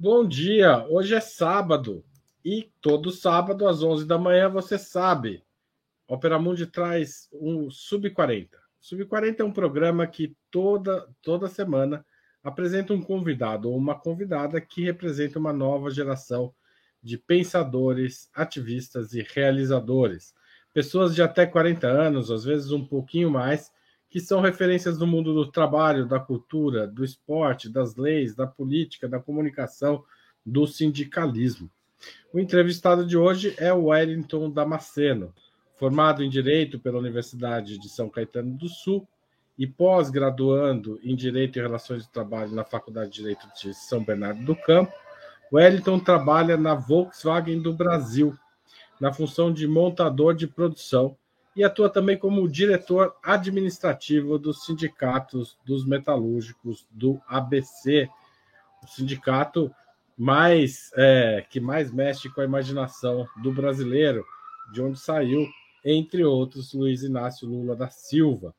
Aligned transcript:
Bom 0.00 0.26
dia, 0.26 0.86
hoje 0.88 1.14
é 1.14 1.20
sábado 1.20 2.04
e 2.44 2.70
todo 2.80 3.10
sábado 3.10 3.66
às 3.66 3.82
11 3.82 4.06
da 4.06 4.16
manhã 4.16 4.48
você 4.48 4.78
sabe, 4.78 5.44
Opera 6.08 6.38
Mundi 6.38 6.66
traz 6.66 7.28
um 7.30 7.70
Sub-40. 7.70 8.48
Sub-40 8.80 9.40
é 9.40 9.44
um 9.44 9.52
programa 9.52 10.06
que 10.06 10.34
toda, 10.50 11.06
toda 11.20 11.48
semana 11.48 12.02
apresenta 12.42 12.94
um 12.94 13.02
convidado 13.02 13.70
ou 13.70 13.76
uma 13.76 13.94
convidada 13.94 14.58
que 14.58 14.82
representa 14.82 15.38
uma 15.38 15.52
nova 15.52 15.90
geração 15.90 16.54
de 17.02 17.18
pensadores, 17.18 18.30
ativistas 18.34 19.12
e 19.12 19.22
realizadores. 19.22 20.34
Pessoas 20.72 21.14
de 21.14 21.20
até 21.20 21.44
40 21.44 21.86
anos, 21.86 22.30
às 22.30 22.42
vezes 22.42 22.72
um 22.72 22.84
pouquinho 22.84 23.30
mais, 23.30 23.70
que 24.08 24.18
são 24.18 24.40
referências 24.40 24.96
do 24.96 25.06
mundo 25.06 25.34
do 25.34 25.50
trabalho, 25.50 26.08
da 26.08 26.18
cultura, 26.18 26.86
do 26.86 27.04
esporte, 27.04 27.68
das 27.68 27.96
leis, 27.96 28.34
da 28.34 28.46
política, 28.46 29.06
da 29.06 29.20
comunicação, 29.20 30.02
do 30.44 30.66
sindicalismo. 30.66 31.70
O 32.32 32.38
entrevistado 32.38 33.06
de 33.06 33.16
hoje 33.18 33.54
é 33.58 33.72
o 33.72 33.86
Wellington 33.86 34.50
Damasceno, 34.50 35.34
formado 35.78 36.22
em 36.22 36.28
Direito 36.28 36.78
pela 36.78 36.98
Universidade 36.98 37.78
de 37.78 37.88
São 37.88 38.08
Caetano 38.08 38.54
do 38.54 38.68
Sul 38.68 39.06
e 39.56 39.66
pós-graduando 39.66 41.00
em 41.02 41.16
Direito 41.16 41.58
e 41.58 41.62
Relações 41.62 42.02
de 42.02 42.10
Trabalho 42.10 42.52
na 42.52 42.64
Faculdade 42.64 43.10
de 43.10 43.16
Direito 43.18 43.48
de 43.60 43.72
São 43.74 44.04
Bernardo 44.04 44.44
do 44.44 44.54
Campo. 44.54 44.92
Wellington 45.52 45.98
trabalha 45.98 46.56
na 46.56 46.74
Volkswagen 46.74 47.60
do 47.60 47.72
Brasil, 47.72 48.36
na 49.00 49.12
função 49.12 49.52
de 49.52 49.66
montador 49.66 50.34
de 50.34 50.46
produção 50.46 51.16
e 51.56 51.64
atua 51.64 51.88
também 51.88 52.16
como 52.16 52.48
diretor 52.48 53.16
administrativo 53.22 54.38
dos 54.38 54.64
sindicatos 54.64 55.58
dos 55.64 55.84
metalúrgicos 55.84 56.86
do 56.90 57.20
ABC, 57.26 58.08
o 58.82 58.86
sindicato 58.86 59.70
mais 60.16 60.90
é, 60.96 61.44
que 61.48 61.58
mais 61.58 61.92
mexe 61.92 62.28
com 62.28 62.40
a 62.40 62.44
imaginação 62.44 63.26
do 63.42 63.52
brasileiro, 63.52 64.24
de 64.72 64.82
onde 64.82 64.98
saiu, 65.00 65.48
entre 65.84 66.24
outros, 66.24 66.72
Luiz 66.72 67.02
Inácio 67.02 67.48
Lula 67.48 67.74
da 67.74 67.88
Silva. 67.88 68.54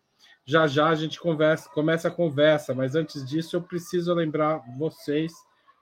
Já 0.45 0.65
já 0.67 0.89
a 0.89 0.95
gente 0.95 1.19
conversa, 1.19 1.69
começa 1.69 2.07
a 2.07 2.11
conversa, 2.11 2.73
mas 2.73 2.95
antes 2.95 3.25
disso 3.25 3.55
eu 3.55 3.61
preciso 3.61 4.13
lembrar 4.13 4.63
vocês 4.77 5.31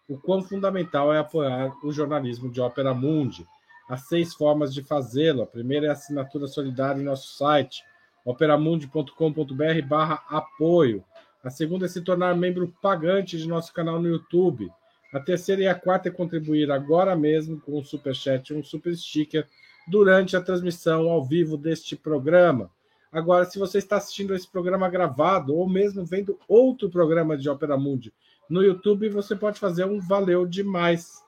o 0.10 0.18
quão 0.18 0.42
fundamental 0.42 1.14
é 1.14 1.20
apoiar 1.20 1.74
o 1.84 1.92
jornalismo 1.92 2.52
de 2.52 2.62
Ópera 2.62 2.94
Mundi 2.94 3.46
Há 3.88 3.96
seis 3.96 4.34
formas 4.34 4.74
de 4.74 4.84
fazê-lo. 4.84 5.42
A 5.42 5.48
primeira 5.48 5.86
é 5.86 5.90
a 5.90 5.94
assinatura 5.94 6.46
solidária 6.46 7.00
em 7.00 7.06
nosso 7.06 7.38
site, 7.38 7.84
operamundi.com.br 8.26 9.88
barra 9.88 10.22
apoio. 10.28 11.04
A 11.42 11.50
segunda 11.50 11.86
é 11.86 11.90
se 11.90 12.02
tornar 12.02 12.36
membro 12.36 12.74
pagante 12.82 13.38
de 13.38 13.48
nosso 13.48 13.74
canal 13.74 14.02
no 14.02 14.10
YouTube. 14.10 14.70
A 15.14 15.22
terceira 15.22 15.62
e 15.62 15.68
a 15.68 15.76
quarta 15.76 16.10
é 16.10 16.12
contribuir 16.12 16.70
agora 16.70 17.16
mesmo 17.16 17.62
com 17.62 17.80
um 17.80 17.84
superchat 17.84 18.52
e 18.52 18.58
um 18.58 18.64
super 18.64 18.94
sticker 18.94 19.48
durante 19.88 20.36
a 20.36 20.42
transmissão 20.42 21.10
ao 21.10 21.24
vivo 21.24 21.58
deste 21.58 21.96
programa. 21.96 22.70
Agora, 23.12 23.46
se 23.46 23.58
você 23.58 23.78
está 23.78 23.98
assistindo 23.98 24.36
esse 24.36 24.48
programa 24.48 24.90
gravado 24.90 25.56
ou 25.56 25.68
mesmo 25.68 26.06
vendo 26.06 26.38
outro 26.48 26.90
programa 26.90 27.38
de 27.38 27.50
Opera 27.50 27.78
Mundi 27.78 28.14
no 28.50 28.62
YouTube, 28.62 29.10
você 29.10 29.36
pode 29.36 29.60
fazer 29.60 29.86
um 29.86 30.00
valeu 30.00 30.46
demais, 30.46 31.24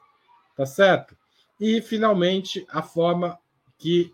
tá 0.56 0.66
certo? 0.66 1.16
E, 1.60 1.82
finalmente, 1.82 2.66
a 2.70 2.82
forma 2.82 3.38
que 3.78 4.14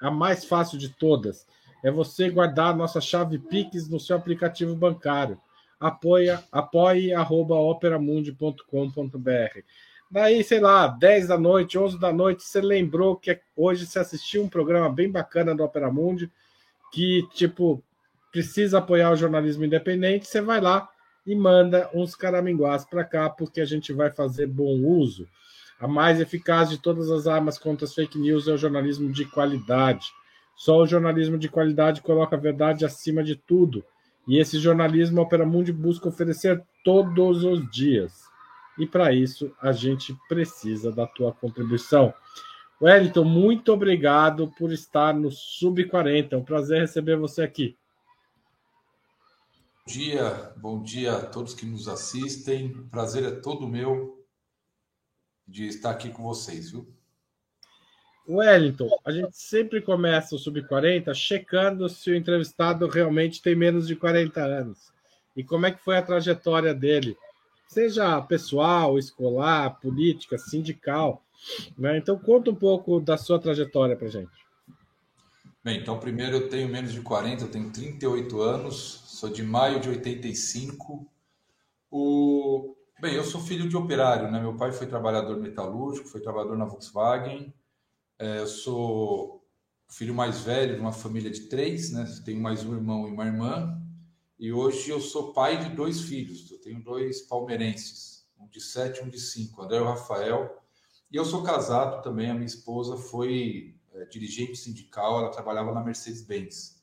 a 0.00 0.10
mais 0.10 0.44
fácil 0.44 0.78
de 0.78 0.88
todas 0.88 1.46
é 1.82 1.90
você 1.90 2.30
guardar 2.30 2.76
nossa 2.76 3.00
chave 3.00 3.38
Pix 3.38 3.88
no 3.88 4.00
seu 4.00 4.16
aplicativo 4.16 4.74
bancário. 4.74 5.40
Apoia, 5.78 6.42
apoie 6.52 7.12
arroba 7.12 7.56
operamundi.com.br. 7.56 9.62
Daí, 10.12 10.44
sei 10.44 10.60
lá, 10.60 10.88
10 10.88 11.28
da 11.28 11.38
noite, 11.38 11.78
11 11.78 11.98
da 11.98 12.12
noite, 12.12 12.42
você 12.42 12.60
lembrou 12.60 13.16
que 13.16 13.40
hoje 13.56 13.86
você 13.86 13.98
assistiu 13.98 14.42
um 14.42 14.48
programa 14.48 14.90
bem 14.90 15.10
bacana 15.10 15.54
do 15.54 15.64
Opera 15.64 15.90
Mundi, 15.90 16.30
que, 16.92 17.26
tipo, 17.32 17.82
precisa 18.30 18.76
apoiar 18.76 19.10
o 19.10 19.16
jornalismo 19.16 19.64
independente, 19.64 20.26
você 20.26 20.42
vai 20.42 20.60
lá 20.60 20.86
e 21.26 21.34
manda 21.34 21.88
uns 21.94 22.14
caraminguás 22.14 22.84
para 22.84 23.04
cá, 23.04 23.30
porque 23.30 23.58
a 23.58 23.64
gente 23.64 23.90
vai 23.90 24.10
fazer 24.10 24.46
bom 24.46 24.84
uso. 24.84 25.26
A 25.80 25.88
mais 25.88 26.20
eficaz 26.20 26.68
de 26.68 26.76
todas 26.76 27.10
as 27.10 27.26
armas 27.26 27.58
contra 27.58 27.86
as 27.86 27.94
fake 27.94 28.18
news 28.18 28.46
é 28.46 28.52
o 28.52 28.58
jornalismo 28.58 29.10
de 29.10 29.24
qualidade. 29.24 30.08
Só 30.54 30.76
o 30.76 30.86
jornalismo 30.86 31.38
de 31.38 31.48
qualidade 31.48 32.02
coloca 32.02 32.36
a 32.36 32.38
verdade 32.38 32.84
acima 32.84 33.24
de 33.24 33.34
tudo. 33.34 33.82
E 34.28 34.38
esse 34.38 34.58
jornalismo 34.58 35.22
Opera 35.22 35.46
Mundi 35.46 35.72
busca 35.72 36.10
oferecer 36.10 36.62
todos 36.84 37.44
os 37.44 37.70
dias. 37.70 38.30
E 38.78 38.86
para 38.86 39.12
isso 39.12 39.54
a 39.60 39.72
gente 39.72 40.16
precisa 40.28 40.90
da 40.90 41.06
tua 41.06 41.32
contribuição. 41.32 42.14
Wellington, 42.80 43.24
muito 43.24 43.72
obrigado 43.72 44.48
por 44.58 44.72
estar 44.72 45.14
no 45.14 45.30
Sub 45.30 45.84
40. 45.84 46.34
É 46.34 46.38
um 46.38 46.44
prazer 46.44 46.80
receber 46.80 47.16
você 47.16 47.42
aqui. 47.42 47.76
Bom 49.86 49.92
dia, 49.92 50.52
bom 50.56 50.82
dia 50.82 51.12
a 51.16 51.26
todos 51.26 51.54
que 51.54 51.66
nos 51.66 51.86
assistem. 51.86 52.72
O 52.72 52.88
prazer 52.88 53.24
é 53.24 53.30
todo 53.30 53.68
meu 53.68 54.26
de 55.46 55.66
estar 55.66 55.90
aqui 55.90 56.08
com 56.10 56.22
vocês, 56.22 56.70
viu? 56.70 56.86
Wellington, 58.28 58.88
a 59.04 59.10
gente 59.10 59.36
sempre 59.36 59.80
começa 59.80 60.34
o 60.34 60.38
Sub-40 60.38 61.12
checando 61.14 61.88
se 61.88 62.10
o 62.10 62.14
entrevistado 62.14 62.86
realmente 62.86 63.42
tem 63.42 63.54
menos 63.54 63.86
de 63.86 63.96
40 63.96 64.40
anos. 64.40 64.92
E 65.36 65.42
como 65.42 65.66
é 65.66 65.72
que 65.72 65.82
foi 65.82 65.96
a 65.96 66.02
trajetória 66.02 66.72
dele, 66.72 67.16
seja 67.72 68.20
pessoal, 68.22 68.98
escolar, 68.98 69.80
política, 69.80 70.38
sindical. 70.38 71.22
Né? 71.76 71.98
Então, 71.98 72.18
conta 72.18 72.50
um 72.50 72.54
pouco 72.54 73.00
da 73.00 73.16
sua 73.16 73.38
trajetória 73.38 73.96
para 73.96 74.08
gente. 74.08 74.30
Bem, 75.64 75.80
então, 75.80 75.98
primeiro 75.98 76.36
eu 76.36 76.48
tenho 76.48 76.68
menos 76.68 76.92
de 76.92 77.00
40, 77.00 77.44
eu 77.44 77.50
tenho 77.50 77.70
38 77.70 78.40
anos, 78.40 79.02
sou 79.06 79.30
de 79.30 79.42
maio 79.42 79.80
de 79.80 79.88
85. 79.88 81.06
O... 81.90 82.74
Bem, 83.00 83.14
eu 83.14 83.24
sou 83.24 83.40
filho 83.40 83.68
de 83.68 83.76
operário, 83.76 84.30
né? 84.30 84.40
Meu 84.40 84.56
pai 84.56 84.72
foi 84.72 84.86
trabalhador 84.86 85.38
metalúrgico, 85.38 86.08
foi 86.08 86.20
trabalhador 86.20 86.56
na 86.56 86.64
Volkswagen. 86.64 87.52
É, 88.18 88.38
eu 88.38 88.46
sou 88.46 89.44
filho 89.88 90.14
mais 90.14 90.40
velho 90.40 90.74
de 90.74 90.80
uma 90.80 90.92
família 90.92 91.30
de 91.30 91.48
três, 91.48 91.92
né? 91.92 92.04
Tenho 92.24 92.40
mais 92.40 92.64
um 92.64 92.74
irmão 92.74 93.08
e 93.08 93.12
uma 93.12 93.26
irmã. 93.26 93.81
E 94.42 94.52
hoje 94.52 94.90
eu 94.90 95.00
sou 95.00 95.32
pai 95.32 95.56
de 95.56 95.72
dois 95.72 96.00
filhos. 96.00 96.50
Eu 96.50 96.60
tenho 96.60 96.82
dois 96.82 97.22
palmeirenses, 97.22 98.26
um 98.36 98.48
de 98.48 98.60
sete 98.60 98.98
e 98.98 99.04
um 99.04 99.08
de 99.08 99.20
cinco, 99.20 99.62
André 99.62 99.78
e 99.78 99.84
Rafael. 99.84 100.60
E 101.12 101.14
eu 101.14 101.24
sou 101.24 101.44
casado 101.44 102.02
também. 102.02 102.28
A 102.28 102.34
minha 102.34 102.44
esposa 102.44 102.96
foi 102.96 103.76
é, 103.94 104.04
dirigente 104.06 104.56
sindical, 104.56 105.20
ela 105.20 105.30
trabalhava 105.30 105.72
na 105.72 105.80
Mercedes-Benz. 105.84 106.82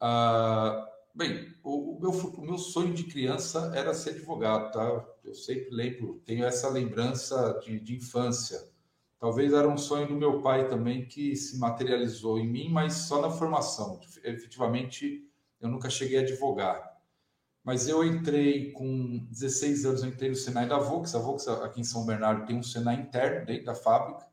Ah, 0.00 0.88
Bem, 1.14 1.54
o, 1.62 1.96
o, 1.96 2.00
meu, 2.00 2.10
o 2.10 2.40
meu 2.40 2.56
sonho 2.56 2.94
de 2.94 3.04
criança 3.04 3.70
era 3.74 3.92
ser 3.92 4.12
advogado, 4.12 4.72
tá? 4.72 5.06
Eu 5.22 5.34
sempre 5.34 5.68
lembro, 5.70 6.22
tenho 6.24 6.42
essa 6.42 6.70
lembrança 6.70 7.60
de, 7.62 7.78
de 7.80 7.96
infância. 7.96 8.66
Talvez 9.20 9.52
era 9.52 9.68
um 9.68 9.76
sonho 9.76 10.08
do 10.08 10.14
meu 10.14 10.40
pai 10.40 10.70
também 10.70 11.04
que 11.04 11.36
se 11.36 11.58
materializou 11.58 12.38
em 12.38 12.48
mim, 12.48 12.70
mas 12.70 12.94
só 12.94 13.20
na 13.20 13.28
formação. 13.28 14.00
Efetivamente, 14.24 15.30
eu 15.62 15.68
nunca 15.68 15.88
cheguei 15.88 16.18
a 16.18 16.22
advogar. 16.22 16.92
Mas 17.64 17.86
eu 17.86 18.04
entrei 18.04 18.72
com 18.72 19.18
16 19.30 19.86
anos, 19.86 20.02
eu 20.02 20.08
entrei 20.08 20.28
no 20.28 20.34
Senai 20.34 20.68
da 20.68 20.78
Vox. 20.78 21.14
A 21.14 21.20
Vox 21.20 21.46
aqui 21.46 21.80
em 21.80 21.84
São 21.84 22.04
Bernardo 22.04 22.44
tem 22.44 22.56
um 22.56 22.62
Senai 22.62 22.96
interno 22.96 23.46
dentro 23.46 23.66
da 23.66 23.74
fábrica. 23.74 24.26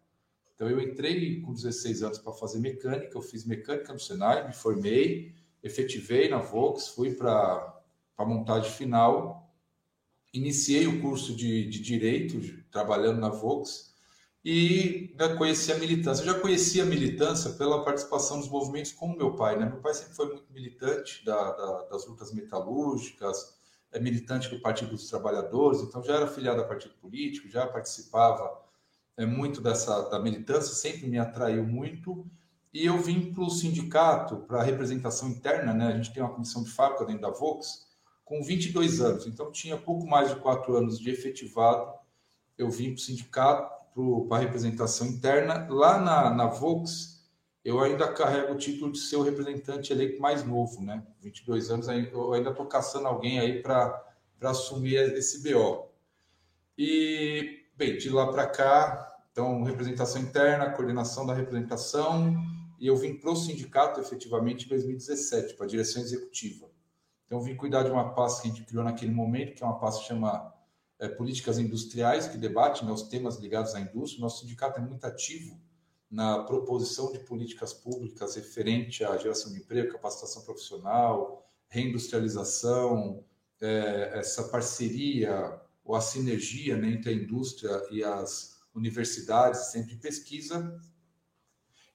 Então 0.56 0.68
eu 0.68 0.81
entrei 0.81 1.40
com 1.42 1.54
16 1.54 2.04
anos 2.04 2.18
para 2.18 2.34
fazer 2.34 2.60
mecânica, 2.60 3.16
eu 3.16 3.22
fiz 3.22 3.46
mecânica 3.46 3.94
no 3.94 4.00
Senai, 4.00 4.46
me 4.46 4.54
formei, 4.54 5.34
efetivei 5.64 6.28
na 6.28 6.40
Vox, 6.40 6.90
fui 6.90 7.14
para 7.14 7.81
a 8.18 8.26
montagem 8.26 8.70
final, 8.72 9.50
iniciei 10.34 10.86
o 10.88 11.02
curso 11.02 11.34
de, 11.34 11.70
de 11.70 11.80
Direito, 11.80 12.42
trabalhando 12.72 13.22
na 13.22 13.30
Vox, 13.30 13.89
e 14.44 15.14
né, 15.18 15.36
conheci 15.36 15.72
a 15.72 15.78
militância. 15.78 16.22
Eu 16.24 16.34
já 16.34 16.40
conhecia 16.40 16.84
a 16.84 16.86
militância 16.86 17.52
pela 17.52 17.84
participação 17.84 18.40
dos 18.40 18.50
movimentos 18.50 18.92
com 18.92 19.16
meu 19.16 19.36
pai. 19.36 19.58
Né? 19.58 19.66
Meu 19.66 19.82
pai 19.82 19.94
sempre 19.94 20.14
foi 20.14 20.28
muito 20.28 20.52
militante 20.52 21.24
da, 21.26 21.52
da, 21.52 21.84
das 21.84 22.06
lutas 22.08 22.32
metalúrgicas, 22.34 23.58
é 23.92 24.00
militante 24.00 24.50
do 24.50 24.62
Partido 24.62 24.92
dos 24.92 25.10
Trabalhadores, 25.10 25.82
então 25.82 26.04
já 26.04 26.16
era 26.16 26.28
filiado 26.28 26.62
a 26.62 26.64
partido 26.64 26.94
político, 26.96 27.50
já 27.50 27.66
participava 27.66 28.62
é, 29.18 29.26
muito 29.26 29.62
dessa 29.62 30.10
da 30.10 30.20
militância, 30.20 30.76
sempre 30.76 31.08
me 31.08 31.18
atraiu 31.18 31.66
muito 31.66 32.26
e 32.72 32.86
eu 32.86 32.98
vim 33.00 33.34
para 33.34 33.44
o 33.44 33.50
sindicato, 33.50 34.38
para 34.38 34.60
a 34.60 34.64
representação 34.64 35.30
interna, 35.30 35.74
né? 35.74 35.88
A 35.88 35.96
gente 35.98 36.14
tem 36.14 36.22
uma 36.22 36.32
comissão 36.32 36.64
de 36.64 36.70
fábrica 36.70 37.04
dentro 37.04 37.24
da 37.24 37.32
Vox, 37.32 37.88
com 38.24 38.44
22 38.44 39.02
anos. 39.02 39.26
Então, 39.26 39.52
tinha 39.52 39.76
pouco 39.76 40.06
mais 40.06 40.30
de 40.30 40.40
quatro 40.40 40.78
anos 40.78 41.00
de 41.00 41.10
efetivado. 41.10 41.92
Eu 42.56 42.70
vim 42.70 42.90
para 42.90 42.96
o 42.96 43.00
sindicato, 43.00 43.79
para 44.28 44.38
a 44.38 44.40
representação 44.42 45.08
interna. 45.08 45.68
Lá 45.70 46.00
na, 46.00 46.30
na 46.34 46.46
Vox, 46.48 47.20
eu 47.64 47.80
ainda 47.80 48.12
carrego 48.12 48.54
o 48.54 48.58
título 48.58 48.92
de 48.92 49.00
ser 49.00 49.18
o 49.18 49.22
representante 49.22 49.92
eleito 49.92 50.22
mais 50.22 50.44
novo, 50.44 50.82
né? 50.82 51.06
22 51.20 51.70
anos, 51.70 51.88
eu 51.88 52.34
ainda 52.34 52.52
estou 52.52 52.66
caçando 52.66 53.08
alguém 53.08 53.40
aí 53.40 53.62
para 53.62 54.02
assumir 54.42 54.96
esse 55.14 55.44
BO. 55.44 55.90
E, 56.78 57.66
bem, 57.76 57.98
de 57.98 58.10
lá 58.10 58.32
para 58.32 58.48
cá, 58.48 59.10
então, 59.32 59.64
representação 59.64 60.22
interna, 60.22 60.72
coordenação 60.72 61.26
da 61.26 61.34
representação, 61.34 62.36
e 62.80 62.88
eu 62.88 62.96
vim 62.96 63.16
para 63.16 63.32
o 63.32 63.36
sindicato 63.36 64.00
efetivamente 64.00 64.66
em 64.66 64.70
2017, 64.70 65.56
para 65.56 65.66
a 65.66 65.70
direção 65.70 66.02
executiva. 66.02 66.68
Então, 67.26 67.42
vim 67.42 67.56
cuidar 67.56 67.84
de 67.84 67.92
uma 67.92 68.14
pasta 68.14 68.42
que 68.42 68.48
a 68.48 68.52
gente 68.52 68.66
criou 68.66 68.84
naquele 68.84 69.12
momento, 69.12 69.54
que 69.54 69.64
é 69.64 69.66
uma 69.66 69.78
pasta 69.78 70.02
que 70.02 70.08
chama 70.08 70.54
é, 71.00 71.07
Políticas 71.07 71.57
Industriais, 71.57 72.28
que 72.28 72.38
debate 72.38 72.86
né, 72.86 72.92
os 72.92 73.04
temas 73.04 73.38
ligados 73.38 73.74
à 73.74 73.80
indústria. 73.80 74.22
Nosso 74.22 74.42
sindicato 74.42 74.80
é 74.80 74.84
muito 74.84 75.06
ativo 75.06 75.60
na 76.10 76.44
proposição 76.44 77.12
de 77.12 77.19
políticas 77.19 77.72
públicas 77.72 78.36
referente 78.36 79.04
à 79.04 79.16
geração 79.18 79.51
de 79.51 79.60
emprego, 79.60 79.94
capacitação 79.94 80.44
profissional, 80.44 81.48
reindustrialização, 81.68 83.24
é, 83.62 84.12
essa 84.16 84.44
parceria 84.46 85.62
ou 85.84 85.96
a 85.96 86.01
sinergia 86.01 86.75
né, 86.78 86.92
entre 86.92 87.12
a 87.12 87.13
indústria 87.13 87.81
e 87.92 88.04
as 88.04 88.60
universidades, 88.74 89.72
centro 89.72 89.90
de 89.90 89.98
pesquisa, 89.98 90.80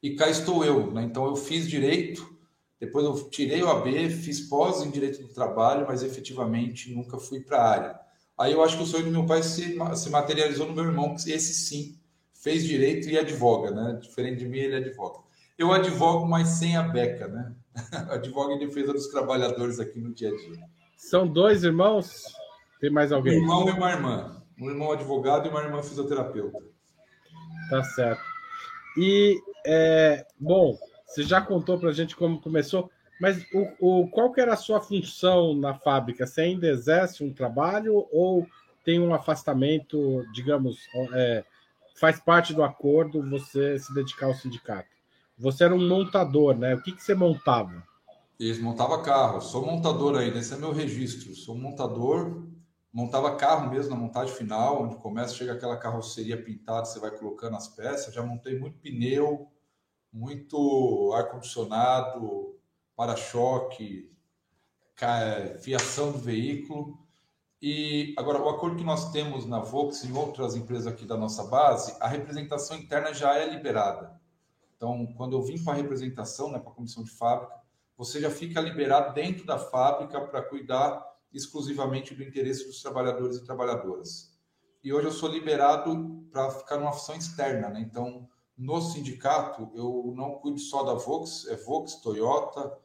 e 0.02 0.14
cá 0.14 0.28
estou 0.28 0.64
eu. 0.64 0.92
Né? 0.92 1.02
Então, 1.02 1.26
eu 1.26 1.36
fiz 1.36 1.68
direito, 1.68 2.36
depois 2.78 3.04
eu 3.04 3.30
tirei 3.30 3.62
o 3.62 3.70
AB, 3.70 4.10
fiz 4.10 4.40
pós 4.42 4.82
em 4.82 4.90
direito 4.90 5.22
do 5.22 5.32
trabalho, 5.32 5.86
mas 5.86 6.02
efetivamente 6.02 6.94
nunca 6.94 7.18
fui 7.18 7.40
para 7.40 7.58
a 7.58 7.70
área. 7.70 8.03
Aí 8.38 8.52
eu 8.52 8.62
acho 8.62 8.76
que 8.76 8.82
o 8.82 8.86
sonho 8.86 9.04
do 9.04 9.10
meu 9.10 9.26
pai 9.26 9.42
se, 9.42 9.78
se 9.94 10.10
materializou 10.10 10.66
no 10.66 10.74
meu 10.74 10.84
irmão, 10.84 11.14
que 11.14 11.30
esse 11.30 11.54
sim 11.54 11.98
fez 12.32 12.64
direito 12.64 13.08
e 13.08 13.18
advoga, 13.18 13.70
né? 13.70 13.98
Diferente 14.02 14.38
de 14.38 14.48
mim, 14.48 14.58
ele 14.58 14.76
advoga. 14.76 15.20
Eu 15.56 15.72
advogo, 15.72 16.26
mas 16.26 16.48
sem 16.48 16.76
a 16.76 16.82
beca, 16.82 17.28
né? 17.28 17.54
advogo 18.10 18.52
em 18.52 18.58
defesa 18.58 18.92
dos 18.92 19.08
trabalhadores 19.08 19.78
aqui 19.78 20.00
no 20.00 20.12
dia 20.12 20.28
a 20.28 20.36
dia. 20.36 20.64
São 20.96 21.26
dois 21.26 21.64
irmãos? 21.64 22.24
Tem 22.80 22.90
mais 22.90 23.12
alguém? 23.12 23.38
Um 23.38 23.42
irmão 23.42 23.68
e 23.68 23.72
uma 23.72 23.90
irmã. 23.90 24.42
Um 24.60 24.70
irmão 24.70 24.92
advogado 24.92 25.46
e 25.46 25.50
uma 25.50 25.62
irmã 25.62 25.82
fisioterapeuta. 25.82 26.58
Tá 27.70 27.82
certo. 27.82 28.22
E, 28.96 29.40
é, 29.66 30.26
bom, 30.38 30.76
você 31.06 31.22
já 31.22 31.40
contou 31.40 31.78
para 31.78 31.90
a 31.90 31.92
gente 31.92 32.14
como 32.14 32.40
começou, 32.40 32.90
mas 33.24 33.42
o, 33.54 34.02
o, 34.02 34.08
qual 34.08 34.30
que 34.30 34.38
era 34.38 34.52
a 34.52 34.56
sua 34.56 34.82
função 34.82 35.54
na 35.54 35.72
fábrica? 35.72 36.26
Você 36.26 36.42
ainda 36.42 36.68
exerce 36.68 37.24
um 37.24 37.32
trabalho 37.32 38.06
ou 38.12 38.46
tem 38.84 39.00
um 39.00 39.14
afastamento, 39.14 40.26
digamos, 40.30 40.76
é, 41.14 41.42
faz 41.96 42.20
parte 42.20 42.52
do 42.52 42.62
acordo 42.62 43.26
você 43.30 43.78
se 43.78 43.94
dedicar 43.94 44.26
ao 44.26 44.34
sindicato? 44.34 44.90
Você 45.38 45.64
era 45.64 45.74
um 45.74 45.88
montador, 45.88 46.54
né? 46.54 46.74
O 46.74 46.82
que, 46.82 46.92
que 46.92 47.02
você 47.02 47.14
montava? 47.14 47.82
Isso, 48.38 48.62
montava 48.62 49.00
carro. 49.00 49.40
Sou 49.40 49.64
montador 49.64 50.18
ainda, 50.18 50.38
esse 50.38 50.52
é 50.52 50.58
meu 50.58 50.72
registro. 50.74 51.34
Sou 51.34 51.54
montador, 51.54 52.46
montava 52.92 53.36
carro 53.36 53.70
mesmo 53.70 53.88
na 53.88 53.96
montagem 53.96 54.34
final, 54.34 54.82
onde 54.82 54.96
começa, 54.96 55.34
chega 55.34 55.54
aquela 55.54 55.78
carroceria 55.78 56.36
pintada, 56.36 56.84
você 56.84 57.00
vai 57.00 57.10
colocando 57.10 57.56
as 57.56 57.68
peças. 57.68 58.12
Já 58.12 58.22
montei 58.22 58.58
muito 58.58 58.76
pneu, 58.80 59.48
muito 60.12 61.10
ar-condicionado, 61.16 62.53
para-choque, 62.96 64.10
fiação 65.60 66.12
do 66.12 66.18
veículo. 66.18 66.98
E 67.60 68.14
agora, 68.18 68.42
o 68.42 68.48
acordo 68.48 68.76
que 68.76 68.84
nós 68.84 69.10
temos 69.10 69.46
na 69.46 69.58
Vox 69.58 70.04
e 70.04 70.08
em 70.08 70.16
outras 70.16 70.54
empresas 70.54 70.86
aqui 70.86 71.06
da 71.06 71.16
nossa 71.16 71.44
base, 71.44 71.96
a 71.98 72.06
representação 72.06 72.76
interna 72.76 73.12
já 73.14 73.36
é 73.36 73.48
liberada. 73.48 74.20
Então, 74.76 75.06
quando 75.16 75.36
eu 75.36 75.42
vim 75.42 75.62
para 75.62 75.72
a 75.72 75.76
representação, 75.76 76.50
né, 76.50 76.58
para 76.58 76.70
a 76.70 76.74
comissão 76.74 77.02
de 77.02 77.10
fábrica, 77.10 77.54
você 77.96 78.20
já 78.20 78.30
fica 78.30 78.60
liberado 78.60 79.14
dentro 79.14 79.46
da 79.46 79.58
fábrica 79.58 80.20
para 80.20 80.42
cuidar 80.42 81.02
exclusivamente 81.32 82.14
do 82.14 82.22
interesse 82.22 82.66
dos 82.66 82.82
trabalhadores 82.82 83.36
e 83.38 83.44
trabalhadoras. 83.44 84.36
E 84.82 84.92
hoje 84.92 85.06
eu 85.06 85.12
sou 85.12 85.30
liberado 85.30 86.26
para 86.30 86.50
ficar 86.50 86.76
numa 86.76 86.92
função 86.92 87.16
externa, 87.16 87.70
né? 87.70 87.80
Então, 87.80 88.28
no 88.56 88.80
sindicato, 88.82 89.70
eu 89.74 90.12
não 90.14 90.34
cuido 90.34 90.58
só 90.58 90.82
da 90.82 90.94
Vox, 90.94 91.46
é 91.48 91.56
Vox, 91.56 91.96
Toyota, 91.96 92.76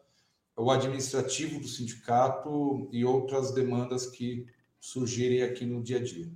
o 0.60 0.70
administrativo 0.70 1.58
do 1.58 1.68
sindicato 1.68 2.90
e 2.92 3.06
outras 3.06 3.54
demandas 3.54 4.06
que 4.06 4.46
surgirem 4.78 5.42
aqui 5.42 5.66
no 5.66 5.82
dia 5.82 5.98
a 5.98 6.04
dia. 6.04 6.30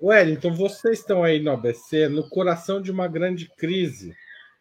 Wellington, 0.00 0.54
vocês 0.54 1.00
estão 1.00 1.24
aí 1.24 1.40
no 1.40 1.50
ABC 1.50 2.08
no 2.08 2.28
coração 2.28 2.80
de 2.80 2.92
uma 2.92 3.08
grande 3.08 3.50
crise 3.56 4.14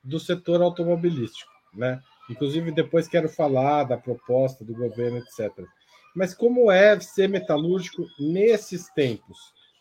do 0.03 0.19
setor 0.19 0.59
automobilístico, 0.61 1.51
né? 1.73 2.01
Inclusive, 2.29 2.71
depois 2.71 3.07
quero 3.07 3.29
falar 3.29 3.83
da 3.83 3.97
proposta 3.97 4.65
do 4.65 4.73
governo, 4.73 5.19
etc. 5.19 5.51
Mas 6.15 6.33
como 6.33 6.71
é 6.71 6.99
ser 6.99 7.29
metalúrgico 7.29 8.07
nesses 8.19 8.89
tempos, 8.89 9.37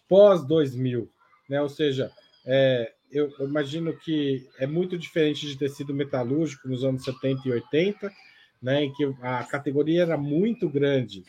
pós 0.07 0.47
2000? 0.47 1.11
Né? 1.49 1.61
Ou 1.63 1.69
seja, 1.69 2.11
é, 2.47 2.93
eu 3.11 3.31
imagino 3.41 3.97
que 3.97 4.47
é 4.59 4.67
muito 4.67 4.99
diferente 4.99 5.47
de 5.47 5.57
ter 5.57 5.69
sido 5.69 5.95
metalúrgico 5.95 6.69
nos 6.69 6.85
anos 6.85 7.05
70 7.05 7.49
e 7.49 7.53
80, 7.53 8.13
né, 8.61 8.85
em 8.85 8.93
que 8.93 9.05
a 9.23 9.45
categoria 9.45 10.03
era 10.03 10.17
muito 10.17 10.69
grande 10.69 11.25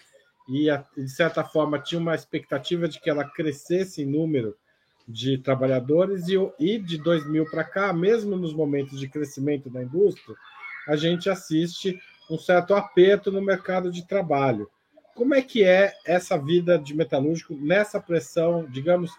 e, 0.50 0.68
de 0.98 1.10
certa 1.10 1.44
forma, 1.44 1.80
tinha 1.80 2.02
uma 2.02 2.16
expectativa 2.16 2.88
de 2.88 3.00
que 3.00 3.10
ela 3.10 3.24
crescesse 3.24 4.02
em 4.02 4.06
número 4.06 4.56
de 5.08 5.38
trabalhadores, 5.38 6.28
e 6.60 6.80
de 6.80 6.98
2000 6.98 7.46
para 7.46 7.64
cá, 7.64 7.94
mesmo 7.94 8.36
nos 8.36 8.54
momentos 8.54 9.00
de 9.00 9.08
crescimento 9.08 9.70
da 9.70 9.84
indústria, 9.84 10.36
a 10.88 10.96
gente 10.96 11.30
assiste 11.30 12.00
um 12.30 12.38
certo 12.38 12.74
aperto 12.74 13.32
no 13.32 13.42
mercado 13.42 13.92
de 13.92 14.08
trabalho. 14.08 14.70
Como 15.16 15.36
é 15.36 15.42
que 15.42 15.64
é 15.64 15.94
essa 16.06 16.38
vida 16.38 16.80
de 16.80 16.96
metalúrgico 16.96 17.56
nessa 17.56 18.00
pressão, 18.00 18.66
digamos, 18.70 19.12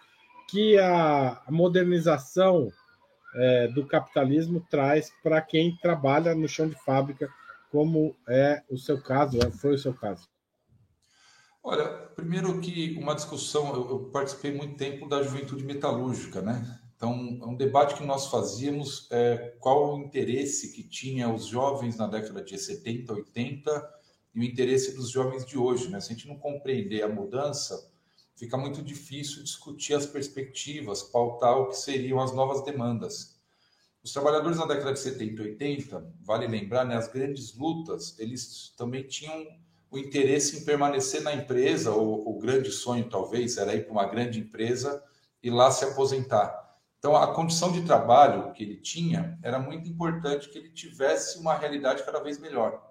que 0.51 0.79
a 0.79 1.43
modernização 1.49 2.73
é, 3.35 3.69
do 3.69 3.87
capitalismo 3.87 4.65
traz 4.69 5.13
para 5.23 5.41
quem 5.41 5.77
trabalha 5.77 6.35
no 6.35 6.49
chão 6.49 6.69
de 6.69 6.75
fábrica, 6.85 7.29
como 7.71 8.17
é 8.29 8.63
o 8.69 8.77
seu 8.77 9.01
caso, 9.01 9.39
é, 9.41 9.51
foi 9.51 9.75
o 9.75 9.79
seu 9.79 9.95
caso? 9.95 10.29
Olha, 11.63 11.87
primeiro 12.17 12.61
que 12.61 12.99
uma 12.99 13.15
discussão, 13.15 13.75
eu, 13.75 13.91
eu 13.91 13.99
participei 14.11 14.53
muito 14.53 14.77
tempo 14.77 15.09
da 15.09 15.23
juventude 15.23 15.63
metalúrgica, 15.63 16.41
né? 16.41 16.81
Então, 16.97 17.39
é 17.41 17.47
um 17.47 17.57
debate 17.57 17.95
que 17.95 18.05
nós 18.05 18.27
fazíamos 18.27 19.09
é, 19.11 19.55
qual 19.59 19.95
o 19.95 19.99
interesse 19.99 20.73
que 20.73 20.83
tinha 20.83 21.33
os 21.33 21.47
jovens 21.47 21.97
na 21.97 22.07
década 22.07 22.43
de 22.43 22.59
70, 22.59 23.15
80 23.15 23.91
e 24.35 24.41
o 24.41 24.45
interesse 24.45 24.95
dos 24.95 25.09
jovens 25.11 25.47
de 25.47 25.57
hoje. 25.57 25.89
Né? 25.89 25.99
Se 25.99 26.13
a 26.13 26.15
gente 26.15 26.29
não 26.29 26.37
compreender 26.37 27.03
a 27.03 27.09
mudança, 27.09 27.91
fica 28.41 28.57
muito 28.57 28.83
difícil 28.83 29.43
discutir 29.43 29.93
as 29.93 30.07
perspectivas, 30.07 31.03
pautar 31.03 31.59
o 31.59 31.69
que 31.69 31.77
seriam 31.77 32.19
as 32.19 32.33
novas 32.33 32.65
demandas. 32.65 33.39
Os 34.03 34.15
trabalhadores 34.15 34.57
na 34.57 34.65
década 34.65 34.95
de 34.95 34.99
70 34.99 35.43
e 35.43 35.47
80, 35.51 36.15
vale 36.23 36.47
lembrar, 36.47 36.87
né, 36.87 36.97
as 36.97 37.07
grandes 37.07 37.55
lutas, 37.55 38.19
eles 38.19 38.73
também 38.79 39.03
tinham 39.03 39.47
o 39.91 39.99
interesse 39.99 40.57
em 40.57 40.65
permanecer 40.65 41.21
na 41.21 41.35
empresa, 41.35 41.91
ou 41.91 42.35
o 42.35 42.39
grande 42.39 42.73
sonho 42.73 43.11
talvez 43.11 43.59
era 43.59 43.75
ir 43.75 43.85
para 43.85 43.93
uma 43.93 44.07
grande 44.07 44.41
empresa 44.41 45.05
e 45.43 45.51
lá 45.51 45.71
se 45.71 45.85
aposentar. 45.85 46.79
Então, 46.99 47.15
a 47.15 47.35
condição 47.35 47.71
de 47.71 47.83
trabalho 47.83 48.55
que 48.55 48.63
ele 48.63 48.77
tinha 48.77 49.39
era 49.43 49.59
muito 49.59 49.87
importante 49.87 50.49
que 50.49 50.57
ele 50.57 50.71
tivesse 50.71 51.39
uma 51.39 51.55
realidade 51.55 52.05
cada 52.05 52.21
vez 52.21 52.39
melhor. 52.39 52.91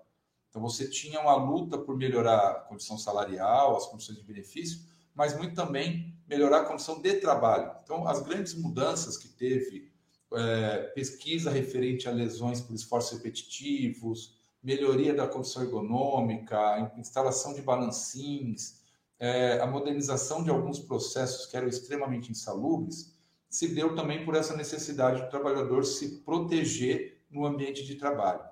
Então, 0.50 0.62
você 0.62 0.88
tinha 0.88 1.20
uma 1.20 1.36
luta 1.36 1.76
por 1.76 1.98
melhorar 1.98 2.38
a 2.38 2.54
condição 2.60 3.00
salarial, 3.00 3.76
as 3.76 3.88
condições 3.88 4.20
de 4.20 4.24
benefício, 4.24 4.88
mas 5.20 5.38
muito 5.38 5.54
também 5.54 6.16
melhorar 6.26 6.62
a 6.62 6.64
condição 6.64 7.02
de 7.02 7.16
trabalho. 7.16 7.70
Então, 7.84 8.08
as 8.08 8.22
grandes 8.22 8.54
mudanças 8.54 9.18
que 9.18 9.28
teve, 9.28 9.92
é, 10.34 10.78
pesquisa 10.96 11.52
referente 11.52 12.08
a 12.08 12.12
lesões 12.12 12.62
por 12.62 12.74
esforços 12.74 13.18
repetitivos, 13.18 14.40
melhoria 14.64 15.14
da 15.14 15.28
condição 15.28 15.64
ergonômica, 15.64 16.94
instalação 16.98 17.54
de 17.54 17.62
balancins, 17.62 18.80
é, 19.20 19.60
a 19.60 19.68
modernização 19.68 20.42
de 20.42 20.50
alguns 20.50 20.80
processos 20.80 21.48
que 21.48 21.58
eram 21.58 21.68
extremamente 21.68 22.32
insalubres, 22.32 23.14
se 23.50 23.68
deu 23.68 23.94
também 23.96 24.24
por 24.24 24.36
essa 24.36 24.56
necessidade 24.56 25.22
do 25.22 25.30
trabalhador 25.30 25.84
se 25.84 26.20
proteger 26.22 27.26
no 27.30 27.46
ambiente 27.46 27.84
de 27.86 27.96
trabalho 27.96 28.48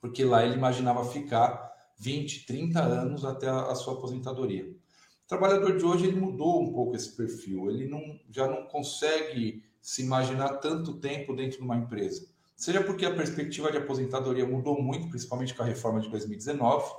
porque 0.00 0.24
lá 0.24 0.44
ele 0.44 0.54
imaginava 0.54 1.04
ficar 1.04 1.70
20, 1.98 2.46
30 2.46 2.80
anos 2.80 3.24
até 3.24 3.48
a, 3.48 3.66
a 3.66 3.74
sua 3.74 3.94
aposentadoria. 3.94 4.74
Trabalhador 5.30 5.76
de 5.76 5.84
hoje 5.84 6.06
ele 6.06 6.18
mudou 6.18 6.60
um 6.60 6.72
pouco 6.72 6.96
esse 6.96 7.14
perfil, 7.14 7.70
ele 7.70 7.86
não, 7.86 8.18
já 8.32 8.48
não 8.48 8.66
consegue 8.66 9.62
se 9.80 10.02
imaginar 10.02 10.56
tanto 10.56 10.94
tempo 10.94 11.36
dentro 11.36 11.58
de 11.58 11.64
uma 11.64 11.76
empresa. 11.76 12.26
seja 12.56 12.82
porque 12.82 13.06
a 13.06 13.14
perspectiva 13.14 13.70
de 13.70 13.78
aposentadoria 13.78 14.44
mudou 14.44 14.82
muito, 14.82 15.08
principalmente 15.08 15.54
com 15.54 15.62
a 15.62 15.66
reforma 15.66 16.00
de 16.00 16.08
2019, 16.08 16.92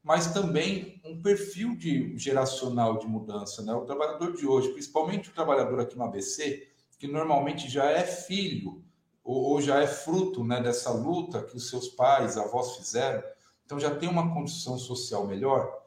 mas 0.00 0.32
também 0.32 1.00
um 1.04 1.20
perfil 1.20 1.74
de 1.74 2.16
geracional 2.16 3.00
de 3.00 3.06
mudança. 3.08 3.62
Né? 3.64 3.74
O 3.74 3.84
trabalhador 3.84 4.36
de 4.36 4.46
hoje, 4.46 4.68
principalmente 4.68 5.30
o 5.30 5.34
trabalhador 5.34 5.80
aqui 5.80 5.98
no 5.98 6.04
ABC, 6.04 6.68
que 7.00 7.08
normalmente 7.08 7.68
já 7.68 7.90
é 7.90 8.04
filho 8.04 8.80
ou, 9.24 9.54
ou 9.54 9.60
já 9.60 9.80
é 9.80 9.88
fruto 9.88 10.44
né, 10.44 10.62
dessa 10.62 10.92
luta 10.92 11.42
que 11.42 11.56
os 11.56 11.68
seus 11.68 11.88
pais, 11.88 12.36
avós 12.36 12.76
fizeram, 12.76 13.24
então 13.66 13.80
já 13.80 13.92
tem 13.92 14.08
uma 14.08 14.32
condição 14.32 14.78
social 14.78 15.26
melhor, 15.26 15.81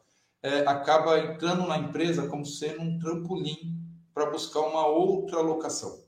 é, 0.46 0.60
acaba 0.68 1.20
entrando 1.20 1.66
na 1.66 1.76
empresa 1.76 2.28
como 2.28 2.46
sendo 2.46 2.82
um 2.82 3.00
trampolim 3.00 3.76
para 4.14 4.30
buscar 4.30 4.60
uma 4.60 4.86
outra 4.86 5.40
alocação. 5.40 6.04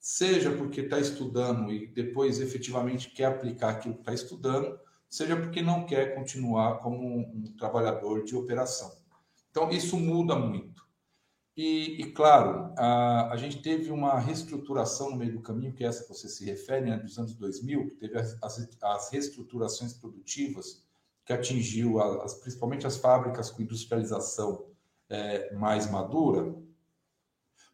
Seja 0.00 0.50
porque 0.50 0.80
está 0.80 0.98
estudando 0.98 1.70
e 1.70 1.88
depois 1.88 2.40
efetivamente 2.40 3.10
quer 3.10 3.26
aplicar 3.26 3.68
aquilo 3.68 3.94
que 3.94 4.00
está 4.00 4.14
estudando, 4.14 4.80
seja 5.10 5.36
porque 5.36 5.60
não 5.60 5.84
quer 5.84 6.14
continuar 6.14 6.78
como 6.78 7.18
um, 7.18 7.54
trabalhador 7.58 8.24
de 8.24 8.34
operação. 8.34 8.90
Então, 9.50 9.70
isso 9.70 9.98
muda 9.98 10.34
muito. 10.36 10.82
E, 11.54 12.00
e 12.00 12.12
claro, 12.12 12.72
a, 12.78 13.30
a, 13.30 13.36
gente 13.36 13.60
teve 13.60 13.90
uma 13.90 14.18
reestruturação 14.18 15.10
no 15.10 15.16
meio 15.16 15.34
do 15.34 15.42
caminho, 15.42 15.74
que 15.74 15.84
é 15.84 15.86
essa 15.86 16.02
que 16.02 16.08
você 16.08 16.30
se 16.30 16.46
refere, 16.46 16.86
né, 16.86 16.96
dos 16.96 17.18
anos 17.18 17.34
2000, 17.34 17.90
que 17.90 17.96
teve 17.96 18.18
as, 18.18 18.42
as, 18.42 18.68
as 18.82 19.10
reestruturações 19.12 19.92
produtivas, 19.92 20.82
que 21.32 21.38
atingiu 21.38 22.00
as, 22.00 22.34
principalmente 22.34 22.86
as 22.86 22.96
fábricas 22.96 23.50
com 23.50 23.62
industrialização 23.62 24.66
é, 25.08 25.54
mais 25.54 25.90
madura. 25.90 26.54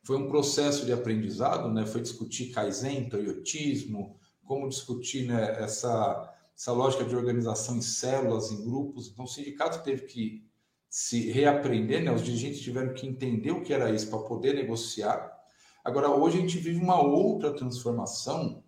Foi 0.03 0.17
um 0.17 0.29
processo 0.29 0.87
de 0.87 0.93
aprendizado, 0.93 1.71
né, 1.71 1.85
foi 1.85 2.01
discutir 2.01 2.53
Kaizen, 2.53 3.09
Toyotismo, 3.09 4.17
como 4.45 4.69
discutir 4.69 5.27
né, 5.27 5.63
essa 5.63 6.35
essa 6.59 6.73
lógica 6.73 7.05
de 7.05 7.15
organização 7.15 7.77
em 7.77 7.81
células, 7.81 8.51
em 8.51 8.65
grupos. 8.65 9.09
Então, 9.09 9.27
o 9.27 9.29
sindicato 9.29 9.81
teve 9.85 10.07
que 10.07 10.45
se 10.91 11.31
reaprender, 11.31 12.03
né? 12.03 12.13
os 12.13 12.25
dirigentes 12.25 12.61
tiveram 12.61 12.93
que 12.95 13.07
entender 13.07 13.53
o 13.53 13.63
que 13.63 13.73
era 13.73 13.93
isso 13.93 14.11
para 14.11 14.19
poder 14.19 14.55
negociar. 14.55 15.39
Agora, 15.85 16.11
hoje 16.11 16.39
a 16.39 16.41
gente 16.41 16.59
vive 16.59 16.81
uma 16.81 17.01
outra 17.01 17.55
transformação 17.55 18.65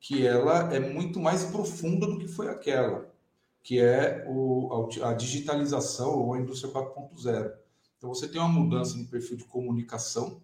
que 0.00 0.26
ela 0.26 0.74
é 0.74 0.80
muito 0.80 1.20
mais 1.20 1.44
profunda 1.44 2.06
do 2.06 2.18
que 2.18 2.26
foi 2.26 2.48
aquela, 2.48 3.13
que 3.64 3.80
é 3.80 4.22
o, 4.28 4.90
a, 5.02 5.14
digitalização 5.14 6.18
ou 6.18 6.34
a 6.34 6.38
indústria 6.38 6.70
4.0. 6.70 7.50
Então, 7.96 8.10
você 8.10 8.28
tem 8.28 8.38
uma 8.38 8.48
mudança 8.48 8.94
no 8.94 9.06
perfil 9.06 9.38
de 9.38 9.44
comunicação. 9.44 10.42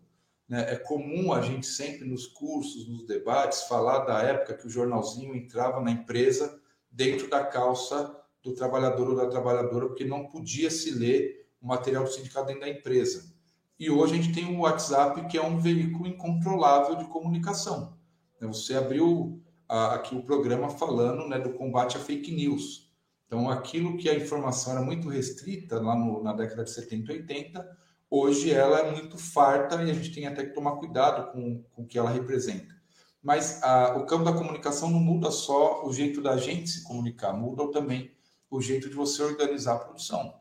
Né? 0.48 0.72
É 0.72 0.76
comum 0.76 1.30
a 1.30 1.42
gente 1.42 1.66
sempre 1.66 2.08
nos 2.08 2.26
cursos, 2.26 2.88
nos 2.88 3.06
debates, 3.06 3.64
falar 3.64 4.06
da 4.06 4.22
época 4.22 4.54
que 4.54 4.66
o 4.66 4.70
jornalzinho 4.70 5.36
entrava 5.36 5.82
na 5.82 5.90
empresa 5.90 6.58
dentro 6.90 7.28
da 7.28 7.44
calça 7.44 8.16
do 8.42 8.54
trabalhador 8.54 9.10
ou 9.10 9.16
da 9.16 9.26
trabalhadora, 9.26 9.86
porque 9.86 10.04
não 10.04 10.26
podia 10.26 10.70
se 10.70 10.90
ler 10.90 11.46
o 11.60 11.66
material 11.66 12.04
do 12.04 12.10
sindicato 12.10 12.46
dentro 12.46 12.62
da 12.62 12.70
empresa. 12.70 13.34
E 13.78 13.90
hoje 13.90 14.14
a 14.14 14.16
gente 14.16 14.32
tem 14.32 14.56
o 14.56 14.60
WhatsApp, 14.60 15.28
que 15.28 15.36
é 15.36 15.42
um 15.42 15.58
veículo 15.58 16.06
incontrolável 16.06 16.96
de 16.96 17.04
comunicação. 17.04 17.98
Você 18.40 18.74
abriu 18.74 19.38
aqui 19.68 20.16
o 20.16 20.22
programa 20.22 20.70
falando 20.70 21.28
né, 21.28 21.38
do 21.38 21.50
combate 21.50 21.98
à 21.98 22.00
fake 22.00 22.34
news. 22.34 22.89
Então, 23.30 23.48
aquilo 23.48 23.96
que 23.96 24.10
a 24.10 24.14
informação 24.16 24.72
era 24.72 24.82
muito 24.82 25.08
restrita 25.08 25.80
lá 25.80 25.94
no, 25.94 26.20
na 26.20 26.32
década 26.32 26.64
de 26.64 26.72
70 26.72 27.12
e 27.12 27.16
80, 27.18 27.78
hoje 28.10 28.50
ela 28.50 28.80
é 28.80 28.90
muito 28.90 29.16
farta 29.16 29.76
e 29.84 29.88
a 29.88 29.94
gente 29.94 30.12
tem 30.12 30.26
até 30.26 30.44
que 30.44 30.52
tomar 30.52 30.72
cuidado 30.78 31.30
com, 31.30 31.62
com 31.70 31.82
o 31.82 31.86
que 31.86 31.96
ela 31.96 32.10
representa. 32.10 32.74
Mas 33.22 33.62
a, 33.62 33.96
o 33.96 34.04
campo 34.04 34.24
da 34.24 34.32
comunicação 34.32 34.90
não 34.90 34.98
muda 34.98 35.30
só 35.30 35.86
o 35.86 35.92
jeito 35.92 36.20
da 36.20 36.36
gente 36.38 36.70
se 36.70 36.82
comunicar, 36.82 37.32
muda 37.32 37.70
também 37.70 38.10
o 38.50 38.60
jeito 38.60 38.88
de 38.90 38.96
você 38.96 39.22
organizar 39.22 39.74
a 39.74 39.78
produção. 39.78 40.34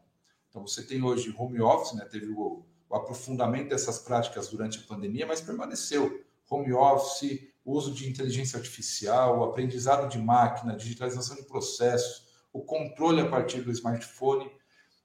Então, 0.50 0.66
você 0.66 0.82
tem 0.82 1.04
hoje 1.04 1.32
home 1.38 1.62
office, 1.62 1.94
né? 1.94 2.06
teve 2.06 2.32
o, 2.32 2.66
o 2.90 2.96
aprofundamento 2.96 3.70
dessas 3.70 4.00
práticas 4.00 4.48
durante 4.48 4.80
a 4.80 4.88
pandemia, 4.88 5.28
mas 5.28 5.42
permaneceu. 5.42 6.24
Home 6.50 6.74
office, 6.74 7.40
uso 7.64 7.94
de 7.94 8.10
inteligência 8.10 8.58
artificial, 8.58 9.44
aprendizado 9.44 10.10
de 10.10 10.18
máquina, 10.18 10.76
digitalização 10.76 11.36
de 11.36 11.44
processos, 11.44 12.29
o 12.52 12.62
controle 12.62 13.22
a 13.22 13.30
partir 13.30 13.62
do 13.62 13.72
smartphone. 13.72 14.50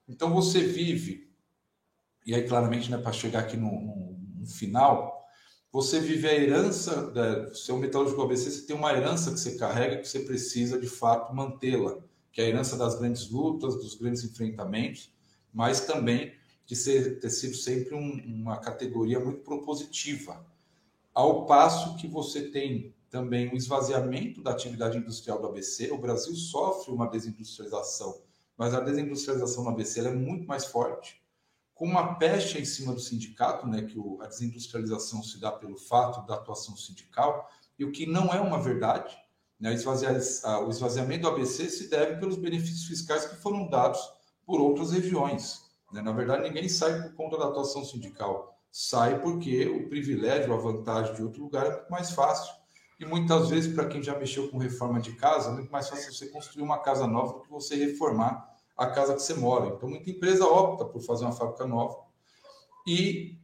Então, 0.07 0.33
você 0.33 0.61
vive, 0.61 1.29
e 2.25 2.33
aí, 2.33 2.47
claramente, 2.47 2.89
né, 2.89 2.97
para 2.97 3.11
chegar 3.11 3.41
aqui 3.41 3.57
no, 3.57 3.71
no, 3.71 4.19
no 4.39 4.47
final, 4.47 5.15
você 5.75 5.99
vive 5.99 6.25
a 6.25 6.33
herança, 6.33 7.11
da, 7.11 7.49
você 7.49 7.69
é 7.69 7.73
um 7.73 7.79
metalúrgico 7.79 8.21
ABC, 8.21 8.49
você 8.49 8.65
tem 8.65 8.73
uma 8.73 8.93
herança 8.93 9.31
que 9.33 9.39
você 9.41 9.57
carrega 9.57 9.97
que 9.97 10.07
você 10.07 10.21
precisa 10.21 10.79
de 10.79 10.87
fato 10.87 11.35
mantê-la, 11.35 11.97
que 12.31 12.39
é 12.39 12.45
a 12.45 12.47
herança 12.47 12.77
das 12.77 12.97
grandes 12.97 13.29
lutas, 13.29 13.75
dos 13.75 13.93
grandes 13.95 14.23
enfrentamentos, 14.23 15.13
mas 15.53 15.81
também 15.81 16.33
de 16.65 16.77
ser, 16.77 17.19
ter 17.19 17.29
sido 17.29 17.55
sempre 17.55 17.93
um, 17.93 18.23
uma 18.25 18.55
categoria 18.55 19.19
muito 19.19 19.41
propositiva. 19.41 20.45
Ao 21.13 21.45
passo 21.45 21.97
que 21.97 22.07
você 22.07 22.49
tem 22.49 22.94
também 23.09 23.51
o 23.51 23.55
esvaziamento 23.55 24.41
da 24.41 24.51
atividade 24.51 24.97
industrial 24.97 25.39
do 25.39 25.47
ABC, 25.47 25.91
o 25.91 25.97
Brasil 25.97 26.35
sofre 26.35 26.93
uma 26.93 27.07
desindustrialização, 27.07 28.21
mas 28.57 28.73
a 28.73 28.79
desindustrialização 28.79 29.63
no 29.63 29.69
ABC 29.69 29.99
é 30.01 30.11
muito 30.11 30.47
mais 30.47 30.65
forte 30.65 31.23
com 31.75 31.85
uma 31.85 32.15
peste 32.15 32.57
em 32.57 32.65
cima 32.65 32.93
do 32.93 33.01
sindicato, 33.01 33.67
né, 33.67 33.81
que 33.81 33.99
o, 33.99 34.17
a 34.21 34.27
desindustrialização 34.27 35.21
se 35.21 35.39
dá 35.39 35.51
pelo 35.51 35.77
fato 35.77 36.25
da 36.25 36.35
atuação 36.35 36.75
sindical, 36.77 37.49
e 37.77 37.83
o 37.83 37.91
que 37.91 38.05
não 38.05 38.33
é 38.33 38.39
uma 38.39 38.57
verdade. 38.57 39.15
Né, 39.59 39.71
o 39.71 40.69
esvaziamento 40.69 41.23
do 41.23 41.27
ABC 41.27 41.69
se 41.69 41.89
deve 41.89 42.17
pelos 42.17 42.37
benefícios 42.37 42.85
fiscais 42.85 43.25
que 43.25 43.35
foram 43.35 43.69
dados 43.69 43.99
por 44.45 44.61
outras 44.61 44.91
regiões. 44.91 45.63
Né? 45.91 46.01
Na 46.01 46.13
verdade, 46.13 46.43
ninguém 46.43 46.69
sai 46.69 47.01
por 47.01 47.13
conta 47.13 47.37
da 47.37 47.45
atuação 47.45 47.83
sindical, 47.83 48.57
sai 48.71 49.21
porque 49.21 49.67
o 49.67 49.89
privilégio, 49.89 50.53
a 50.53 50.57
vantagem 50.57 51.13
de 51.15 51.23
outro 51.23 51.43
lugar 51.43 51.65
é 51.65 51.71
muito 51.71 51.89
mais 51.89 52.11
fácil. 52.11 52.53
E 52.99 53.05
muitas 53.05 53.49
vezes, 53.49 53.73
para 53.73 53.87
quem 53.87 54.01
já 54.01 54.17
mexeu 54.17 54.49
com 54.49 54.57
reforma 54.57 54.99
de 54.99 55.13
casa, 55.13 55.49
é 55.49 55.53
muito 55.53 55.71
mais 55.71 55.89
fácil 55.89 56.13
você 56.13 56.27
construir 56.27 56.63
uma 56.63 56.79
casa 56.79 57.05
nova 57.05 57.33
do 57.33 57.41
que 57.41 57.49
você 57.49 57.75
reformar 57.75 58.55
a 58.77 58.87
casa 58.87 59.13
que 59.13 59.21
você 59.21 59.33
mora. 59.33 59.67
Então, 59.67 59.89
muita 59.89 60.09
empresa 60.09 60.45
opta 60.45 60.85
por 60.85 61.01
fazer 61.01 61.25
uma 61.25 61.33
fábrica 61.33 61.65
nova 61.65 61.97
e, 62.87 63.37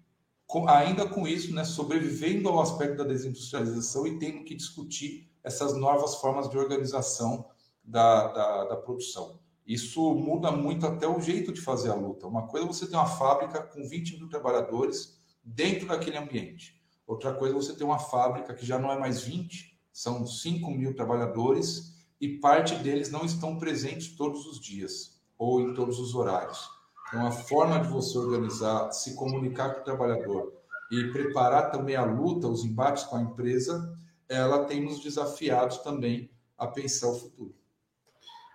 com, 0.45 0.69
ainda 0.69 1.07
com 1.07 1.27
isso, 1.27 1.53
né, 1.53 1.63
sobrevivendo 1.63 2.47
ao 2.49 2.61
aspecto 2.61 2.97
da 2.97 3.03
desindustrialização 3.03 4.07
e 4.07 4.19
tendo 4.19 4.43
que 4.43 4.55
discutir 4.55 5.29
essas 5.43 5.75
novas 5.75 6.15
formas 6.15 6.49
de 6.49 6.57
organização 6.57 7.45
da, 7.83 8.27
da, 8.27 8.65
da 8.65 8.75
produção. 8.77 9.39
Isso 9.65 10.13
muda 10.13 10.51
muito 10.51 10.85
até 10.85 11.07
o 11.07 11.19
jeito 11.19 11.51
de 11.51 11.61
fazer 11.61 11.91
a 11.91 11.95
luta. 11.95 12.27
Uma 12.27 12.47
coisa 12.47 12.65
é 12.65 12.67
você 12.67 12.87
ter 12.87 12.95
uma 12.95 13.05
fábrica 13.05 13.61
com 13.63 13.87
20 13.87 14.17
mil 14.17 14.29
trabalhadores 14.29 15.19
dentro 15.43 15.87
daquele 15.87 16.17
ambiente. 16.17 16.80
Outra 17.11 17.33
coisa 17.33 17.53
você 17.53 17.75
ter 17.75 17.83
uma 17.83 17.99
fábrica 17.99 18.53
que 18.53 18.65
já 18.65 18.79
não 18.79 18.89
é 18.89 18.97
mais 18.97 19.21
20, 19.23 19.77
são 19.91 20.25
5 20.25 20.71
mil 20.71 20.95
trabalhadores 20.95 21.93
e 22.21 22.37
parte 22.37 22.73
deles 22.75 23.11
não 23.11 23.25
estão 23.25 23.57
presentes 23.57 24.15
todos 24.15 24.45
os 24.45 24.57
dias 24.57 25.21
ou 25.37 25.59
em 25.59 25.73
todos 25.73 25.99
os 25.99 26.15
horários. 26.15 26.69
Então, 27.09 27.27
a 27.27 27.31
forma 27.31 27.81
de 27.81 27.89
você 27.89 28.17
organizar, 28.17 28.93
se 28.93 29.13
comunicar 29.13 29.73
com 29.73 29.81
o 29.81 29.83
trabalhador 29.83 30.53
e 30.89 31.11
preparar 31.11 31.69
também 31.69 31.97
a 31.97 32.05
luta, 32.05 32.47
os 32.47 32.63
embates 32.63 33.03
com 33.03 33.17
a 33.17 33.21
empresa, 33.21 33.93
ela 34.29 34.63
tem 34.63 34.81
nos 34.81 35.03
desafiados 35.03 35.79
também 35.79 36.31
a 36.57 36.65
pensar 36.65 37.09
o 37.09 37.19
futuro. 37.19 37.53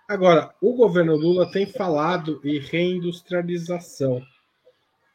Agora, 0.09 0.55
o 0.59 0.73
governo 0.73 1.15
Lula 1.15 1.51
tem 1.51 1.67
falado 1.67 2.41
em 2.43 2.57
reindustrialização. 2.57 4.19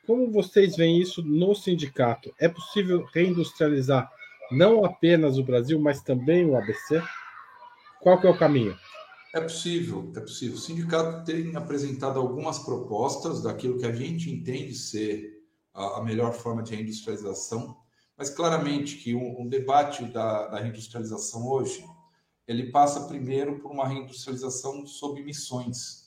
Como 0.07 0.31
vocês 0.31 0.77
veem 0.77 1.01
isso 1.01 1.23
no 1.23 1.55
sindicato? 1.55 2.33
É 2.39 2.49
possível 2.49 3.05
reindustrializar 3.13 4.11
não 4.51 4.85
apenas 4.85 5.39
o 5.39 5.45
Brasil, 5.45 5.81
mas 5.81 6.03
também 6.03 6.45
o 6.45 6.57
ABC? 6.57 7.03
Qual 8.01 8.21
que 8.21 8.27
é 8.27 8.31
o 8.31 8.39
caminho? 8.39 8.77
É 9.35 9.41
possível, 9.41 10.13
é 10.15 10.21
possível. 10.21 10.57
O 10.57 10.61
sindicato 10.61 11.25
tem 11.25 11.57
apresentado 11.57 12.19
algumas 12.19 12.59
propostas 12.59 13.43
daquilo 13.43 13.79
que 13.79 13.87
a 13.87 13.93
gente 13.93 14.31
entende 14.31 14.75
ser 14.75 15.43
a, 15.73 16.03
melhor 16.03 16.35
forma 16.35 16.63
de 16.63 16.75
reindustrialização, 16.75 17.77
mas 18.17 18.29
claramente 18.29 18.97
que 18.97 19.15
um, 19.15 19.41
um 19.41 19.49
debate 19.49 20.05
da, 20.05 20.49
da, 20.49 20.61
reindustrialização 20.61 21.49
hoje 21.49 21.83
ele 22.47 22.71
passa 22.71 23.09
primeiro 23.09 23.59
por 23.59 23.71
uma 23.71 23.89
reindustrialização 23.89 24.87
sob 24.87 25.23
missões. 25.23 26.02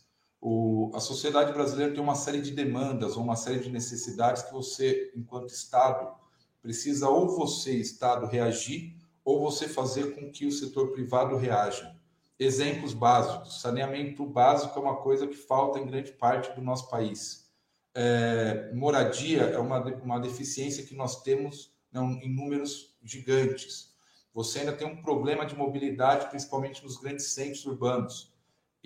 O, 0.48 0.92
a 0.94 1.00
sociedade 1.00 1.52
brasileira 1.52 1.92
tem 1.92 2.04
uma 2.04 2.14
série 2.14 2.40
de 2.40 2.52
demandas 2.52 3.16
uma 3.16 3.36
série 3.36 3.62
de 3.62 3.72
necessidades 3.72 4.44
que 4.44 4.54
você, 4.54 5.12
enquanto 5.16 5.50
Estado, 5.50 6.14
precisa 6.62 7.10
ou 7.10 7.36
você, 7.36 7.72
Estado, 7.72 8.28
reagir 8.28 8.96
ou 9.24 9.42
você 9.42 9.68
fazer 9.68 10.14
com 10.14 10.32
que 10.32 10.46
o 10.46 10.52
setor 10.52 10.92
privado 10.92 11.36
reaja 11.36 11.96
exemplos 12.38 12.94
básicos. 12.94 13.60
Saneamento 13.60 14.24
básico 14.24 14.78
é 14.78 14.82
uma 14.84 14.98
coisa 14.98 15.26
que 15.26 15.36
falta 15.36 15.80
em 15.80 15.88
grande 15.88 16.12
parte 16.12 16.54
do 16.54 16.62
nosso 16.62 16.92
país. 16.92 17.50
É, 17.96 18.72
moradia 18.72 19.42
é 19.46 19.58
uma, 19.58 19.80
uma 19.80 20.20
deficiência 20.20 20.86
que 20.86 20.94
nós 20.94 21.24
temos 21.24 21.74
né, 21.92 22.00
em 22.22 22.32
números 22.32 22.96
gigantes. 23.04 23.96
você 24.32 24.60
ainda 24.60 24.74
tem 24.74 24.86
um 24.86 25.02
problema 25.02 25.44
de 25.44 25.56
mobilidade, 25.56 26.30
principalmente 26.30 26.84
nos 26.84 26.98
grandes 26.98 27.34
centros 27.34 27.66
urbanos. 27.66 28.35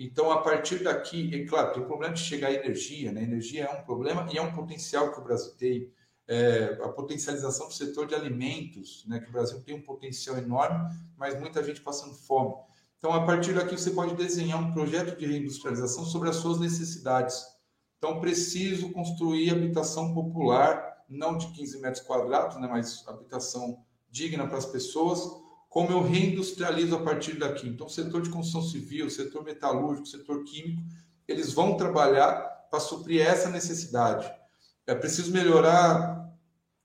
Então, 0.02 0.32
a 0.32 0.40
partir 0.40 0.82
daqui, 0.82 1.30
é 1.34 1.44
claro, 1.44 1.74
tem 1.74 1.82
o 1.82 1.86
problema 1.86 2.14
de 2.14 2.20
chegar 2.20 2.48
a 2.48 2.54
energia, 2.54 3.12
né? 3.12 3.22
Energia 3.22 3.64
é 3.64 3.70
um 3.70 3.84
problema 3.84 4.26
e 4.32 4.38
é 4.38 4.42
um 4.42 4.50
potencial 4.50 5.12
que 5.12 5.20
o 5.20 5.22
Brasil 5.22 5.52
tem. 5.58 5.92
É, 6.26 6.78
a 6.84 6.88
potencialização 6.88 7.66
do 7.66 7.74
setor 7.74 8.06
de 8.06 8.14
alimentos, 8.14 9.04
né? 9.06 9.18
Que 9.20 9.28
o 9.28 9.32
Brasil 9.32 9.60
tem 9.62 9.74
um 9.74 9.82
potencial 9.82 10.38
enorme, 10.38 10.88
mas 11.18 11.38
muita 11.38 11.62
gente 11.62 11.80
passando 11.82 12.14
fome. 12.14 12.54
Então, 12.96 13.12
a 13.12 13.26
partir 13.26 13.52
daqui, 13.52 13.76
você 13.76 13.90
pode 13.90 14.14
desenhar 14.14 14.58
um 14.58 14.72
projeto 14.72 15.18
de 15.18 15.26
reindustrialização 15.26 16.04
sobre 16.04 16.30
as 16.30 16.36
suas 16.36 16.58
necessidades. 16.58 17.42
Então, 17.98 18.20
preciso 18.20 18.90
construir 18.92 19.50
habitação 19.50 20.14
popular, 20.14 21.04
não 21.08 21.36
de 21.36 21.48
15 21.48 21.80
metros 21.80 22.02
quadrados, 22.04 22.58
né, 22.58 22.66
mas 22.66 23.06
habitação 23.06 23.84
digna 24.10 24.46
para 24.46 24.56
as 24.56 24.66
pessoas. 24.66 25.20
Como 25.70 25.92
eu 25.92 26.02
reindustrializo 26.02 26.96
a 26.96 27.00
partir 27.00 27.38
daqui? 27.38 27.68
Então, 27.68 27.86
o 27.86 27.90
setor 27.90 28.22
de 28.22 28.28
construção 28.28 28.68
civil, 28.68 29.06
o 29.06 29.10
setor 29.10 29.44
metalúrgico, 29.44 30.02
o 30.02 30.10
setor 30.10 30.42
químico, 30.42 30.82
eles 31.28 31.52
vão 31.52 31.76
trabalhar 31.76 32.40
para 32.68 32.80
suprir 32.80 33.24
essa 33.24 33.48
necessidade. 33.48 34.28
É 34.84 34.96
preciso 34.96 35.30
melhorar 35.32 36.28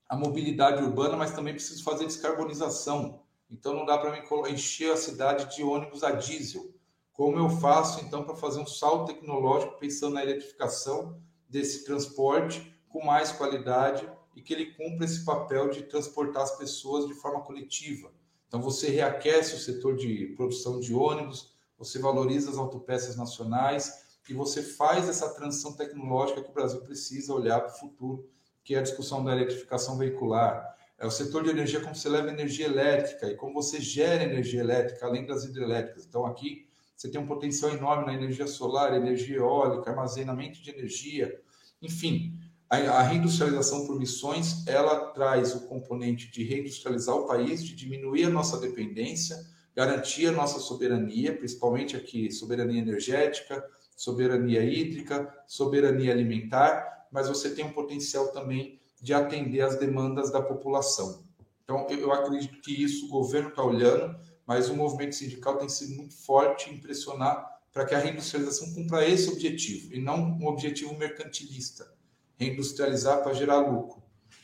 a 0.08 0.16
mobilidade 0.16 0.84
urbana, 0.84 1.16
mas 1.16 1.32
também 1.32 1.52
preciso 1.52 1.82
fazer 1.82 2.06
descarbonização. 2.06 3.24
Então 3.50 3.74
não 3.74 3.84
dá 3.84 3.98
para 3.98 4.12
mim 4.12 4.22
encher 4.52 4.92
a 4.92 4.96
cidade 4.96 5.56
de 5.56 5.64
ônibus 5.64 6.04
a 6.04 6.12
diesel. 6.12 6.72
Como 7.12 7.36
eu 7.36 7.50
faço 7.50 8.04
então 8.04 8.22
para 8.22 8.36
fazer 8.36 8.60
um 8.60 8.66
salto 8.66 9.12
tecnológico 9.12 9.80
pensando 9.80 10.14
na 10.14 10.22
eletrificação 10.22 11.20
desse 11.48 11.84
transporte 11.84 12.72
com 12.88 13.04
mais 13.04 13.32
qualidade 13.32 14.08
e 14.36 14.40
que 14.40 14.54
ele 14.54 14.74
cumpra 14.74 15.06
esse 15.06 15.24
papel 15.24 15.70
de 15.70 15.82
transportar 15.82 16.44
as 16.44 16.56
pessoas 16.56 17.08
de 17.08 17.14
forma 17.14 17.40
coletiva. 17.40 18.12
Então 18.48 18.60
você 18.60 18.88
reaquece 18.90 19.54
o 19.54 19.58
setor 19.58 19.96
de 19.96 20.34
produção 20.36 20.80
de 20.80 20.94
ônibus, 20.94 21.54
você 21.78 21.98
valoriza 21.98 22.50
as 22.50 22.56
autopeças 22.56 23.16
nacionais 23.16 24.06
e 24.28 24.34
você 24.34 24.62
faz 24.62 25.08
essa 25.08 25.28
transição 25.34 25.72
tecnológica 25.74 26.42
que 26.42 26.50
o 26.50 26.54
Brasil 26.54 26.80
precisa 26.80 27.34
olhar 27.34 27.60
para 27.60 27.74
o 27.74 27.78
futuro, 27.78 28.28
que 28.64 28.74
é 28.74 28.78
a 28.78 28.82
discussão 28.82 29.24
da 29.24 29.32
eletrificação 29.32 29.96
veicular, 29.96 30.76
é 30.98 31.06
o 31.06 31.10
setor 31.10 31.42
de 31.42 31.50
energia, 31.50 31.80
como 31.80 31.94
você 31.94 32.08
leva 32.08 32.30
energia 32.30 32.66
elétrica 32.66 33.26
e 33.26 33.36
como 33.36 33.52
você 33.52 33.80
gera 33.80 34.24
energia 34.24 34.60
elétrica, 34.60 35.04
além 35.04 35.26
das 35.26 35.44
hidrelétricas. 35.44 36.06
Então, 36.06 36.24
aqui 36.24 36.66
você 36.96 37.10
tem 37.10 37.20
um 37.20 37.26
potencial 37.26 37.70
enorme 37.70 38.06
na 38.06 38.14
energia 38.14 38.46
solar, 38.46 38.94
energia 38.94 39.36
eólica, 39.36 39.90
armazenamento 39.90 40.62
de 40.62 40.70
energia. 40.70 41.38
Enfim, 41.82 42.35
a, 42.68 43.02
reindustrialização 43.02 43.86
por 43.86 43.98
missões, 43.98 44.66
ela 44.66 45.12
traz 45.12 45.54
o 45.54 45.66
componente 45.68 46.30
de 46.30 46.42
reindustrializar 46.42 47.14
o 47.14 47.26
país, 47.26 47.62
de 47.62 47.74
diminuir 47.74 48.24
a 48.24 48.30
nossa 48.30 48.58
dependência, 48.58 49.36
garantir 49.74 50.26
a 50.26 50.32
nossa 50.32 50.58
soberania, 50.58 51.36
principalmente 51.36 51.96
aqui, 51.96 52.30
soberania 52.30 52.80
energética, 52.80 53.64
soberania 53.96 54.64
hídrica, 54.64 55.32
soberania 55.46 56.12
alimentar, 56.12 57.06
mas 57.12 57.28
você 57.28 57.50
tem 57.50 57.64
um 57.64 57.72
potencial 57.72 58.28
também 58.28 58.80
de 59.00 59.14
atender 59.14 59.60
às 59.60 59.78
demandas 59.78 60.32
da 60.32 60.42
população. 60.42 61.24
Então, 61.62 61.86
eu 61.90 62.12
acredito 62.12 62.60
que 62.60 62.82
isso 62.82 63.06
o 63.06 63.08
governo 63.08 63.50
está 63.50 63.62
olhando, 63.62 64.16
mas 64.46 64.68
o 64.68 64.74
movimento 64.74 65.14
sindical 65.14 65.56
tem 65.58 65.68
sido 65.68 65.94
muito 65.94 66.14
forte 66.14 66.70
em 66.70 66.78
pressionar 66.78 67.44
para 67.72 67.84
que 67.84 67.94
a 67.94 67.98
reindustrialização 67.98 68.72
cumpra 68.74 69.06
esse 69.06 69.28
objetivo, 69.30 69.94
e 69.94 70.00
não 70.00 70.16
um 70.40 70.46
objetivo 70.46 70.96
mercantilista. 70.96 71.95
Reindustrializar 72.36 73.22
para 73.22 73.32
gerar 73.32 73.58
lucro. 73.58 74.02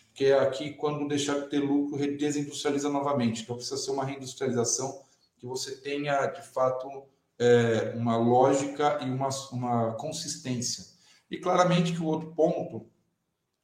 Porque 0.09 0.27
aqui, 0.27 0.75
quando 0.75 1.09
deixar 1.09 1.41
de 1.41 1.49
ter 1.49 1.61
lucro, 1.61 1.99
desindustrializa 2.17 2.89
novamente. 2.89 3.43
Então, 3.43 3.57
precisa 3.57 3.77
ser 3.77 3.91
uma 3.91 4.05
reindustrialização 4.05 5.03
que 5.39 5.47
você 5.47 5.77
tenha, 5.77 6.27
de 6.27 6.43
fato, 6.43 7.05
é, 7.39 7.95
uma 7.97 8.17
lógica 8.17 8.99
e 9.03 9.11
uma, 9.11 9.29
uma 9.51 9.95
consistência. 9.95 10.85
E 11.31 11.39
claramente 11.39 11.93
que 11.93 12.03
o 12.03 12.07
outro 12.07 12.35
ponto 12.35 12.87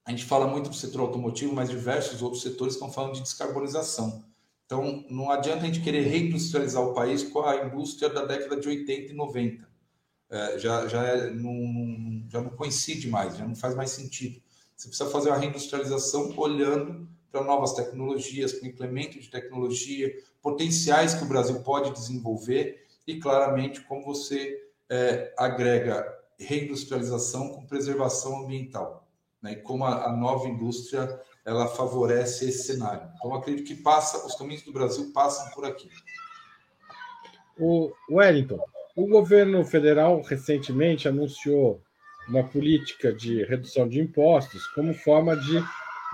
a 0.08 0.10
gente 0.10 0.24
fala 0.24 0.46
muito 0.46 0.70
do 0.70 0.74
setor 0.74 1.02
automotivo, 1.02 1.54
mas 1.54 1.68
diversos 1.68 2.22
outros 2.22 2.40
setores 2.40 2.72
estão 2.72 2.90
falando 2.90 3.12
de 3.12 3.20
descarbonização. 3.20 4.24
Então, 4.64 5.04
não 5.10 5.30
adianta 5.30 5.64
a 5.64 5.66
gente 5.66 5.82
querer 5.82 6.00
reindustrializar 6.00 6.82
o 6.82 6.94
país 6.94 7.22
com 7.22 7.42
a 7.42 7.66
indústria 7.66 8.08
da 8.08 8.24
década 8.24 8.58
de 8.58 8.66
80 8.66 9.12
e 9.12 9.14
90. 9.14 9.67
É, 10.30 10.58
já, 10.58 10.86
já, 10.86 11.02
é, 11.04 11.30
não, 11.30 12.22
já 12.28 12.40
não 12.40 12.50
coincide 12.50 13.08
mais, 13.08 13.36
já 13.36 13.46
não 13.46 13.54
faz 13.54 13.74
mais 13.74 13.90
sentido. 13.90 14.40
Você 14.76 14.88
precisa 14.88 15.10
fazer 15.10 15.30
uma 15.30 15.38
reindustrialização 15.38 16.32
olhando 16.36 17.08
para 17.32 17.42
novas 17.42 17.72
tecnologias, 17.72 18.52
para 18.52 18.66
o 18.66 18.68
implemento 18.68 19.18
de 19.18 19.28
tecnologia, 19.28 20.14
potenciais 20.42 21.14
que 21.14 21.24
o 21.24 21.28
Brasil 21.28 21.60
pode 21.62 21.92
desenvolver 21.92 22.86
e, 23.06 23.18
claramente, 23.18 23.80
como 23.82 24.04
você 24.04 24.68
é, 24.88 25.32
agrega 25.36 26.06
reindustrialização 26.38 27.48
com 27.50 27.66
preservação 27.66 28.44
ambiental 28.44 29.08
né, 29.42 29.52
e 29.52 29.56
como 29.56 29.84
a, 29.84 30.06
a, 30.06 30.12
nova 30.12 30.46
indústria 30.46 31.20
ela 31.44 31.66
favorece 31.68 32.48
esse 32.48 32.64
cenário. 32.64 33.10
Então, 33.16 33.34
acredito 33.34 33.66
que 33.66 33.74
passa, 33.74 34.26
os 34.26 34.34
caminhos 34.34 34.62
do 34.62 34.72
Brasil 34.72 35.10
passam 35.12 35.50
por 35.50 35.64
aqui. 35.64 35.88
O 37.58 37.90
Wellington, 38.10 38.62
o 38.98 39.06
governo 39.06 39.64
federal 39.64 40.20
recentemente 40.22 41.06
anunciou 41.06 41.80
uma 42.28 42.42
política 42.42 43.12
de 43.12 43.44
redução 43.44 43.88
de 43.88 44.00
impostos 44.00 44.66
como 44.66 44.92
forma 44.92 45.36
de 45.36 45.62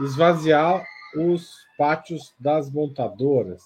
esvaziar 0.05 0.85
os 1.16 1.64
pátios 1.79 2.35
das 2.38 2.70
montadoras, 2.70 3.62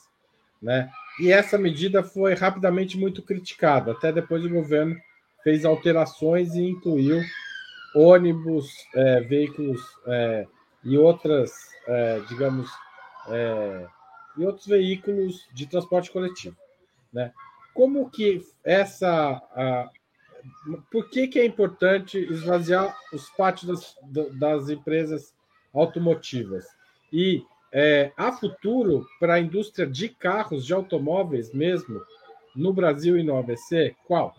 né? 0.62 0.88
E 1.18 1.32
essa 1.32 1.58
medida 1.58 2.00
foi 2.00 2.34
rapidamente 2.34 2.96
muito 2.96 3.20
criticada. 3.20 3.90
Até 3.90 4.12
depois 4.12 4.44
o 4.44 4.50
governo 4.50 4.96
fez 5.42 5.64
alterações 5.64 6.54
e 6.54 6.62
incluiu 6.62 7.20
ônibus, 7.96 8.70
é, 8.94 9.20
veículos 9.22 9.80
é, 10.06 10.46
e 10.84 10.96
outras, 10.96 11.50
é, 11.88 12.20
digamos, 12.28 12.70
é, 13.30 13.84
e 14.36 14.46
outros 14.46 14.68
veículos 14.68 15.48
de 15.52 15.66
transporte 15.66 16.08
coletivo, 16.12 16.56
né? 17.12 17.32
Como 17.78 18.10
que 18.10 18.44
essa, 18.64 19.40
a, 19.54 19.88
por 20.90 21.08
que 21.08 21.28
que 21.28 21.38
é 21.38 21.46
importante 21.46 22.18
esvaziar 22.18 22.92
os 23.12 23.30
pátios 23.30 23.94
das, 24.02 24.32
das 24.36 24.68
empresas 24.68 25.32
automotivas 25.72 26.66
e 27.12 27.44
é, 27.72 28.10
há 28.16 28.32
futuro 28.32 29.06
para 29.20 29.34
a 29.34 29.40
indústria 29.40 29.86
de 29.86 30.08
carros, 30.08 30.66
de 30.66 30.74
automóveis 30.74 31.52
mesmo, 31.52 32.02
no 32.52 32.72
Brasil 32.72 33.16
e 33.16 33.22
no 33.22 33.38
ABC? 33.38 33.94
Qual? 34.08 34.34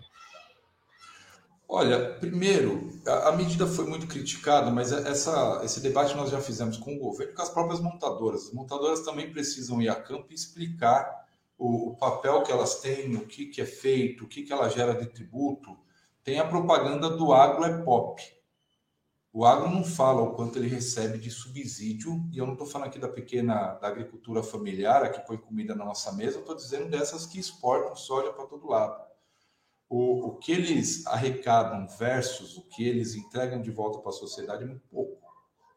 Olha, 1.69 2.15
primeiro, 2.19 2.91
a, 3.07 3.29
a, 3.29 3.31
medida 3.37 3.65
foi 3.65 3.85
muito 3.85 4.05
criticada, 4.05 4.69
mas 4.69 4.91
essa, 4.91 5.61
esse 5.63 5.79
debate 5.79 6.13
nós 6.13 6.29
já 6.29 6.41
fizemos 6.41 6.75
com 6.75 6.93
o 6.93 6.99
governo, 6.99 7.33
com 7.33 7.41
as 7.41 7.49
próprias 7.49 7.79
montadoras. 7.79 8.47
As 8.47 8.51
montadoras 8.51 8.99
também 9.05 9.31
precisam 9.31 9.81
ir 9.81 9.87
a 9.87 9.95
campo 9.95 10.27
e 10.29 10.35
explicar 10.35 11.28
o, 11.59 11.89
o 11.89 11.95
papel 11.97 12.41
que 12.41 12.51
elas 12.51 12.79
têm, 12.81 13.15
o 13.15 13.27
que, 13.27 13.45
que 13.45 13.61
é 13.61 13.65
feito, 13.65 14.23
o 14.23 14.27
que, 14.27 14.41
que 14.43 14.51
ela 14.51 14.69
gera 14.69 14.95
de 14.95 15.05
tributo. 15.05 15.77
Tem 16.23 16.39
a 16.39 16.47
propaganda 16.47 17.09
do 17.09 17.33
agro 17.33 17.63
é 17.65 17.83
pop. 17.83 18.21
O 19.31 19.45
agro 19.45 19.69
não 19.69 19.83
fala 19.83 20.23
o 20.23 20.33
quanto 20.33 20.57
ele 20.57 20.67
recebe 20.67 21.19
de 21.19 21.29
subsídio, 21.29 22.27
e 22.31 22.39
eu 22.39 22.45
não 22.47 22.53
estou 22.53 22.65
falando 22.65 22.87
aqui 22.87 22.97
da 22.97 23.07
pequena 23.07 23.75
da 23.75 23.87
agricultura 23.87 24.41
familiar, 24.41 25.03
a 25.03 25.09
que 25.09 25.19
põe 25.19 25.37
comida 25.37 25.75
na 25.75 25.85
nossa 25.85 26.11
mesa, 26.13 26.39
estou 26.39 26.55
dizendo 26.55 26.89
dessas 26.89 27.27
que 27.27 27.39
exportam 27.39 27.95
soja 27.95 28.33
para 28.33 28.47
todo 28.47 28.67
lado 28.67 29.09
o, 29.89 30.27
o 30.27 30.35
que 30.37 30.51
eles 30.51 31.05
arrecadam 31.07 31.87
versus 31.87 32.55
o 32.55 32.61
que 32.69 32.87
eles 32.87 33.15
entregam 33.15 33.59
de 33.59 33.71
volta 33.71 33.99
para 33.99 34.09
a 34.09 34.13
sociedade 34.13 34.63
é 34.63 34.67
muito 34.67 34.87
pouco. 34.87 35.19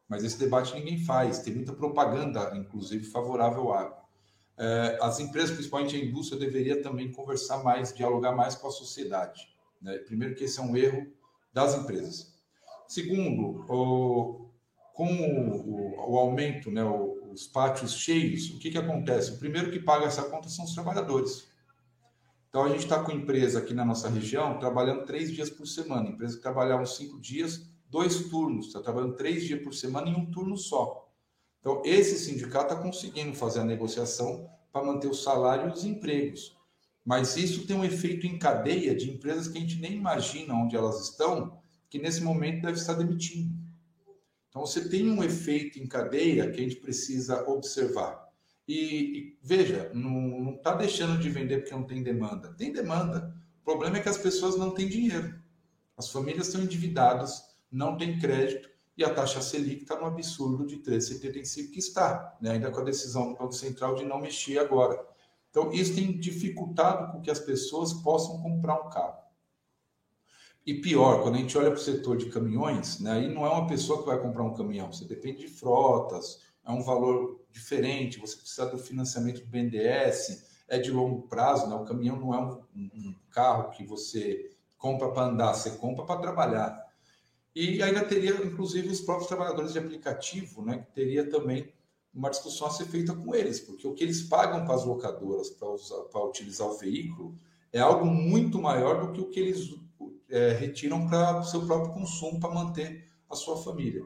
Mas 0.06 0.22
esse 0.22 0.38
debate 0.38 0.74
ninguém 0.74 1.02
faz, 1.02 1.38
tem 1.38 1.54
muita 1.54 1.72
propaganda, 1.72 2.54
inclusive, 2.54 3.04
favorável 3.04 3.62
ao 3.62 3.72
agro. 3.72 4.01
É, 4.64 4.96
as 5.03 5.18
empresas, 5.18 5.51
principalmente 5.51 5.96
a 5.96 5.98
indústria, 5.98 6.38
deveria 6.38 6.81
também 6.81 7.11
conversar 7.11 7.64
mais, 7.64 7.92
dialogar 7.92 8.31
mais 8.31 8.55
com 8.55 8.68
a 8.68 8.70
sociedade. 8.70 9.48
Né? 9.81 9.98
Primeiro, 9.98 10.37
que 10.37 10.44
esse 10.44 10.61
é 10.61 10.62
um 10.62 10.77
erro 10.77 11.11
das 11.53 11.75
empresas. 11.75 12.33
Segundo, 12.87 13.66
o, 13.68 14.48
com 14.94 15.12
o, 15.12 16.12
o 16.12 16.16
aumento, 16.16 16.70
né, 16.70 16.85
os 16.85 17.48
pátios 17.48 17.94
cheios, 17.94 18.51
o 18.51 18.61
que, 18.61 18.70
que 18.70 18.79
acontece? 18.79 19.33
O 19.33 19.38
primeiro 19.38 19.72
que 19.72 19.81
paga 19.81 20.07
essa 20.07 20.22
conta 20.22 20.48
são 20.48 20.64
os 20.64 20.75
trabalhadores. 20.75 21.48
Então, 22.48 22.62
a 22.62 22.68
gente 22.68 22.85
está 22.85 23.03
com 23.03 23.11
empresa 23.11 23.59
aqui 23.59 23.75
na 23.75 23.85
nossa 23.85 24.09
região 24.09 24.61
trabalhando 24.61 25.05
três 25.07 25.33
dias 25.33 25.51
por 25.51 25.66
semana. 25.66 26.09
Empresa 26.09 26.37
que 26.37 26.42
trabalhavam 26.42 26.87
cinco 26.87 27.18
dias, 27.18 27.66
dois 27.90 28.29
turnos. 28.29 28.68
Está 28.68 28.81
trabalhando 28.81 29.16
três 29.16 29.42
dias 29.42 29.61
por 29.61 29.75
semana 29.75 30.09
em 30.09 30.14
um 30.14 30.31
turno 30.31 30.57
só. 30.57 31.12
Então, 31.62 31.81
esse 31.85 32.18
sindicato 32.18 32.72
está 32.72 32.83
conseguindo 32.83 33.37
fazer 33.37 33.61
a 33.61 33.64
negociação 33.64 34.51
para 34.72 34.85
manter 34.85 35.07
o 35.07 35.14
salário 35.14 35.68
e 35.68 35.72
os 35.72 35.85
empregos. 35.85 36.57
Mas 37.05 37.37
isso 37.37 37.66
tem 37.68 37.77
um 37.77 37.85
efeito 37.85 38.27
em 38.27 38.37
cadeia 38.37 38.96
de 38.96 39.09
empresas 39.09 39.46
que 39.46 39.59
a 39.59 39.61
gente 39.61 39.81
nem 39.81 39.94
imagina 39.94 40.55
onde 40.55 40.75
elas 40.75 41.01
estão, 41.01 41.62
que 41.88 42.01
nesse 42.01 42.20
momento 42.20 42.62
deve 42.62 42.79
estar 42.79 42.94
demitindo. 42.94 43.57
Então, 44.48 44.66
você 44.66 44.88
tem 44.88 45.09
um 45.09 45.22
efeito 45.22 45.79
em 45.79 45.87
cadeia 45.87 46.51
que 46.51 46.59
a 46.59 46.62
gente 46.64 46.77
precisa 46.77 47.48
observar. 47.48 48.29
E, 48.66 48.75
e 48.75 49.38
veja, 49.40 49.88
não 49.94 50.57
está 50.57 50.75
deixando 50.75 51.20
de 51.20 51.31
vender 51.31 51.59
porque 51.59 51.75
não 51.75 51.85
tem 51.85 52.03
demanda. 52.03 52.53
Tem 52.55 52.72
demanda. 52.72 53.33
O 53.61 53.64
problema 53.64 53.98
é 53.98 54.01
que 54.01 54.09
as 54.09 54.18
pessoas 54.18 54.57
não 54.57 54.72
têm 54.72 54.88
dinheiro. 54.88 55.40
As 55.96 56.11
famílias 56.11 56.48
estão 56.48 56.62
endividadas, 56.62 57.40
não 57.70 57.96
têm 57.96 58.18
crédito 58.18 58.71
e 58.96 59.05
a 59.05 59.12
taxa 59.12 59.40
Selic 59.40 59.83
está 59.83 59.98
no 59.98 60.07
absurdo 60.07 60.66
de 60.66 60.76
13,75 60.78 61.70
que 61.70 61.78
está, 61.78 62.37
né? 62.40 62.52
ainda 62.52 62.70
com 62.70 62.81
a 62.81 62.85
decisão 62.85 63.33
do 63.33 63.38
Banco 63.38 63.52
Central 63.52 63.94
de 63.94 64.05
não 64.05 64.20
mexer 64.20 64.59
agora. 64.59 65.02
Então, 65.50 65.72
isso 65.72 65.94
tem 65.94 66.18
dificultado 66.18 67.12
com 67.12 67.20
que 67.20 67.31
as 67.31 67.38
pessoas 67.38 67.92
possam 67.92 68.40
comprar 68.40 68.81
um 68.81 68.90
carro. 68.90 69.22
E 70.64 70.74
pior, 70.74 71.22
quando 71.22 71.35
a 71.35 71.38
gente 71.38 71.57
olha 71.59 71.70
para 71.70 71.81
o 71.81 71.83
setor 71.83 72.16
de 72.16 72.26
caminhões, 72.26 73.00
né, 73.00 73.12
aí 73.12 73.35
não 73.35 73.44
é 73.44 73.50
uma 73.50 73.66
pessoa 73.66 74.00
que 74.00 74.07
vai 74.07 74.20
comprar 74.20 74.44
um 74.44 74.55
caminhão, 74.55 74.92
você 74.92 75.05
depende 75.05 75.40
de 75.40 75.48
frotas, 75.48 76.40
é 76.64 76.70
um 76.70 76.83
valor 76.83 77.44
diferente, 77.50 78.20
você 78.20 78.37
precisa 78.37 78.66
do 78.66 78.78
financiamento 78.78 79.40
do 79.40 79.46
BNDES, 79.46 80.50
é 80.68 80.78
de 80.78 80.90
longo 80.90 81.22
prazo, 81.28 81.68
né? 81.68 81.74
o 81.74 81.85
caminhão 81.85 82.16
não 82.16 82.33
é 82.33 82.38
um, 82.38 82.62
um 82.74 83.14
carro 83.31 83.70
que 83.70 83.85
você 83.85 84.50
compra 84.78 85.11
para 85.11 85.24
andar, 85.26 85.55
você 85.55 85.72
compra 85.72 86.05
para 86.05 86.20
trabalhar. 86.20 86.81
E 87.54 87.82
ainda 87.82 88.04
teria, 88.04 88.32
inclusive, 88.44 88.88
os 88.88 89.00
próprios 89.00 89.28
trabalhadores 89.28 89.72
de 89.72 89.78
aplicativo, 89.78 90.64
né, 90.64 90.78
que 90.78 90.92
teria 90.92 91.28
também 91.28 91.72
uma 92.14 92.30
discussão 92.30 92.66
a 92.66 92.70
ser 92.70 92.86
feita 92.86 93.14
com 93.14 93.34
eles, 93.34 93.60
porque 93.60 93.86
o 93.86 93.94
que 93.94 94.04
eles 94.04 94.22
pagam 94.22 94.64
para 94.64 94.74
as 94.74 94.84
locadoras 94.84 95.50
para 95.50 96.24
utilizar 96.24 96.66
o 96.66 96.76
veículo 96.76 97.34
é 97.72 97.80
algo 97.80 98.04
muito 98.04 98.60
maior 98.60 99.06
do 99.06 99.12
que 99.12 99.20
o 99.20 99.30
que 99.30 99.40
eles 99.40 99.74
é, 100.28 100.52
retiram 100.52 101.06
para 101.06 101.40
o 101.40 101.44
seu 101.44 101.66
próprio 101.66 101.92
consumo 101.94 102.38
para 102.38 102.52
manter 102.52 103.04
a 103.30 103.34
sua 103.34 103.56
família. 103.56 104.02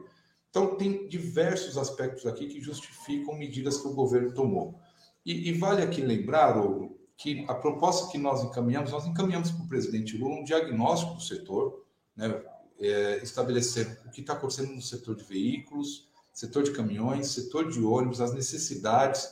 Então, 0.49 0.75
tem 0.75 1.07
diversos 1.07 1.77
aspectos 1.77 2.25
aqui 2.25 2.47
que 2.47 2.61
justificam 2.61 3.37
medidas 3.37 3.77
que 3.77 3.87
o 3.87 3.93
governo 3.93 4.33
tomou. 4.33 4.79
E, 5.25 5.49
e 5.49 5.53
vale 5.53 5.83
aqui 5.83 6.01
lembrar, 6.01 6.57
Ouro, 6.57 6.97
que 7.17 7.45
a 7.47 7.53
proposta 7.53 8.09
que 8.11 8.17
nós 8.17 8.43
encaminhamos, 8.43 8.91
nós 8.91 9.05
encaminhamos 9.05 9.51
para 9.51 9.65
o 9.65 9.67
presidente 9.67 10.17
Lula 10.17 10.39
um 10.39 10.43
diagnóstico 10.43 11.15
do 11.15 11.21
setor, 11.21 11.85
né, 12.15 12.41
é, 12.79 13.17
estabelecer 13.23 13.99
o 14.05 14.09
que 14.09 14.21
está 14.21 14.33
acontecendo 14.33 14.73
no 14.73 14.81
setor 14.81 15.15
de 15.15 15.23
veículos, 15.23 16.07
setor 16.33 16.63
de 16.63 16.71
caminhões, 16.71 17.29
setor 17.29 17.69
de 17.69 17.83
ônibus, 17.83 18.21
as 18.21 18.33
necessidades 18.33 19.27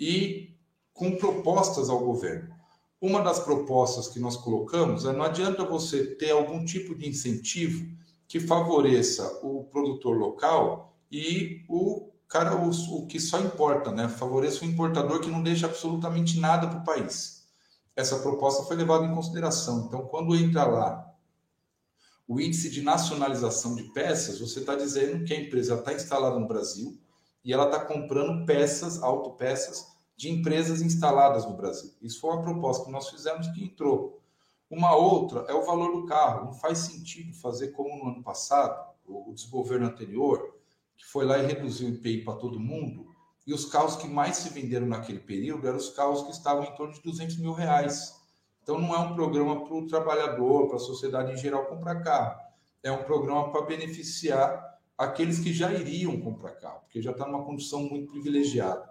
e 0.00 0.54
com 0.92 1.16
propostas 1.16 1.90
ao 1.90 2.00
governo. 2.00 2.56
Uma 3.00 3.22
das 3.22 3.38
propostas 3.38 4.08
que 4.08 4.18
nós 4.18 4.36
colocamos 4.36 5.04
é 5.04 5.12
não 5.12 5.22
adianta 5.22 5.64
você 5.64 6.04
ter 6.16 6.30
algum 6.30 6.64
tipo 6.64 6.94
de 6.94 7.08
incentivo 7.08 7.86
que 8.26 8.40
favoreça 8.40 9.40
o 9.42 9.64
produtor 9.64 10.16
local 10.16 10.96
e 11.10 11.64
o 11.68 12.10
cara, 12.28 12.56
o, 12.56 12.70
o 12.70 13.06
que 13.06 13.20
só 13.20 13.40
importa, 13.40 13.90
né? 13.90 14.08
Favoreça 14.08 14.64
o 14.64 14.68
importador 14.68 15.20
que 15.20 15.30
não 15.30 15.42
deixa 15.42 15.66
absolutamente 15.66 16.38
nada 16.38 16.66
para 16.66 16.80
o 16.80 16.84
país. 16.84 17.46
Essa 17.96 18.18
proposta 18.18 18.64
foi 18.64 18.76
levada 18.76 19.04
em 19.04 19.14
consideração. 19.14 19.86
Então, 19.86 20.02
quando 20.06 20.36
entra 20.36 20.64
lá 20.66 21.07
o 22.28 22.38
índice 22.38 22.68
de 22.68 22.82
nacionalização 22.82 23.74
de 23.74 23.84
peças, 23.84 24.38
você 24.38 24.60
está 24.60 24.74
dizendo 24.74 25.24
que 25.24 25.32
a 25.32 25.40
empresa 25.40 25.76
está 25.76 25.94
instalada 25.94 26.38
no 26.38 26.46
Brasil 26.46 27.00
e 27.42 27.54
ela 27.54 27.64
está 27.64 27.82
comprando 27.86 28.44
peças, 28.44 29.02
autopeças, 29.02 29.96
de 30.14 30.28
empresas 30.28 30.82
instaladas 30.82 31.46
no 31.46 31.56
Brasil. 31.56 31.92
Isso 32.02 32.20
foi 32.20 32.30
uma 32.30 32.42
proposta 32.42 32.84
que 32.84 32.90
nós 32.90 33.08
fizemos 33.08 33.48
que 33.48 33.64
entrou. 33.64 34.20
Uma 34.68 34.94
outra 34.94 35.46
é 35.48 35.54
o 35.54 35.64
valor 35.64 35.92
do 35.92 36.06
carro. 36.06 36.46
Não 36.46 36.52
faz 36.52 36.78
sentido 36.78 37.32
fazer 37.32 37.68
como 37.68 37.96
no 37.96 38.10
ano 38.10 38.22
passado, 38.22 38.92
o 39.06 39.32
desgoverno 39.32 39.86
anterior, 39.86 40.54
que 40.98 41.06
foi 41.06 41.24
lá 41.24 41.38
e 41.38 41.46
reduziu 41.46 41.88
o 41.88 41.92
IPI 41.92 42.24
para 42.24 42.34
todo 42.34 42.60
mundo, 42.60 43.08
e 43.46 43.54
os 43.54 43.64
carros 43.64 43.96
que 43.96 44.06
mais 44.06 44.36
se 44.36 44.50
venderam 44.50 44.86
naquele 44.86 45.20
período 45.20 45.66
eram 45.66 45.78
os 45.78 45.88
carros 45.88 46.24
que 46.24 46.32
estavam 46.32 46.64
em 46.64 46.74
torno 46.74 46.92
de 46.92 47.00
200 47.00 47.38
mil 47.38 47.52
reais. 47.52 48.17
Então, 48.68 48.78
não 48.78 48.94
é 48.94 48.98
um 48.98 49.14
programa 49.14 49.64
para 49.64 49.74
o 49.74 49.86
trabalhador, 49.86 50.66
para 50.66 50.76
a 50.76 50.78
sociedade 50.78 51.32
em 51.32 51.38
geral 51.38 51.64
comprar 51.64 52.02
carro. 52.02 52.38
É 52.82 52.92
um 52.92 53.02
programa 53.02 53.50
para 53.50 53.62
beneficiar 53.62 54.62
aqueles 54.98 55.38
que 55.38 55.54
já 55.54 55.72
iriam 55.72 56.20
comprar 56.20 56.50
carro, 56.50 56.80
porque 56.80 57.00
já 57.00 57.12
está 57.12 57.26
numa 57.26 57.46
condição 57.46 57.80
muito 57.80 58.12
privilegiada. 58.12 58.86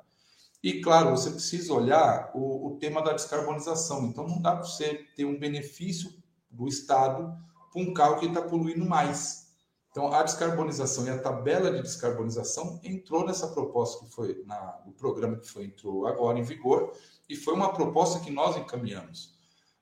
E, 0.63 0.81
claro, 0.81 1.11
você 1.11 1.29
precisa 1.29 1.71
olhar 1.75 2.31
o, 2.33 2.69
o 2.69 2.77
tema 2.79 3.03
da 3.03 3.13
descarbonização. 3.13 4.05
Então, 4.05 4.27
não 4.27 4.41
dá 4.41 4.53
para 4.55 4.63
você 4.63 5.05
ter 5.15 5.25
um 5.25 5.37
benefício 5.37 6.11
do 6.49 6.67
Estado 6.67 7.37
para 7.71 7.79
um 7.79 7.93
carro 7.93 8.19
que 8.19 8.25
está 8.25 8.41
poluindo 8.41 8.83
mais. 8.83 9.53
Então, 9.91 10.11
a 10.11 10.23
descarbonização 10.23 11.05
e 11.05 11.11
a 11.11 11.19
tabela 11.19 11.69
de 11.69 11.83
descarbonização 11.83 12.79
entrou 12.83 13.23
nessa 13.23 13.47
proposta 13.49 14.03
que 14.03 14.11
foi 14.11 14.43
na, 14.43 14.81
no 14.87 14.93
programa 14.93 15.37
que 15.37 15.47
foi 15.47 15.65
entrou 15.65 16.07
agora 16.07 16.39
em 16.39 16.43
vigor 16.43 16.93
e 17.29 17.35
foi 17.35 17.53
uma 17.53 17.71
proposta 17.71 18.19
que 18.19 18.31
nós 18.31 18.57
encaminhamos. 18.57 19.36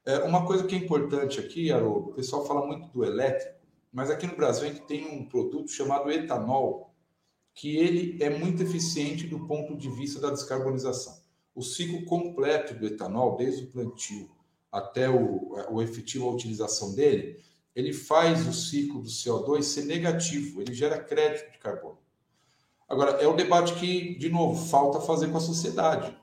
É, 0.06 0.20
uma 0.20 0.46
coisa 0.46 0.64
que 0.66 0.76
é 0.76 0.78
importante 0.78 1.40
aqui, 1.40 1.72
Haroldo, 1.72 2.12
o 2.12 2.14
pessoal 2.14 2.46
fala 2.46 2.66
muito 2.66 2.88
do 2.90 3.04
elétrico, 3.04 3.56
mas 3.92 4.12
aqui 4.12 4.28
no 4.28 4.36
Brasil 4.36 4.66
a 4.66 4.72
gente 4.72 4.86
tem 4.86 5.08
um 5.08 5.26
produto 5.26 5.72
chamado 5.72 6.12
etanol, 6.12 6.94
que 7.54 7.78
ele 7.78 8.22
é 8.22 8.30
muito 8.30 8.62
eficiente 8.62 9.26
do 9.26 9.48
ponto 9.48 9.76
de 9.76 9.90
vista 9.90 10.20
da 10.20 10.30
descarbonização. 10.30 11.18
O 11.56 11.64
ciclo 11.64 12.06
completo 12.06 12.76
do 12.76 12.86
etanol, 12.86 13.36
desde 13.38 13.64
o 13.64 13.68
plantio 13.68 14.30
até 14.72 15.10
o, 15.10 15.56
o 15.72 15.82
efetivo 15.82 16.28
a 16.28 16.34
utilização 16.34 16.94
dele, 16.94 17.40
ele 17.74 17.94
faz 17.94 18.46
o 18.48 18.54
ciclo 18.54 19.02
do 19.02 19.10
CO2 19.10 19.64
ser 19.64 19.86
negativo, 19.86 20.62
ele 20.62 20.74
gera 20.74 21.02
crédito 21.02 21.52
de 21.52 21.58
carbono. 21.58 21.98
Agora, 22.88 23.12
é 23.22 23.28
o 23.28 23.36
debate 23.36 23.74
que, 23.76 24.16
de 24.16 24.30
novo, 24.30 24.68
falta 24.68 25.00
fazer 25.00 25.30
com 25.30 25.38
a 25.38 25.42
sociedade. 25.42 26.16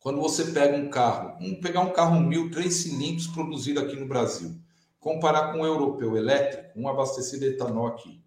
Quando 0.00 0.20
você 0.20 0.44
pega 0.52 0.76
um 0.76 0.88
carro, 0.88 1.38
pegar 1.60 1.80
um 1.80 1.92
carro 1.92 2.20
mil, 2.20 2.50
três 2.50 2.74
cilindros 2.74 3.26
produzido 3.26 3.80
aqui 3.80 3.96
no 3.96 4.06
Brasil, 4.06 4.56
comparar 5.00 5.52
com 5.52 5.58
um 5.58 5.66
europeu 5.66 6.16
elétrico, 6.16 6.78
um 6.78 6.88
abastecido 6.88 7.40
de 7.40 7.54
etanol 7.54 7.88
aqui 7.88 8.22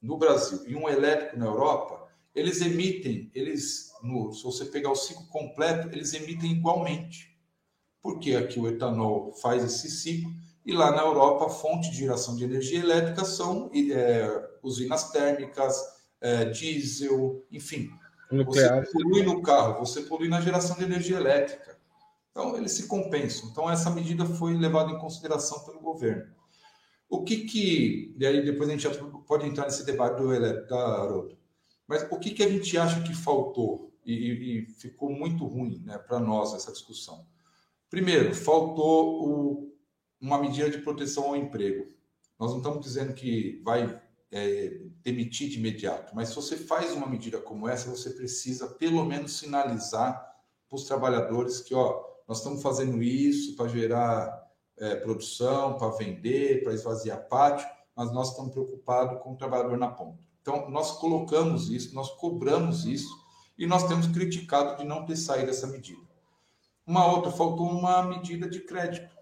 no 0.00 0.16
Brasil 0.16 0.62
e 0.66 0.76
um 0.76 0.88
elétrico 0.88 1.38
na 1.38 1.46
Europa, 1.46 2.06
eles 2.34 2.60
emitem, 2.60 3.30
eles, 3.34 3.90
no, 4.02 4.32
se 4.32 4.44
você 4.44 4.66
pegar 4.66 4.90
o 4.90 4.94
ciclo 4.94 5.26
completo, 5.26 5.88
eles 5.88 6.14
emitem 6.14 6.52
igualmente. 6.52 7.34
Porque 8.00 8.36
aqui 8.36 8.60
o 8.60 8.68
etanol 8.68 9.32
faz 9.32 9.64
esse 9.64 9.90
ciclo 9.90 10.30
e 10.64 10.72
lá 10.72 10.92
na 10.92 11.02
Europa 11.02 11.46
a 11.46 11.50
fonte 11.50 11.90
de 11.90 11.96
geração 11.96 12.36
de 12.36 12.44
energia 12.44 12.78
elétrica 12.78 13.24
são 13.24 13.70
é, 13.74 14.48
usinas 14.62 15.10
térmicas, 15.10 15.76
é, 16.20 16.44
diesel, 16.44 17.44
enfim, 17.50 17.90
Nuclear. 18.30 18.84
Você 18.84 18.92
polui 18.92 19.22
no 19.22 19.42
carro, 19.42 19.78
você 19.84 20.02
polui 20.02 20.28
na 20.28 20.40
geração 20.40 20.76
de 20.76 20.84
energia 20.84 21.16
elétrica. 21.16 21.76
Então, 22.30 22.56
eles 22.56 22.72
se 22.72 22.86
compensam. 22.86 23.48
Então, 23.48 23.70
essa 23.70 23.90
medida 23.90 24.26
foi 24.26 24.54
levada 24.54 24.92
em 24.92 24.98
consideração 24.98 25.64
pelo 25.64 25.80
governo. 25.80 26.34
O 27.08 27.22
que 27.22 27.44
que... 27.44 28.14
E 28.18 28.26
aí 28.26 28.44
depois 28.44 28.68
a 28.68 28.72
gente 28.72 28.88
pode 29.26 29.46
entrar 29.46 29.64
nesse 29.64 29.86
debate 29.86 30.18
do 30.18 30.30
Haroldo. 30.74 31.38
Mas 31.86 32.06
o 32.10 32.18
que 32.18 32.32
que 32.32 32.42
a 32.42 32.48
gente 32.48 32.76
acha 32.76 33.00
que 33.02 33.14
faltou 33.14 33.92
e, 34.04 34.12
e 34.12 34.66
ficou 34.66 35.10
muito 35.10 35.46
ruim 35.46 35.82
né, 35.84 35.98
para 35.98 36.18
nós 36.18 36.52
essa 36.52 36.72
discussão? 36.72 37.24
Primeiro, 37.88 38.34
faltou 38.34 39.24
o, 39.24 39.72
uma 40.20 40.38
medida 40.38 40.68
de 40.68 40.78
proteção 40.78 41.28
ao 41.28 41.36
emprego. 41.36 41.86
Nós 42.38 42.50
não 42.50 42.58
estamos 42.58 42.84
dizendo 42.84 43.14
que 43.14 43.62
vai 43.64 44.02
é, 44.32 44.80
demitir 45.02 45.48
de 45.48 45.58
imediato, 45.58 46.14
mas 46.14 46.30
se 46.30 46.34
você 46.34 46.56
faz 46.56 46.92
uma 46.92 47.06
medida 47.06 47.38
como 47.38 47.68
essa, 47.68 47.90
você 47.90 48.10
precisa 48.10 48.66
pelo 48.66 49.04
menos 49.04 49.38
sinalizar 49.38 50.14
para 50.68 50.76
os 50.76 50.84
trabalhadores 50.84 51.60
que, 51.60 51.74
ó, 51.74 52.04
nós 52.26 52.38
estamos 52.38 52.62
fazendo 52.62 53.02
isso 53.02 53.54
para 53.56 53.68
gerar 53.68 54.46
é, 54.76 54.96
produção, 54.96 55.78
para 55.78 55.88
vender, 55.90 56.62
para 56.62 56.74
esvaziar 56.74 57.28
pátio, 57.28 57.66
mas 57.94 58.12
nós 58.12 58.30
estamos 58.30 58.52
preocupados 58.52 59.22
com 59.22 59.32
o 59.32 59.36
trabalhador 59.36 59.78
na 59.78 59.88
ponta. 59.88 60.22
Então, 60.42 60.68
nós 60.70 60.92
colocamos 60.98 61.70
isso, 61.70 61.94
nós 61.94 62.10
cobramos 62.10 62.84
isso 62.84 63.08
e 63.56 63.66
nós 63.66 63.86
temos 63.88 64.06
criticado 64.08 64.76
de 64.76 64.84
não 64.84 65.06
ter 65.06 65.16
saído 65.16 65.50
essa 65.50 65.66
medida. 65.66 66.06
Uma 66.86 67.06
outra, 67.06 67.32
faltou 67.32 67.68
uma 67.68 68.02
medida 68.02 68.48
de 68.48 68.60
crédito. 68.60 69.16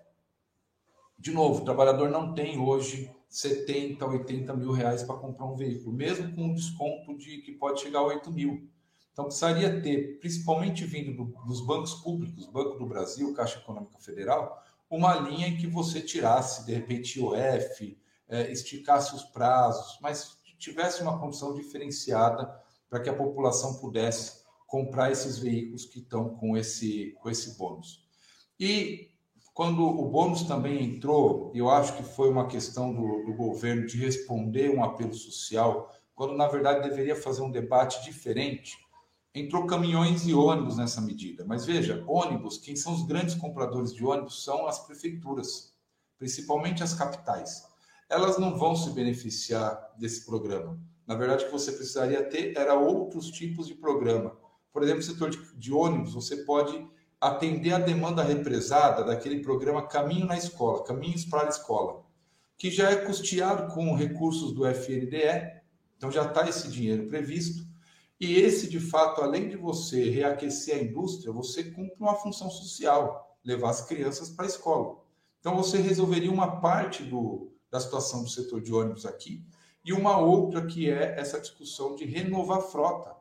De 1.19 1.31
novo, 1.31 1.63
o 1.63 1.65
trabalhador 1.65 2.11
não 2.11 2.35
tem 2.35 2.59
hoje 2.59 3.11
70, 3.35 4.07
80 4.07 4.55
mil 4.55 4.71
reais 4.71 5.03
para 5.03 5.17
comprar 5.17 5.45
um 5.47 5.57
veículo, 5.57 5.93
mesmo 5.93 6.33
com 6.37 6.45
um 6.45 6.55
desconto 6.55 7.19
de 7.19 7.39
que 7.39 7.51
pode 7.51 7.81
chegar 7.81 7.99
a 7.99 8.05
8 8.05 8.31
mil. 8.31 8.71
Então, 9.13 9.25
precisaria 9.25 9.83
ter, 9.83 10.21
principalmente 10.21 10.85
vindo 10.85 11.17
do, 11.17 11.45
dos 11.45 11.61
bancos 11.67 11.95
públicos, 11.95 12.47
Banco 12.47 12.79
do 12.79 12.87
Brasil, 12.87 13.35
Caixa 13.35 13.59
Econômica 13.59 13.99
Federal, 13.99 14.63
uma 14.89 15.17
linha 15.17 15.49
em 15.49 15.57
que 15.57 15.67
você 15.67 16.01
tirasse, 16.01 16.65
de 16.65 16.75
repente, 16.75 17.19
IOF, 17.19 17.99
é, 18.29 18.53
esticasse 18.53 19.17
os 19.17 19.25
prazos, 19.25 19.99
mas 20.01 20.39
tivesse 20.57 21.03
uma 21.03 21.19
condição 21.19 21.57
diferenciada 21.57 22.49
para 22.89 23.01
que 23.01 23.11
a 23.11 23.17
população 23.17 23.81
pudesse 23.81 24.45
comprar 24.65 25.11
esses 25.11 25.41
veículos 25.41 25.87
que 25.87 25.99
estão 25.99 26.37
com 26.37 26.57
esse, 26.57 27.17
com 27.21 27.29
esse 27.29 27.59
bônus. 27.59 28.09
E 28.61 29.11
quando 29.55 29.85
o 29.85 30.11
bônus 30.11 30.43
também 30.43 30.83
entrou, 30.83 31.53
eu 31.55 31.71
acho 31.71 31.97
que 31.97 32.03
foi 32.03 32.29
uma 32.29 32.49
questão 32.49 32.93
do, 32.93 33.25
do 33.25 33.33
governo 33.35 33.87
de 33.87 33.97
responder 33.97 34.69
um 34.69 34.83
apelo 34.83 35.15
social, 35.15 35.95
quando 36.13 36.37
na 36.37 36.49
verdade 36.49 36.89
deveria 36.89 37.15
fazer 37.15 37.43
um 37.43 37.53
debate 37.53 38.03
diferente, 38.03 38.77
entrou 39.33 39.65
caminhões 39.65 40.27
e 40.27 40.35
ônibus 40.35 40.77
nessa 40.77 41.01
medida. 41.01 41.45
Mas 41.45 41.65
veja, 41.65 42.05
ônibus, 42.09 42.59
quem 42.59 42.75
são 42.75 42.95
os 42.95 43.07
grandes 43.07 43.37
compradores 43.37 43.95
de 43.95 44.05
ônibus 44.05 44.43
são 44.43 44.67
as 44.67 44.85
prefeituras, 44.85 45.73
principalmente 46.19 46.83
as 46.83 46.93
capitais. 46.93 47.63
Elas 48.11 48.37
não 48.39 48.59
vão 48.59 48.75
se 48.75 48.91
beneficiar 48.91 49.93
desse 49.97 50.27
programa. 50.27 50.81
Na 51.07 51.15
verdade, 51.15 51.45
o 51.45 51.47
que 51.47 51.53
você 51.53 51.71
precisaria 51.71 52.25
ter 52.29 52.57
era 52.57 52.75
outros 52.75 53.31
tipos 53.31 53.69
de 53.69 53.75
programa. 53.75 54.37
Por 54.73 54.83
exemplo, 54.83 55.01
no 55.01 55.07
setor 55.07 55.31
de, 55.31 55.39
de 55.57 55.73
ônibus, 55.73 56.15
você 56.15 56.39
pode 56.39 56.89
atender 57.29 57.73
a 57.73 57.79
demanda 57.79 58.23
represada 58.23 59.03
daquele 59.03 59.41
programa 59.41 59.87
Caminho 59.87 60.27
na 60.27 60.37
Escola, 60.37 60.85
Caminhos 60.85 61.25
para 61.25 61.47
a 61.47 61.49
Escola, 61.49 62.05
que 62.59 62.71
já 62.71 62.91
é 62.91 62.97
custeado 62.97 63.73
com 63.73 63.95
recursos 63.95 64.53
do 64.53 64.67
FNDE, 64.67 65.63
então 65.97 66.11
já 66.11 66.27
está 66.27 66.47
esse 66.47 66.69
dinheiro 66.69 67.09
previsto. 67.09 67.67
E 68.21 68.37
esse, 68.37 68.69
de 68.69 68.79
fato, 68.79 69.23
além 69.23 69.49
de 69.49 69.57
você 69.57 70.11
reaquecer 70.11 70.77
a 70.77 70.83
indústria, 70.83 71.33
você 71.33 71.65
cumpre 71.65 71.97
uma 71.99 72.15
função 72.15 72.51
social, 72.51 73.39
levar 73.43 73.71
as 73.71 73.81
crianças 73.81 74.29
para 74.29 74.45
a 74.45 74.49
escola. 74.49 75.03
Então 75.41 75.57
você 75.57 75.79
resolveria 75.79 76.31
uma 76.31 76.61
parte 76.61 77.03
do, 77.03 77.51
da 77.71 77.81
situação 77.81 78.23
do 78.23 78.29
setor 78.29 78.61
de 78.61 78.73
ônibus 78.73 79.07
aqui 79.07 79.43
e 79.83 79.95
uma 79.95 80.19
outra 80.19 80.67
que 80.67 80.91
é 80.91 81.19
essa 81.19 81.41
discussão 81.41 81.97
de 81.97 82.05
renovar 82.05 82.61
frota. 82.61 83.17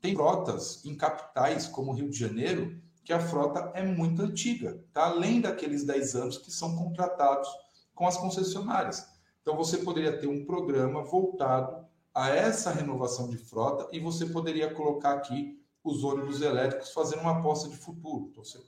Tem 0.00 0.14
frotas 0.14 0.82
em 0.86 0.94
capitais 0.94 1.66
como 1.66 1.92
Rio 1.92 2.08
de 2.08 2.18
Janeiro 2.18 2.85
que 3.06 3.12
a 3.12 3.20
frota 3.20 3.70
é 3.72 3.84
muito 3.84 4.20
antiga, 4.20 4.84
tá? 4.92 5.04
além 5.04 5.40
daqueles 5.40 5.84
10 5.84 6.16
anos 6.16 6.38
que 6.38 6.50
são 6.50 6.74
contratados 6.74 7.48
com 7.94 8.04
as 8.04 8.16
concessionárias. 8.16 9.06
Então, 9.40 9.56
você 9.56 9.78
poderia 9.78 10.18
ter 10.18 10.26
um 10.26 10.44
programa 10.44 11.04
voltado 11.04 11.86
a 12.12 12.30
essa 12.30 12.72
renovação 12.72 13.30
de 13.30 13.36
frota 13.36 13.88
e 13.92 14.00
você 14.00 14.26
poderia 14.26 14.74
colocar 14.74 15.12
aqui 15.12 15.62
os 15.84 16.02
ônibus 16.02 16.42
elétricos 16.42 16.90
fazendo 16.92 17.20
uma 17.20 17.38
aposta 17.38 17.68
de 17.68 17.76
futuro. 17.76 18.26
Então, 18.32 18.42
você 18.42 18.58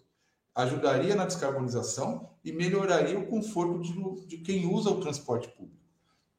ajudaria 0.55 1.17
na 1.17 1.27
descarbonização 1.27 2.31
e 2.45 2.53
melhoraria 2.53 3.19
o 3.19 3.27
conforto 3.27 3.81
de, 3.81 4.27
de 4.27 4.39
quem 4.39 4.73
usa 4.73 4.91
o 4.91 5.01
transporte 5.01 5.49
público. 5.49 5.83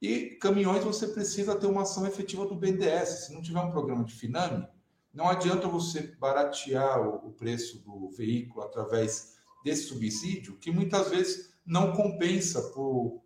E 0.00 0.38
caminhões, 0.40 0.82
você 0.82 1.06
precisa 1.06 1.54
ter 1.54 1.66
uma 1.66 1.82
ação 1.82 2.06
efetiva 2.06 2.46
do 2.46 2.54
BNDES. 2.54 3.26
Se 3.26 3.34
não 3.34 3.42
tiver 3.42 3.60
um 3.60 3.70
programa 3.70 4.04
de 4.04 4.14
FINAME, 4.14 4.66
não 5.12 5.28
adianta 5.28 5.66
você 5.66 6.14
baratear 6.18 7.00
o, 7.02 7.32
preço 7.32 7.78
do 7.82 8.10
veículo 8.10 8.62
através 8.62 9.36
desse 9.64 9.84
subsídio, 9.84 10.56
que 10.58 10.70
muitas 10.70 11.10
vezes 11.10 11.52
não 11.66 11.92
compensa 11.92 12.62
para 12.62 12.80
o 12.80 13.22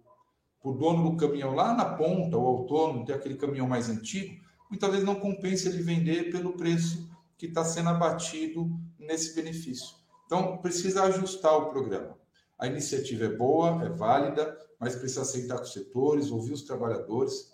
dono 0.65 1.11
do 1.11 1.17
caminhão 1.17 1.55
lá 1.55 1.75
na 1.75 1.85
ponta, 1.85 2.37
o 2.37 2.47
autônomo, 2.47 3.05
ter 3.05 3.15
aquele 3.15 3.37
caminhão 3.37 3.69
mais 3.69 3.89
antigo, 3.89 4.43
muitas 4.71 4.91
vezes 4.91 5.05
não 5.05 5.17
compensa 5.17 5.69
ele 5.69 5.83
vender 5.83 6.31
pelo 6.31 6.55
preço 6.55 7.09
que 7.37 7.47
está 7.47 7.65
sendo 7.65 7.91
abatido 7.91 8.71
nesse 8.99 9.35
benefício. 9.35 9.95
Então, 10.27 10.59
precisa 10.59 11.05
ajustar 11.05 11.55
o 11.57 11.69
programa. 11.69 12.19
A 12.59 12.67
iniciativa 12.67 13.25
é 13.25 13.37
boa, 13.37 13.85
é 13.85 13.91
válida, 13.91 14.57
mas 14.81 14.97
precisa 14.97 15.25
sentar 15.25 15.59
com 15.59 15.65
os 15.65 15.73
setores, 15.73 16.31
ouvir 16.31 16.53
os 16.53 16.63
trabalhadores 16.63 17.53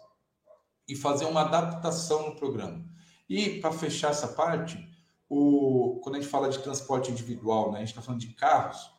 e 0.86 0.94
fazer 0.94 1.24
uma 1.24 1.42
adaptação 1.42 2.28
no 2.28 2.36
programa. 2.36 2.84
E 3.30 3.60
para 3.60 3.70
fechar 3.70 4.10
essa 4.10 4.26
parte, 4.26 4.76
o, 5.28 6.00
quando 6.02 6.16
a 6.16 6.20
gente 6.20 6.28
fala 6.28 6.48
de 6.48 6.58
transporte 6.58 7.12
individual, 7.12 7.70
né, 7.70 7.76
a 7.76 7.80
gente 7.80 7.90
está 7.90 8.02
falando 8.02 8.20
de 8.20 8.34
carros. 8.34 8.90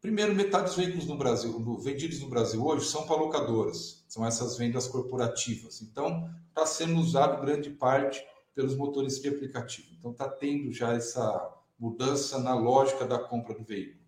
Primeiro, 0.00 0.34
metade 0.34 0.64
dos 0.64 0.74
veículos 0.74 1.06
no 1.06 1.16
Brasil, 1.16 1.60
no, 1.60 1.78
vendidos 1.78 2.20
no 2.20 2.28
Brasil 2.28 2.66
hoje, 2.66 2.86
são 2.86 3.06
para 3.06 3.14
locadoras, 3.14 4.04
são 4.08 4.26
essas 4.26 4.58
vendas 4.58 4.88
corporativas. 4.88 5.80
Então, 5.82 6.28
está 6.48 6.66
sendo 6.66 6.98
usado 6.98 7.40
grande 7.40 7.70
parte 7.70 8.20
pelos 8.56 8.76
motoristas 8.76 9.22
de 9.22 9.28
aplicativo. 9.28 9.86
Então, 9.96 10.10
está 10.10 10.28
tendo 10.28 10.72
já 10.72 10.92
essa 10.92 11.54
mudança 11.78 12.40
na 12.40 12.56
lógica 12.56 13.06
da 13.06 13.20
compra 13.20 13.54
do 13.54 13.62
veículo. 13.62 14.00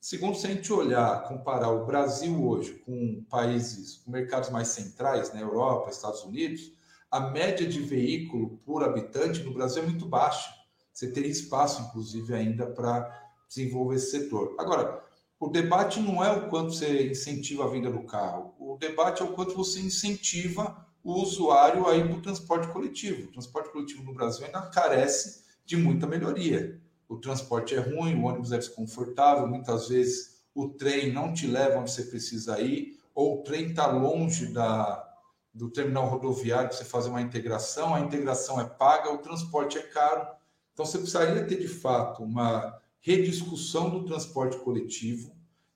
Segundo, 0.00 0.36
se 0.36 0.46
a 0.48 0.50
gente 0.50 0.72
olhar, 0.72 1.22
comparar 1.28 1.70
o 1.70 1.86
Brasil 1.86 2.44
hoje 2.44 2.82
com 2.84 3.24
países, 3.30 3.98
com 3.98 4.10
mercados 4.10 4.50
mais 4.50 4.68
centrais, 4.68 5.32
né, 5.32 5.40
Europa, 5.40 5.90
Estados 5.90 6.24
Unidos, 6.24 6.72
a 7.10 7.20
média 7.20 7.66
de 7.66 7.80
veículo 7.80 8.60
por 8.64 8.84
habitante 8.84 9.42
no 9.42 9.52
Brasil 9.52 9.82
é 9.82 9.86
muito 9.86 10.06
baixa. 10.06 10.48
Você 10.92 11.10
teria 11.10 11.30
espaço, 11.30 11.82
inclusive, 11.82 12.34
ainda 12.34 12.66
para 12.66 13.10
desenvolver 13.48 13.96
esse 13.96 14.10
setor. 14.10 14.54
Agora, 14.58 15.02
o 15.38 15.48
debate 15.48 15.98
não 16.00 16.22
é 16.22 16.30
o 16.30 16.48
quanto 16.48 16.72
você 16.72 17.10
incentiva 17.10 17.64
a 17.64 17.68
venda 17.68 17.90
do 17.90 18.04
carro, 18.04 18.54
o 18.58 18.76
debate 18.76 19.22
é 19.22 19.24
o 19.24 19.32
quanto 19.32 19.54
você 19.54 19.80
incentiva 19.80 20.86
o 21.02 21.14
usuário 21.14 21.88
aí 21.88 22.06
do 22.06 22.20
transporte 22.20 22.68
coletivo. 22.68 23.24
O 23.24 23.32
transporte 23.32 23.70
coletivo 23.70 24.04
no 24.04 24.12
Brasil 24.12 24.44
ainda 24.44 24.60
carece 24.62 25.44
de 25.64 25.76
muita 25.76 26.06
melhoria. 26.06 26.78
O 27.08 27.16
transporte 27.16 27.74
é 27.74 27.80
ruim, 27.80 28.16
o 28.16 28.24
ônibus 28.24 28.52
é 28.52 28.58
desconfortável, 28.58 29.48
muitas 29.48 29.88
vezes 29.88 30.42
o 30.54 30.68
trem 30.68 31.12
não 31.12 31.32
te 31.32 31.46
leva 31.46 31.80
onde 31.80 31.90
você 31.90 32.02
precisa 32.02 32.60
ir, 32.60 32.98
ou 33.14 33.40
o 33.40 33.42
trem 33.42 33.70
está 33.70 33.86
longe 33.86 34.52
da, 34.52 35.09
do 35.52 35.70
terminal 35.70 36.06
rodoviário 36.06 36.68
para 36.68 36.76
você 36.76 36.84
fazer 36.84 37.10
uma 37.10 37.20
integração, 37.20 37.94
a 37.94 38.00
integração 38.00 38.60
é 38.60 38.64
paga, 38.64 39.12
o 39.12 39.18
transporte 39.18 39.78
é 39.78 39.82
caro. 39.82 40.26
Então 40.72 40.86
você 40.86 40.98
precisaria 40.98 41.44
ter 41.44 41.58
de 41.58 41.68
fato 41.68 42.22
uma 42.22 42.80
rediscussão 43.00 43.90
do 43.90 44.04
transporte 44.04 44.56
coletivo 44.58 45.34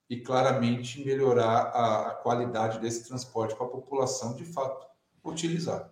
e 0.09 0.21
claramente 0.21 1.05
melhorar 1.05 1.63
a, 1.75 2.11
qualidade 2.23 2.79
desse 2.79 3.07
transporte 3.09 3.55
para 3.57 3.67
a 3.67 3.71
população 3.71 4.35
de 4.35 4.45
fato 4.45 4.87
utilizar. 5.25 5.91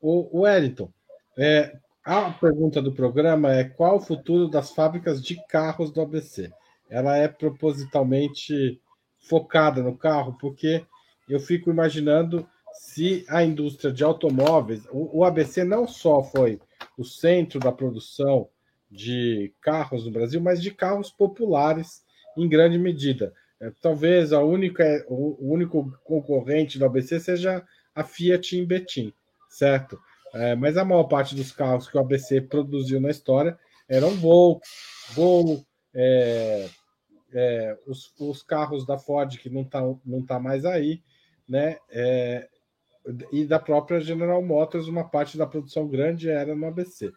O, 0.00 0.38
o 0.38 0.42
Wellington, 0.42 0.92
é, 1.38 1.78
a 2.04 2.30
pergunta 2.30 2.82
do 2.82 2.92
programa 2.92 3.52
é 3.52 3.64
qual 3.64 3.96
o 3.96 4.00
futuro 4.00 4.48
das 4.48 4.72
fábricas 4.72 5.22
de 5.22 5.36
carros 5.46 5.90
do 5.90 6.00
ABC? 6.00 6.52
Ela 6.88 7.16
é 7.16 7.28
propositalmente 7.28 8.80
focada 9.20 9.82
no 9.82 9.96
carro, 9.96 10.36
porque 10.40 10.84
eu 11.28 11.38
fico 11.38 11.70
imaginando 11.70 12.48
se 12.72 13.24
a 13.28 13.42
indústria 13.42 13.92
de 13.92 14.04
automóveis, 14.04 14.86
o, 14.90 15.18
o 15.18 15.24
ABC 15.24 15.64
não 15.64 15.86
só 15.86 16.22
foi 16.22 16.60
o 16.96 17.04
centro 17.04 17.58
da 17.60 17.72
produção 17.72 18.48
de 18.90 19.52
carros 19.60 20.04
no 20.04 20.10
Brasil, 20.10 20.40
mas 20.40 20.60
de 20.60 20.70
carros 20.70 21.10
populares 21.10 22.02
em 22.36 22.48
grande 22.48 22.78
medida. 22.78 23.32
É, 23.60 23.70
talvez 23.80 24.32
a 24.32 24.42
única, 24.42 25.04
o, 25.08 25.52
único 25.52 25.92
concorrente 26.04 26.78
do 26.78 26.84
ABC 26.84 27.20
seja 27.20 27.64
a 27.94 28.02
Fiat 28.02 28.56
em 28.56 28.64
Betim, 28.64 29.12
certo? 29.48 30.00
É, 30.32 30.54
mas 30.54 30.76
a 30.76 30.84
maior 30.84 31.04
parte 31.04 31.34
dos 31.34 31.52
carros 31.52 31.88
que 31.88 31.96
o 31.96 32.00
ABC 32.00 32.40
produziu 32.40 33.00
na 33.00 33.10
história 33.10 33.58
eram 33.88 34.10
Volvo, 34.10 34.60
Volvo 35.12 35.66
é, 35.94 36.68
é, 37.32 37.78
os, 37.86 38.12
os, 38.18 38.42
carros 38.42 38.86
da 38.86 38.96
Ford 38.96 39.36
que 39.38 39.50
não 39.50 39.62
está 39.62 39.80
não 40.04 40.24
tá 40.24 40.38
mais 40.38 40.64
aí, 40.64 41.02
né? 41.48 41.78
E 43.32 43.44
da 43.44 43.58
própria 43.58 44.00
General 44.00 44.42
Motors, 44.42 44.86
uma 44.86 45.04
parte 45.04 45.36
da 45.36 45.46
produção 45.46 45.86
grande 45.86 46.28
era 46.28 46.54
no 46.54 46.66
ABC. 46.66 47.12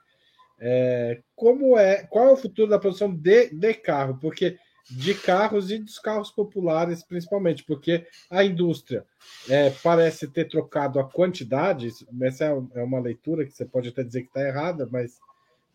É, 0.59 1.21
como 1.35 1.77
é, 1.77 2.03
qual 2.03 2.27
é 2.27 2.31
o 2.31 2.37
futuro 2.37 2.69
da 2.69 2.79
produção 2.79 3.13
de, 3.13 3.49
de 3.49 3.73
carro? 3.73 4.17
Porque 4.21 4.57
de 4.89 5.13
carros 5.13 5.71
e 5.71 5.77
dos 5.77 5.97
carros 5.97 6.29
populares, 6.29 7.03
principalmente, 7.03 7.63
porque 7.63 8.05
a 8.29 8.43
indústria 8.43 9.05
é, 9.49 9.69
parece 9.81 10.27
ter 10.27 10.45
trocado 10.45 10.99
a 10.99 11.09
quantidade. 11.09 11.89
Essa 12.21 12.45
é, 12.45 12.79
é 12.79 12.83
uma 12.83 12.99
leitura 12.99 13.45
que 13.45 13.51
você 13.51 13.65
pode 13.65 13.89
até 13.89 14.03
dizer 14.03 14.21
que 14.21 14.27
está 14.27 14.41
errada, 14.41 14.87
mas 14.91 15.19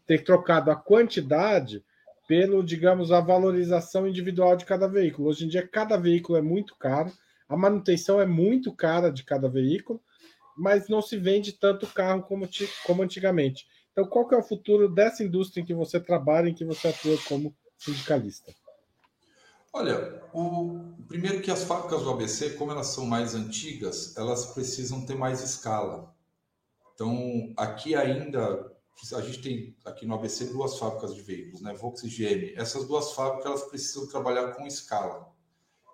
ter 0.07 0.23
trocado 0.23 0.71
a 0.71 0.77
quantidade 0.77 1.83
pelo, 2.27 2.63
digamos, 2.63 3.11
a 3.11 3.21
valorização 3.21 4.07
individual 4.07 4.57
de 4.57 4.67
cada 4.67 4.87
veículo. 4.87 5.29
Hoje 5.29 5.47
em 5.47 5.49
dia, 5.49 5.67
cada 5.67 5.97
veículo 5.97 6.39
é 6.39 6.43
muito 6.43 6.77
caro 6.77 7.11
a 7.49 7.57
manutenção 7.57 8.21
é 8.21 8.27
muito 8.27 8.73
cara 8.73 9.11
de 9.11 9.25
cada 9.25 9.49
veículo, 9.49 10.01
mas 10.59 10.89
não 10.89 11.01
se 11.01 11.17
vende 11.17 11.53
tanto 11.53 11.87
carro 11.87 12.23
como, 12.23 12.49
como 12.85 13.03
antigamente. 13.03 13.67
Então, 13.93 14.07
qual 14.07 14.29
que 14.29 14.35
é 14.35 14.39
o 14.39 14.43
futuro 14.43 14.89
dessa 14.93 15.23
indústria 15.23 15.63
em 15.63 15.65
que 15.65 15.75
você 15.75 15.99
trabalha, 15.99 16.49
em 16.49 16.55
que 16.55 16.65
você 16.65 16.89
atua 16.89 17.17
como 17.29 17.55
sindicalista? 17.77 18.53
Olha, 19.73 20.23
o 20.33 20.95
primeiro 21.07 21.41
que 21.41 21.51
as 21.51 21.65
fábricas 21.65 22.03
do 22.03 22.11
ABC, 22.11 22.51
como 22.51 22.73
elas 22.73 22.89
são 22.89 23.07
mais 23.07 23.35
antigas, 23.35 24.17
elas 24.17 24.47
precisam 24.47 25.05
ter 25.05 25.15
mais 25.15 25.43
escala. 25.43 26.15
Então, 26.95 27.53
aqui 27.57 27.95
ainda 27.95 28.73
a 29.15 29.21
gente 29.21 29.41
tem 29.41 29.77
aqui 29.85 30.05
no 30.05 30.15
ABC 30.15 30.47
duas 30.47 30.77
fábricas 30.77 31.15
de 31.15 31.23
veículos, 31.23 31.61
né, 31.61 31.73
Volkswagen 31.73 32.33
e 32.33 32.35
GM. 32.35 32.55
Essas 32.57 32.85
duas 32.87 33.13
fábricas 33.13 33.47
elas 33.47 33.63
precisam 33.65 34.09
trabalhar 34.09 34.55
com 34.55 34.67
escala 34.67 35.33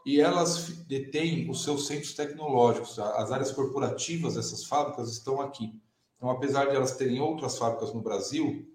e 0.05 0.21
elas 0.21 0.69
detêm 0.87 1.51
os 1.51 1.65
seus 1.65 1.87
centros 1.87 2.15
tecnológicos. 2.15 2.99
As 2.99 3.33
áreas 3.33 3.51
corporativas 3.53 4.35
dessas 4.35 4.65
fábricas 4.65 5.11
estão 5.11 5.41
aqui. 5.41 5.75
Então, 6.17 6.31
apesar 6.31 6.67
de 6.67 6.77
elas 6.77 6.97
terem 6.97 7.21
outras 7.21 7.57
fábricas 7.57 7.93
no 7.93 8.03
Brasil, 8.03 8.67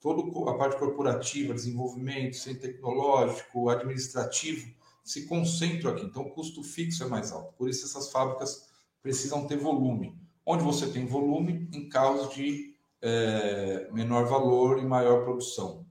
toda 0.00 0.50
a 0.50 0.54
parte 0.54 0.78
corporativa, 0.78 1.52
desenvolvimento, 1.52 2.36
centro 2.36 2.62
tecnológico, 2.62 3.68
administrativo, 3.68 4.66
se 5.04 5.26
concentra 5.26 5.90
aqui. 5.90 6.04
Então, 6.04 6.22
o 6.22 6.30
custo 6.30 6.62
fixo 6.62 7.04
é 7.04 7.06
mais 7.06 7.32
alto. 7.32 7.54
Por 7.56 7.68
isso, 7.68 7.84
essas 7.84 8.10
fábricas 8.10 8.68
precisam 9.02 9.46
ter 9.46 9.56
volume. 9.56 10.14
Onde 10.44 10.64
você 10.64 10.86
tem 10.88 11.06
volume, 11.06 11.68
em 11.72 11.88
carros 11.88 12.34
de 12.34 12.74
é, 13.02 13.88
menor 13.92 14.26
valor 14.26 14.78
e 14.78 14.84
maior 14.84 15.22
produção. 15.24 15.86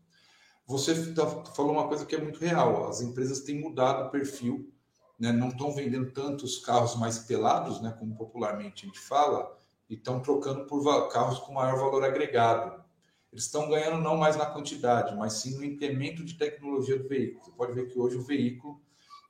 Você 0.65 1.13
tá, 1.13 1.25
falou 1.55 1.71
uma 1.71 1.88
coisa 1.88 2.05
que 2.05 2.15
é 2.15 2.21
muito 2.21 2.39
real: 2.39 2.88
as 2.88 3.01
empresas 3.01 3.41
têm 3.41 3.60
mudado 3.60 4.07
o 4.07 4.12
perfil, 4.12 4.71
né? 5.19 5.32
não 5.32 5.49
estão 5.49 5.73
vendendo 5.73 6.12
tantos 6.12 6.58
carros 6.60 6.95
mais 6.95 7.19
pelados, 7.19 7.82
né? 7.82 7.95
como 7.97 8.15
popularmente 8.15 8.86
a 8.86 8.88
gente 8.88 8.99
fala, 8.99 9.58
e 9.89 9.95
estão 9.95 10.19
trocando 10.19 10.65
por 10.65 11.10
carros 11.10 11.39
com 11.39 11.53
maior 11.53 11.77
valor 11.77 12.03
agregado. 12.03 12.84
Eles 13.32 13.45
estão 13.45 13.69
ganhando 13.69 14.01
não 14.01 14.17
mais 14.17 14.36
na 14.36 14.45
quantidade, 14.45 15.15
mas 15.15 15.34
sim 15.34 15.56
no 15.56 15.63
incremento 15.63 16.23
de 16.23 16.38
tecnologia 16.38 16.97
do 16.97 17.08
veículo. 17.08 17.43
Você 17.43 17.51
pode 17.51 17.73
ver 17.73 17.88
que 17.88 17.99
hoje 17.99 18.17
o 18.17 18.21
veículo 18.21 18.82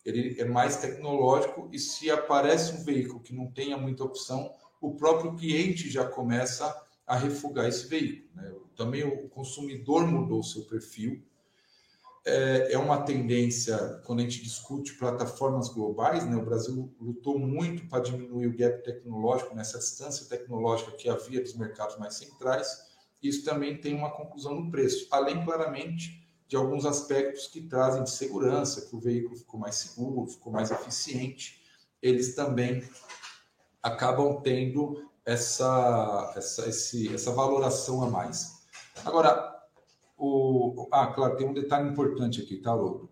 ele 0.05 0.39
é 0.39 0.45
mais 0.45 0.77
tecnológico 0.77 1.67
e 1.71 1.77
se 1.77 2.09
aparece 2.09 2.73
um 2.73 2.83
veículo 2.83 3.19
que 3.19 3.35
não 3.35 3.51
tenha 3.51 3.77
muita 3.77 4.05
opção, 4.05 4.53
o 4.79 4.95
próprio 4.95 5.35
cliente 5.35 5.89
já 5.89 6.07
começa 6.07 6.73
a 7.05 7.17
refugar 7.17 7.67
esse 7.67 7.87
veículo. 7.87 8.29
Né? 8.33 8.55
Também 8.75 9.03
o 9.03 9.27
consumidor 9.27 10.07
mudou 10.07 10.43
seu 10.43 10.63
perfil. 10.63 11.21
É, 12.29 12.73
é 12.73 12.77
uma 12.77 13.03
tendência, 13.03 14.01
quando 14.05 14.19
a 14.19 14.23
gente 14.23 14.43
discute 14.43 14.95
plataformas 14.95 15.69
globais, 15.69 16.25
né? 16.25 16.35
o 16.35 16.43
Brasil 16.43 16.93
lutou 16.99 17.39
muito 17.39 17.87
para 17.87 18.03
diminuir 18.03 18.47
o 18.47 18.57
gap 18.57 18.83
tecnológico, 18.83 19.55
nessa 19.55 19.77
distância 19.77 20.27
tecnológica 20.27 20.91
que 20.91 21.07
havia 21.07 21.41
dos 21.41 21.55
mercados 21.55 21.97
mais 21.97 22.15
centrais. 22.15 22.85
Isso 23.23 23.45
também 23.45 23.79
tem 23.79 23.95
uma 23.95 24.11
conclusão 24.11 24.55
no 24.55 24.69
preço, 24.69 25.07
além 25.09 25.45
claramente 25.45 26.27
de 26.49 26.57
alguns 26.57 26.85
aspectos 26.85 27.47
que 27.47 27.61
trazem 27.61 28.03
de 28.03 28.11
segurança, 28.11 28.81
que 28.81 28.95
o 28.95 28.99
veículo 28.99 29.37
ficou 29.37 29.57
mais 29.57 29.75
seguro, 29.75 30.29
ficou 30.29 30.51
mais 30.51 30.69
eficiente, 30.69 31.61
eles 32.01 32.35
também 32.35 32.83
acabam 33.81 34.41
tendo 34.41 35.09
essa, 35.25 36.33
essa, 36.35 36.67
esse, 36.67 37.13
essa 37.13 37.31
valoração 37.31 38.03
a 38.03 38.09
mais. 38.09 38.65
Agora, 39.05 39.56
o, 40.17 40.87
ah, 40.91 41.07
claro, 41.07 41.37
tem 41.37 41.47
um 41.47 41.53
detalhe 41.53 41.89
importante 41.89 42.41
aqui, 42.41 42.57
tá, 42.57 42.73
Lobo? 42.73 43.09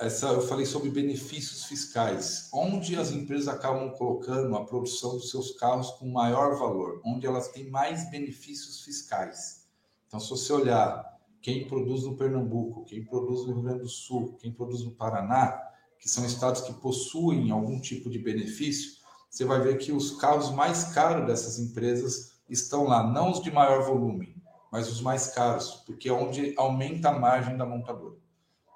Essa, 0.00 0.28
eu 0.28 0.42
falei 0.42 0.64
sobre 0.64 0.90
benefícios 0.90 1.64
fiscais, 1.64 2.48
onde 2.52 2.94
as 2.96 3.10
empresas 3.10 3.48
acabam 3.48 3.90
colocando 3.90 4.54
a 4.54 4.64
produção 4.64 5.12
dos 5.12 5.30
seus 5.30 5.52
carros 5.52 5.90
com 5.92 6.08
maior 6.08 6.56
valor, 6.56 7.00
onde 7.04 7.26
elas 7.26 7.48
têm 7.48 7.68
mais 7.68 8.08
benefícios 8.08 8.82
fiscais. 8.82 9.66
Então, 10.06 10.20
se 10.20 10.30
você 10.30 10.52
olhar 10.52 11.18
quem 11.42 11.66
produz 11.66 12.04
no 12.04 12.16
Pernambuco, 12.16 12.84
quem 12.84 13.04
produz 13.04 13.46
no 13.46 13.54
Rio 13.54 13.62
Grande 13.62 13.82
do 13.82 13.88
Sul, 13.88 14.36
quem 14.40 14.52
produz 14.52 14.84
no 14.84 14.92
Paraná, 14.92 15.60
que 15.98 16.08
são 16.08 16.24
estados 16.24 16.60
que 16.60 16.74
possuem 16.74 17.50
algum 17.50 17.80
tipo 17.80 18.08
de 18.08 18.20
benefício, 18.20 18.98
você 19.28 19.44
vai 19.44 19.60
ver 19.60 19.78
que 19.78 19.90
os 19.90 20.12
carros 20.12 20.50
mais 20.50 20.84
caros 20.94 21.26
dessas 21.26 21.58
empresas 21.58 22.38
estão 22.48 22.84
lá, 22.84 23.02
não 23.02 23.32
os 23.32 23.42
de 23.42 23.50
maior 23.50 23.82
volume, 23.82 24.37
mas 24.70 24.90
os 24.90 25.00
mais 25.00 25.28
caros, 25.28 25.82
porque 25.86 26.08
é 26.08 26.12
onde 26.12 26.54
aumenta 26.56 27.08
a 27.08 27.18
margem 27.18 27.56
da 27.56 27.66
montadora. 27.66 28.16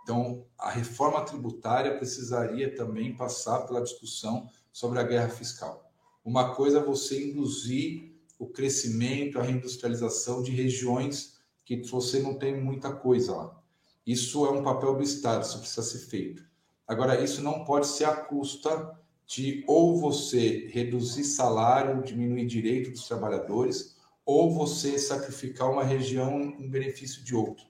Então, 0.02 0.44
a 0.58 0.70
reforma 0.70 1.24
tributária 1.24 1.96
precisaria 1.96 2.74
também 2.74 3.16
passar 3.16 3.60
pela 3.60 3.82
discussão 3.82 4.48
sobre 4.72 4.98
a 4.98 5.04
guerra 5.04 5.28
fiscal. 5.28 5.92
Uma 6.24 6.54
coisa 6.54 6.78
é 6.78 6.82
você 6.82 7.30
induzir 7.30 8.12
o 8.38 8.46
crescimento, 8.46 9.38
a 9.38 9.42
reindustrialização 9.42 10.42
de 10.42 10.50
regiões 10.50 11.38
que 11.64 11.76
você 11.82 12.20
não 12.20 12.34
tem 12.34 12.60
muita 12.60 12.92
coisa 12.92 13.36
lá. 13.36 13.62
Isso 14.04 14.44
é 14.46 14.50
um 14.50 14.62
papel 14.62 14.96
do 14.96 15.02
Estado, 15.02 15.44
isso 15.44 15.58
precisa 15.58 15.82
ser 15.82 15.98
feito. 15.98 16.44
Agora, 16.86 17.22
isso 17.22 17.40
não 17.40 17.64
pode 17.64 17.86
ser 17.86 18.04
à 18.04 18.16
custa 18.16 18.98
de 19.26 19.64
ou 19.68 20.00
você 20.00 20.66
reduzir 20.72 21.24
salário, 21.24 22.02
diminuir 22.02 22.46
direito 22.46 22.90
dos 22.90 23.06
trabalhadores, 23.06 23.96
ou 24.24 24.50
você 24.50 24.98
sacrificar 24.98 25.70
uma 25.70 25.84
região 25.84 26.40
em 26.40 26.68
benefício 26.68 27.22
de 27.22 27.34
outro. 27.34 27.66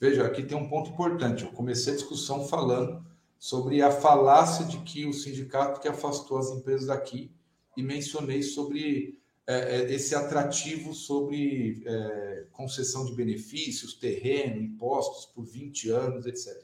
Veja, 0.00 0.24
aqui 0.26 0.42
tem 0.42 0.56
um 0.56 0.68
ponto 0.68 0.90
importante. 0.90 1.44
Eu 1.44 1.52
comecei 1.52 1.92
a 1.92 1.96
discussão 1.96 2.46
falando 2.46 3.04
sobre 3.38 3.82
a 3.82 3.90
falácia 3.90 4.64
de 4.64 4.78
que 4.78 5.06
o 5.06 5.12
sindicato 5.12 5.80
que 5.80 5.88
afastou 5.88 6.38
as 6.38 6.50
empresas 6.50 6.86
daqui 6.86 7.30
e 7.76 7.82
mencionei 7.82 8.42
sobre 8.42 9.18
é, 9.46 9.76
é 9.76 9.92
esse 9.92 10.14
atrativo 10.14 10.94
sobre 10.94 11.82
é, 11.84 12.46
concessão 12.52 13.04
de 13.04 13.14
benefícios, 13.14 13.94
terreno, 13.94 14.60
impostos 14.60 15.26
por 15.26 15.44
20 15.44 15.90
anos, 15.90 16.26
etc. 16.26 16.62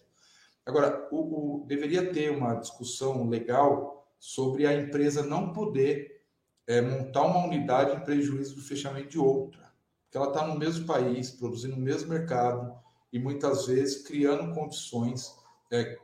Agora, 0.65 1.09
o, 1.11 1.63
o, 1.63 1.67
deveria 1.67 2.13
ter 2.13 2.31
uma 2.31 2.55
discussão 2.55 3.29
legal 3.29 4.07
sobre 4.19 4.67
a 4.67 4.75
empresa 4.75 5.23
não 5.23 5.53
poder 5.53 6.16
é, 6.67 6.81
montar 6.81 7.23
uma 7.23 7.45
unidade 7.45 7.97
em 7.97 8.05
prejuízo 8.05 8.57
do 8.57 8.63
fechamento 8.63 9.09
de 9.09 9.19
outra. 9.19 9.73
Porque 10.05 10.17
ela 10.17 10.29
está 10.29 10.47
no 10.47 10.59
mesmo 10.59 10.87
país, 10.87 11.31
produzindo 11.31 11.77
no 11.77 11.83
mesmo 11.83 12.09
mercado 12.09 12.75
e 13.13 13.19
muitas 13.19 13.67
vezes 13.67 14.03
criando 14.03 14.55
condições, 14.55 15.35
é, 15.71 15.99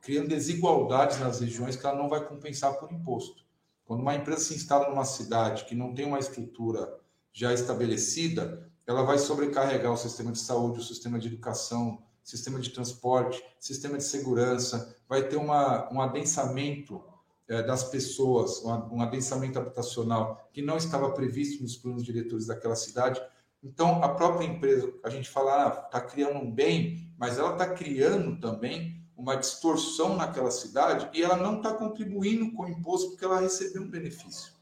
criando 0.00 0.28
desigualdades 0.28 1.18
nas 1.18 1.40
regiões 1.40 1.76
que 1.76 1.86
ela 1.86 1.96
não 1.96 2.08
vai 2.08 2.26
compensar 2.26 2.74
por 2.78 2.92
imposto. 2.92 3.44
Quando 3.84 4.00
uma 4.00 4.14
empresa 4.14 4.44
se 4.44 4.54
instala 4.54 4.88
numa 4.88 5.04
cidade 5.04 5.64
que 5.64 5.74
não 5.74 5.94
tem 5.94 6.06
uma 6.06 6.18
estrutura 6.18 6.98
já 7.32 7.52
estabelecida, 7.52 8.70
ela 8.86 9.02
vai 9.02 9.18
sobrecarregar 9.18 9.92
o 9.92 9.96
sistema 9.96 10.32
de 10.32 10.38
saúde, 10.38 10.80
o 10.80 10.82
sistema 10.82 11.18
de 11.18 11.28
educação, 11.28 12.02
sistema 12.22 12.58
de 12.58 12.70
transporte, 12.70 13.42
sistema 13.58 13.98
de 13.98 14.04
segurança, 14.04 14.96
vai 15.08 15.28
ter 15.28 15.36
uma, 15.36 15.92
um 15.92 16.00
adensamento 16.00 17.02
das 17.46 17.84
pessoas, 17.84 18.62
um 18.64 19.02
adensamento 19.02 19.58
habitacional 19.58 20.48
que 20.52 20.62
não 20.62 20.76
estava 20.76 21.10
previsto 21.10 21.62
nos 21.62 21.76
planos 21.76 22.02
diretores 22.02 22.46
daquela 22.46 22.74
cidade. 22.74 23.20
Então, 23.62 24.02
a 24.02 24.08
própria 24.08 24.46
empresa, 24.46 24.92
a 25.02 25.10
gente 25.10 25.28
fala, 25.28 25.68
está 25.68 25.98
ah, 25.98 26.00
criando 26.00 26.38
um 26.38 26.50
bem, 26.50 27.12
mas 27.18 27.38
ela 27.38 27.52
está 27.52 27.68
criando 27.68 28.38
também 28.40 29.02
uma 29.16 29.36
distorção 29.36 30.16
naquela 30.16 30.50
cidade 30.50 31.08
e 31.12 31.22
ela 31.22 31.36
não 31.36 31.58
está 31.58 31.72
contribuindo 31.72 32.52
com 32.52 32.64
o 32.64 32.68
imposto 32.68 33.10
porque 33.10 33.24
ela 33.24 33.40
recebeu 33.40 33.82
um 33.82 33.90
benefício. 33.90 34.52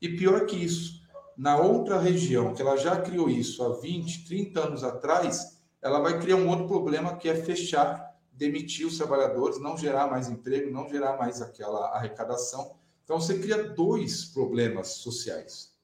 E 0.00 0.16
pior 0.16 0.46
que 0.46 0.56
isso, 0.56 1.02
na 1.36 1.56
outra 1.58 1.98
região, 1.98 2.54
que 2.54 2.62
ela 2.62 2.76
já 2.76 3.00
criou 3.00 3.28
isso 3.28 3.62
há 3.64 3.80
20, 3.80 4.26
30 4.26 4.60
anos 4.60 4.84
atrás, 4.84 5.58
ela 5.82 6.00
vai 6.00 6.18
criar 6.18 6.36
um 6.36 6.48
outro 6.48 6.66
problema 6.66 7.16
que 7.16 7.28
é 7.28 7.34
fechar 7.34 8.05
demitir 8.36 8.86
os 8.86 8.98
trabalhadores, 8.98 9.58
não 9.58 9.76
gerar 9.76 10.08
mais 10.08 10.28
emprego, 10.28 10.70
não 10.70 10.88
gerar 10.88 11.16
mais 11.16 11.40
aquela 11.40 11.88
arrecadação. 11.96 12.76
Então, 13.04 13.18
você 13.18 13.38
cria 13.38 13.70
dois 13.70 14.26
problemas 14.26 14.88
sociais. 14.88 15.74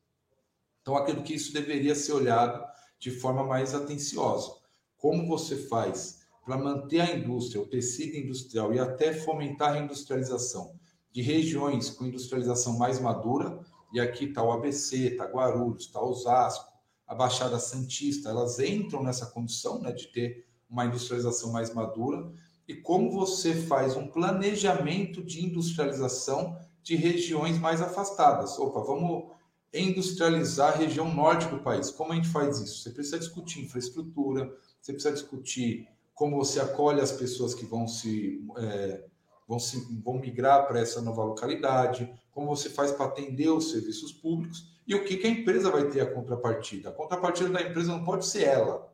Então, 0.80 0.96
acredito 0.96 1.24
que 1.24 1.34
isso 1.34 1.52
deveria 1.52 1.94
ser 1.94 2.12
olhado 2.12 2.64
de 2.98 3.10
forma 3.10 3.44
mais 3.44 3.74
atenciosa. 3.74 4.52
Como 4.98 5.26
você 5.26 5.56
faz 5.56 6.20
para 6.44 6.58
manter 6.58 7.00
a 7.00 7.16
indústria, 7.16 7.62
o 7.62 7.66
tecido 7.66 8.16
industrial 8.16 8.74
e 8.74 8.78
até 8.78 9.14
fomentar 9.14 9.74
a 9.74 9.78
industrialização 9.78 10.74
de 11.10 11.22
regiões 11.22 11.90
com 11.90 12.06
industrialização 12.06 12.76
mais 12.78 13.00
madura, 13.00 13.60
e 13.92 14.00
aqui 14.00 14.24
está 14.24 14.42
o 14.42 14.50
ABC, 14.50 15.12
está 15.12 15.24
Guarulhos, 15.26 15.84
está 15.84 16.00
Osasco, 16.00 16.72
a 17.06 17.14
Baixada 17.14 17.58
Santista, 17.58 18.30
elas 18.30 18.58
entram 18.58 19.02
nessa 19.02 19.26
condição 19.26 19.80
né, 19.80 19.92
de 19.92 20.08
ter 20.08 20.46
uma 20.72 20.86
industrialização 20.86 21.52
mais 21.52 21.72
madura 21.74 22.32
e 22.66 22.74
como 22.74 23.10
você 23.10 23.54
faz 23.54 23.94
um 23.96 24.08
planejamento 24.08 25.22
de 25.22 25.44
industrialização 25.44 26.56
de 26.82 26.96
regiões 26.96 27.58
mais 27.58 27.82
afastadas. 27.82 28.58
Opa, 28.58 28.80
vamos 28.80 29.30
industrializar 29.72 30.72
a 30.72 30.76
região 30.76 31.12
norte 31.12 31.46
do 31.48 31.58
país. 31.58 31.90
Como 31.90 32.12
a 32.12 32.16
gente 32.16 32.28
faz 32.28 32.58
isso? 32.58 32.82
Você 32.82 32.90
precisa 32.90 33.18
discutir 33.18 33.60
infraestrutura, 33.60 34.50
você 34.80 34.92
precisa 34.92 35.14
discutir 35.14 35.86
como 36.14 36.36
você 36.36 36.60
acolhe 36.60 37.00
as 37.00 37.12
pessoas 37.12 37.54
que 37.54 37.64
vão 37.64 37.86
se, 37.86 38.44
é, 38.58 39.04
vão, 39.46 39.58
se 39.58 39.78
vão 40.02 40.14
migrar 40.14 40.66
para 40.66 40.80
essa 40.80 41.00
nova 41.00 41.24
localidade, 41.24 42.12
como 42.30 42.54
você 42.54 42.70
faz 42.70 42.92
para 42.92 43.06
atender 43.06 43.48
os 43.50 43.70
serviços 43.70 44.12
públicos 44.12 44.72
e 44.86 44.94
o 44.94 45.04
que, 45.04 45.16
que 45.16 45.26
a 45.26 45.30
empresa 45.30 45.70
vai 45.70 45.88
ter 45.88 46.00
a 46.00 46.12
contrapartida. 46.12 46.90
A 46.90 46.92
contrapartida 46.92 47.48
da 47.50 47.62
empresa 47.62 47.92
não 47.92 48.04
pode 48.04 48.26
ser 48.26 48.44
ela 48.44 48.91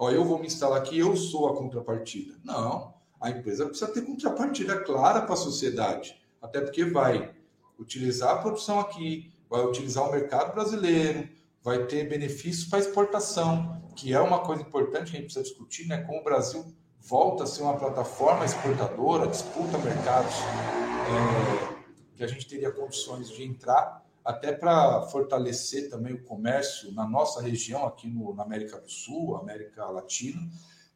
Ó, 0.00 0.10
eu 0.10 0.24
vou 0.24 0.38
me 0.38 0.46
instalar 0.46 0.78
aqui, 0.78 0.98
eu 0.98 1.14
sou 1.14 1.46
a 1.50 1.56
contrapartida. 1.58 2.34
Não, 2.42 2.94
a 3.20 3.28
empresa 3.28 3.66
precisa 3.66 3.92
ter 3.92 4.00
contrapartida 4.00 4.80
clara 4.80 5.20
para 5.20 5.34
a 5.34 5.36
sociedade, 5.36 6.18
até 6.40 6.58
porque 6.58 6.86
vai 6.86 7.34
utilizar 7.78 8.30
a 8.30 8.38
produção 8.38 8.80
aqui, 8.80 9.30
vai 9.46 9.62
utilizar 9.62 10.08
o 10.08 10.10
mercado 10.10 10.54
brasileiro, 10.54 11.28
vai 11.62 11.84
ter 11.84 12.08
benefícios 12.08 12.66
para 12.66 12.78
exportação, 12.78 13.82
que 13.94 14.14
é 14.14 14.18
uma 14.18 14.38
coisa 14.38 14.62
importante 14.62 15.10
que 15.10 15.18
a 15.18 15.20
gente 15.20 15.24
precisa 15.24 15.44
discutir, 15.44 15.86
né? 15.86 15.98
Como 15.98 16.20
o 16.20 16.24
Brasil 16.24 16.64
volta 16.98 17.44
a 17.44 17.46
ser 17.46 17.62
uma 17.62 17.76
plataforma 17.76 18.46
exportadora, 18.46 19.26
disputa 19.26 19.76
mercados 19.76 20.34
é, 20.34 22.16
que 22.16 22.24
a 22.24 22.26
gente 22.26 22.48
teria 22.48 22.70
condições 22.70 23.28
de 23.28 23.44
entrar 23.44 24.02
até 24.24 24.52
para 24.52 25.02
fortalecer 25.02 25.88
também 25.88 26.14
o 26.14 26.22
comércio 26.22 26.92
na 26.92 27.08
nossa 27.08 27.40
região, 27.40 27.86
aqui 27.86 28.08
no, 28.08 28.34
na 28.34 28.42
América 28.42 28.78
do 28.78 28.90
Sul, 28.90 29.36
América 29.36 29.86
Latina. 29.86 30.40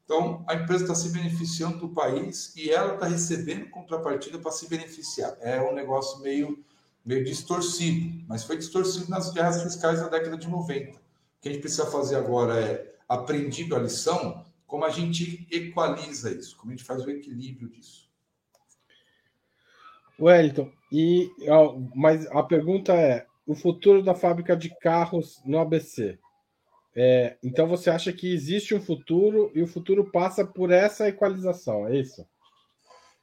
Então, 0.04 0.44
a 0.46 0.54
empresa 0.54 0.84
está 0.84 0.94
se 0.94 1.08
beneficiando 1.08 1.78
do 1.78 1.88
país 1.88 2.54
e 2.54 2.70
ela 2.70 2.94
está 2.94 3.06
recebendo 3.06 3.70
contrapartida 3.70 4.38
para 4.38 4.50
se 4.50 4.68
beneficiar. 4.68 5.36
É 5.40 5.60
um 5.62 5.74
negócio 5.74 6.20
meio, 6.20 6.62
meio 7.04 7.24
distorcido, 7.24 8.22
mas 8.28 8.44
foi 8.44 8.58
distorcido 8.58 9.08
nas 9.08 9.32
guerras 9.32 9.62
fiscais 9.62 10.00
da 10.00 10.08
década 10.08 10.36
de 10.36 10.48
90, 10.48 11.00
que 11.40 11.48
a 11.48 11.52
gente 11.52 11.62
precisa 11.62 11.86
fazer 11.86 12.16
agora 12.16 12.60
é, 12.60 12.94
aprendido 13.08 13.74
a 13.74 13.78
lição, 13.78 14.44
como 14.66 14.84
a 14.84 14.90
gente 14.90 15.46
equaliza 15.50 16.30
isso, 16.30 16.56
como 16.56 16.72
a 16.72 16.76
gente 16.76 16.84
faz 16.84 17.02
o 17.02 17.10
equilíbrio 17.10 17.68
disso. 17.70 18.04
Wellington, 20.20 20.70
e, 20.96 21.28
mas 21.92 22.24
a 22.28 22.40
pergunta 22.40 22.92
é: 22.92 23.26
o 23.44 23.56
futuro 23.56 24.00
da 24.00 24.14
fábrica 24.14 24.56
de 24.56 24.70
carros 24.78 25.40
no 25.44 25.58
ABC? 25.58 26.16
É, 26.94 27.36
então 27.42 27.66
você 27.66 27.90
acha 27.90 28.12
que 28.12 28.32
existe 28.32 28.76
um 28.76 28.80
futuro 28.80 29.50
e 29.56 29.60
o 29.60 29.66
futuro 29.66 30.12
passa 30.12 30.46
por 30.46 30.70
essa 30.70 31.08
equalização, 31.08 31.88
é 31.88 31.96
isso? 31.96 32.24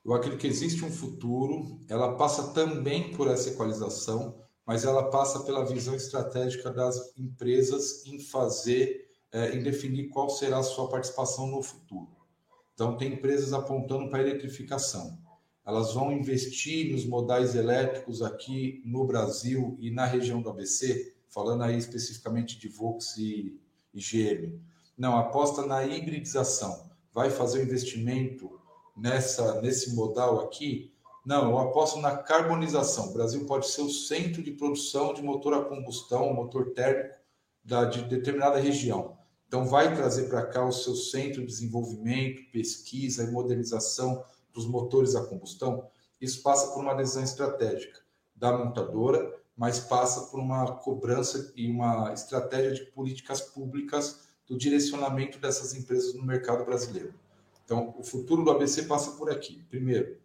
Eu 0.04 0.14
acredito 0.14 0.42
que 0.42 0.48
existe 0.48 0.84
um 0.84 0.92
futuro, 0.92 1.80
ela 1.88 2.18
passa 2.18 2.52
também 2.52 3.14
por 3.14 3.30
essa 3.30 3.52
equalização, 3.52 4.36
mas 4.66 4.84
ela 4.84 5.10
passa 5.10 5.40
pela 5.46 5.64
visão 5.64 5.96
estratégica 5.96 6.72
das 6.72 7.18
empresas 7.18 8.06
em 8.06 8.20
fazer, 8.20 9.08
é, 9.32 9.56
em 9.56 9.64
definir 9.64 10.10
qual 10.10 10.30
será 10.30 10.58
a 10.58 10.64
sua 10.64 10.90
participação 10.90 11.48
no 11.48 11.64
futuro. 11.64 12.10
Então, 12.74 12.98
tem 12.98 13.14
empresas 13.14 13.54
apontando 13.54 14.10
para 14.10 14.20
a 14.20 14.24
eletrificação. 14.24 15.18
Elas 15.66 15.94
vão 15.94 16.12
investir 16.12 16.92
nos 16.92 17.06
modais 17.06 17.56
elétricos 17.56 18.22
aqui 18.22 18.82
no 18.86 19.06
Brasil 19.06 19.78
e 19.80 19.92
na 19.92 20.06
região 20.06 20.42
do 20.42 20.50
ABC, 20.50 21.14
falando 21.30 21.64
aí 21.64 21.78
especificamente 21.78 22.60
de 22.60 22.68
Volks 22.68 23.18
e, 23.18 23.60
e 23.94 24.00
GM. 24.00 24.60
Não, 24.98 25.18
aposta 25.18 25.66
na 25.66 25.86
hibridização. 25.86 26.90
Vai 27.14 27.30
fazer 27.30 27.60
o 27.60 27.64
investimento 27.64 28.60
nessa 28.96 29.62
nesse 29.62 29.96
modal 29.96 30.42
aqui 30.42 30.92
não, 31.24 31.52
eu 31.52 31.60
aposto 31.60 32.00
na 32.00 32.18
carbonização. 32.18 33.10
O 33.10 33.14
Brasil 33.14 33.46
pode 33.46 33.68
ser 33.68 33.82
o 33.82 33.90
centro 33.90 34.42
de 34.42 34.52
produção 34.52 35.14
de 35.14 35.22
motor 35.22 35.54
a 35.54 35.64
combustão, 35.64 36.34
motor 36.34 36.72
térmico 36.72 37.16
da, 37.64 37.86
de 37.86 38.04
determinada 38.04 38.60
região. 38.60 39.18
Então, 39.48 39.66
vai 39.66 39.96
trazer 39.96 40.30
para 40.30 40.46
cá 40.46 40.66
o 40.66 40.72
seu 40.72 40.96
centro 40.96 41.42
de 41.42 41.48
desenvolvimento, 41.48 42.50
pesquisa 42.52 43.24
e 43.24 43.32
modernização 43.32 44.24
dos 44.54 44.66
motores 44.66 45.16
a 45.16 45.26
combustão. 45.26 45.88
Isso 46.20 46.42
passa 46.42 46.74
por 46.74 46.82
uma 46.82 46.94
decisão 46.94 47.24
estratégica 47.24 48.00
da 48.36 48.58
montadora, 48.58 49.40
mas 49.56 49.80
passa 49.80 50.28
por 50.30 50.40
uma 50.40 50.78
cobrança 50.78 51.52
e 51.56 51.70
uma 51.70 52.14
estratégia 52.14 52.74
de 52.74 52.92
políticas 52.92 53.42
públicas 53.42 54.28
do 54.48 54.58
direcionamento 54.58 55.40
dessas 55.40 55.74
empresas 55.74 56.14
no 56.14 56.24
mercado 56.24 56.66
brasileiro. 56.66 57.14
Então, 57.64 57.94
o 57.98 58.04
futuro 58.04 58.44
do 58.44 58.52
ABC 58.52 58.84
passa 58.84 59.12
por 59.12 59.30
aqui. 59.30 59.64
Primeiro, 59.70 60.20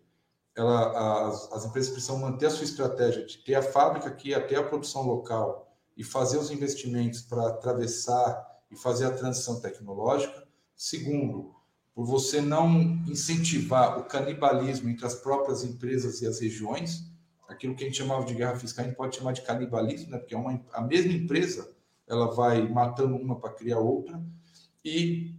ela, 0.56 1.28
as, 1.28 1.52
as 1.52 1.64
empresas 1.66 1.92
precisam 1.92 2.18
manter 2.18 2.46
a 2.46 2.50
sua 2.50 2.64
estratégia 2.64 3.24
de 3.24 3.38
ter 3.38 3.54
a 3.54 3.62
fábrica 3.62 4.08
aqui, 4.08 4.34
até 4.34 4.56
a 4.56 4.64
produção 4.64 5.02
local 5.02 5.70
e 5.96 6.02
fazer 6.02 6.38
os 6.38 6.50
investimentos 6.50 7.22
para 7.22 7.48
atravessar 7.48 8.44
e 8.70 8.76
fazer 8.76 9.06
a 9.06 9.12
transição 9.12 9.60
tecnológica. 9.60 10.46
Segundo, 10.74 11.54
por 11.96 12.04
você 12.04 12.42
não 12.42 12.78
incentivar 13.08 13.98
o 13.98 14.04
canibalismo 14.04 14.90
entre 14.90 15.06
as 15.06 15.14
próprias 15.14 15.64
empresas 15.64 16.20
e 16.20 16.26
as 16.26 16.38
regiões, 16.40 17.10
aquilo 17.48 17.74
que 17.74 17.84
a 17.84 17.86
gente 17.86 17.96
chamava 17.96 18.26
de 18.26 18.34
guerra 18.34 18.54
fiscal, 18.54 18.84
a 18.84 18.88
gente 18.88 18.98
pode 18.98 19.16
chamar 19.16 19.32
de 19.32 19.40
canibalismo, 19.40 20.10
né? 20.10 20.18
porque 20.18 20.34
é 20.34 20.36
uma, 20.36 20.62
a 20.74 20.82
mesma 20.82 21.14
empresa 21.14 21.74
ela 22.06 22.30
vai 22.34 22.68
matando 22.68 23.16
uma 23.16 23.40
para 23.40 23.54
criar 23.54 23.78
outra, 23.78 24.22
e 24.84 25.34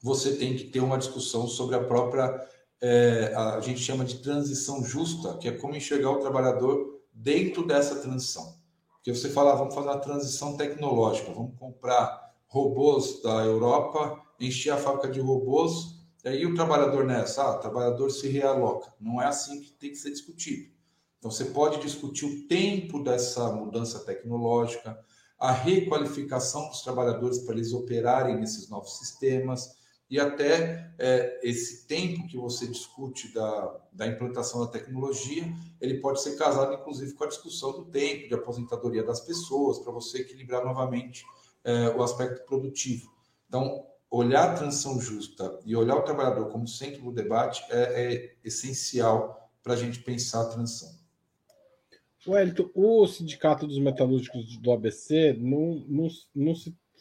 você 0.00 0.36
tem 0.36 0.56
que 0.56 0.64
ter 0.64 0.80
uma 0.80 0.96
discussão 0.96 1.46
sobre 1.46 1.76
a 1.76 1.84
própria 1.84 2.40
é, 2.80 3.34
a 3.34 3.60
gente 3.60 3.80
chama 3.80 4.04
de 4.04 4.20
transição 4.20 4.82
justa, 4.82 5.36
que 5.36 5.46
é 5.46 5.52
como 5.52 5.76
enxergar 5.76 6.10
o 6.10 6.20
trabalhador 6.20 7.02
dentro 7.12 7.66
dessa 7.66 7.96
transição. 7.96 8.56
Porque 8.94 9.14
você 9.14 9.28
fala, 9.28 9.52
ah, 9.52 9.56
vamos 9.56 9.74
fazer 9.74 9.88
uma 9.88 9.98
transição 9.98 10.56
tecnológica, 10.56 11.32
vamos 11.32 11.58
comprar 11.58 12.34
robôs 12.46 13.20
da 13.22 13.44
Europa, 13.44 14.25
encher 14.40 14.70
a 14.70 14.76
fábrica 14.76 15.08
de 15.08 15.20
robôs, 15.20 15.96
e 16.24 16.28
aí 16.28 16.44
o 16.44 16.54
trabalhador 16.54 17.04
nessa, 17.04 17.42
ah, 17.42 17.56
o 17.56 17.60
trabalhador 17.60 18.10
se 18.10 18.28
realoca. 18.28 18.92
Não 19.00 19.22
é 19.22 19.26
assim 19.26 19.60
que 19.60 19.72
tem 19.72 19.90
que 19.90 19.96
ser 19.96 20.10
discutido. 20.10 20.68
Então 21.18 21.30
você 21.30 21.46
pode 21.46 21.80
discutir 21.80 22.24
o 22.24 22.48
tempo 22.48 23.02
dessa 23.02 23.50
mudança 23.52 24.00
tecnológica, 24.00 24.98
a 25.38 25.52
requalificação 25.52 26.68
dos 26.68 26.82
trabalhadores 26.82 27.38
para 27.38 27.54
eles 27.54 27.72
operarem 27.72 28.38
nesses 28.38 28.68
novos 28.68 28.98
sistemas, 28.98 29.76
e 30.08 30.20
até 30.20 30.92
é, 30.98 31.40
esse 31.42 31.86
tempo 31.86 32.28
que 32.28 32.36
você 32.36 32.66
discute 32.66 33.32
da, 33.34 33.80
da 33.92 34.06
implantação 34.06 34.60
da 34.60 34.70
tecnologia, 34.70 35.44
ele 35.80 36.00
pode 36.00 36.22
ser 36.22 36.36
casado, 36.36 36.74
inclusive, 36.74 37.12
com 37.14 37.24
a 37.24 37.28
discussão 37.28 37.72
do 37.72 37.86
tempo 37.86 38.28
de 38.28 38.34
aposentadoria 38.34 39.02
das 39.02 39.20
pessoas, 39.20 39.80
para 39.80 39.92
você 39.92 40.18
equilibrar 40.18 40.64
novamente 40.64 41.24
é, 41.64 41.88
o 41.88 42.02
aspecto 42.04 42.46
produtivo. 42.46 43.10
Então, 43.48 43.84
olhar 44.10 44.50
a 44.50 44.54
transição 44.54 45.00
justa 45.00 45.58
e 45.64 45.74
olhar 45.74 45.96
o 45.96 46.02
trabalhador 46.02 46.48
como 46.50 46.66
centro 46.66 47.02
do 47.02 47.12
debate 47.12 47.64
é, 47.70 48.14
é 48.14 48.34
essencial 48.44 49.50
para 49.62 49.74
a 49.74 49.76
gente 49.76 50.00
pensar 50.00 50.42
a 50.42 50.48
transição. 50.48 50.94
Wellington, 52.26 52.70
o 52.74 53.06
Sindicato 53.06 53.66
dos 53.66 53.78
Metalúrgicos 53.78 54.56
do 54.56 54.72
ABC 54.72 55.36
não, 55.38 55.84
não, 55.86 56.08
não, 56.34 56.54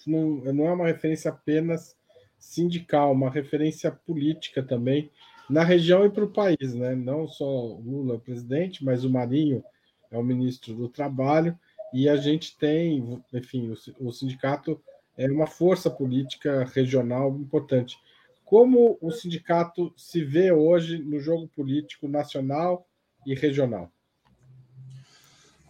não, 0.05 0.53
não 0.53 0.67
é 0.67 0.73
uma 0.73 0.85
referência 0.85 1.31
apenas 1.31 1.95
sindical, 2.37 3.11
uma 3.11 3.29
referência 3.29 3.91
política 3.91 4.61
também 4.61 5.09
na 5.49 5.63
região 5.63 6.05
e 6.05 6.09
para 6.09 6.25
o 6.25 6.31
país, 6.31 6.73
né? 6.73 6.95
Não 6.95 7.27
só 7.27 7.45
Lula 7.45 8.13
é 8.13 8.17
o 8.17 8.19
presidente, 8.19 8.83
mas 8.83 9.03
o 9.03 9.09
Marinho 9.09 9.63
é 10.11 10.17
o 10.17 10.23
ministro 10.23 10.73
do 10.73 10.89
Trabalho 10.89 11.57
e 11.93 12.09
a 12.09 12.15
gente 12.15 12.57
tem, 12.57 13.21
enfim, 13.33 13.71
o, 13.71 14.07
o 14.07 14.11
sindicato 14.11 14.81
é 15.17 15.29
uma 15.29 15.47
força 15.47 15.89
política 15.89 16.65
regional 16.65 17.35
importante. 17.37 17.97
Como 18.43 18.97
o 19.01 19.11
sindicato 19.11 19.93
se 19.97 20.23
vê 20.23 20.51
hoje 20.51 20.99
no 20.99 21.19
jogo 21.19 21.47
político 21.47 22.07
nacional 22.07 22.87
e 23.25 23.33
regional? 23.33 23.91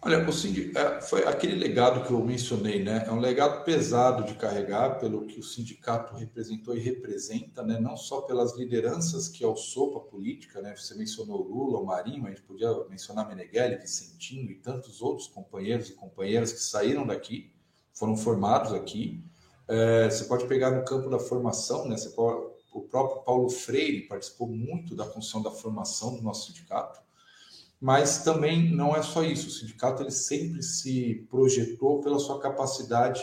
Olha, 0.06 0.24
o 0.24 0.32
sindicato, 0.32 0.78
é, 0.78 1.00
foi 1.00 1.26
aquele 1.26 1.56
legado 1.56 2.06
que 2.06 2.12
eu 2.12 2.24
mencionei, 2.24 2.80
né? 2.80 3.02
É 3.08 3.10
um 3.10 3.18
legado 3.18 3.64
pesado 3.64 4.22
de 4.22 4.34
carregar 4.34 5.00
pelo 5.00 5.26
que 5.26 5.40
o 5.40 5.42
sindicato 5.42 6.14
representou 6.14 6.76
e 6.76 6.80
representa, 6.80 7.64
né? 7.64 7.80
Não 7.80 7.96
só 7.96 8.20
pelas 8.20 8.56
lideranças 8.56 9.26
que 9.26 9.42
alçou 9.42 9.96
a 9.96 10.00
política, 10.00 10.62
né? 10.62 10.76
Você 10.76 10.94
mencionou 10.94 11.42
Lula, 11.42 11.80
o 11.80 11.86
Marinho, 11.86 12.26
a 12.26 12.28
gente 12.28 12.42
podia 12.42 12.72
mencionar 12.88 13.26
Meneghelli, 13.26 13.78
Vicentinho 13.78 14.48
e 14.48 14.54
tantos 14.54 15.02
outros 15.02 15.26
companheiros 15.26 15.90
e 15.90 15.94
companheiras 15.94 16.52
que 16.52 16.60
saíram 16.60 17.04
daqui, 17.04 17.52
foram 17.92 18.16
formados 18.16 18.72
aqui. 18.72 19.24
É, 19.68 20.08
você 20.08 20.24
pode 20.24 20.46
pegar 20.46 20.70
no 20.70 20.84
campo 20.84 21.10
da 21.10 21.18
formação, 21.18 21.88
né? 21.88 21.96
Pode, 22.14 22.54
o 22.72 22.82
próprio 22.82 23.22
Paulo 23.22 23.48
Freire 23.48 24.06
participou 24.06 24.48
muito 24.48 24.94
da 24.94 25.04
função 25.04 25.42
da 25.42 25.50
formação 25.50 26.14
do 26.14 26.22
nosso 26.22 26.48
sindicato. 26.48 27.00
Mas 27.80 28.22
também 28.22 28.70
não 28.74 28.94
é 28.94 29.02
só 29.02 29.22
isso. 29.22 29.48
O 29.48 29.50
sindicato 29.50 30.02
ele 30.02 30.10
sempre 30.10 30.62
se 30.62 31.26
projetou 31.30 32.00
pela 32.00 32.18
sua 32.18 32.40
capacidade 32.40 33.22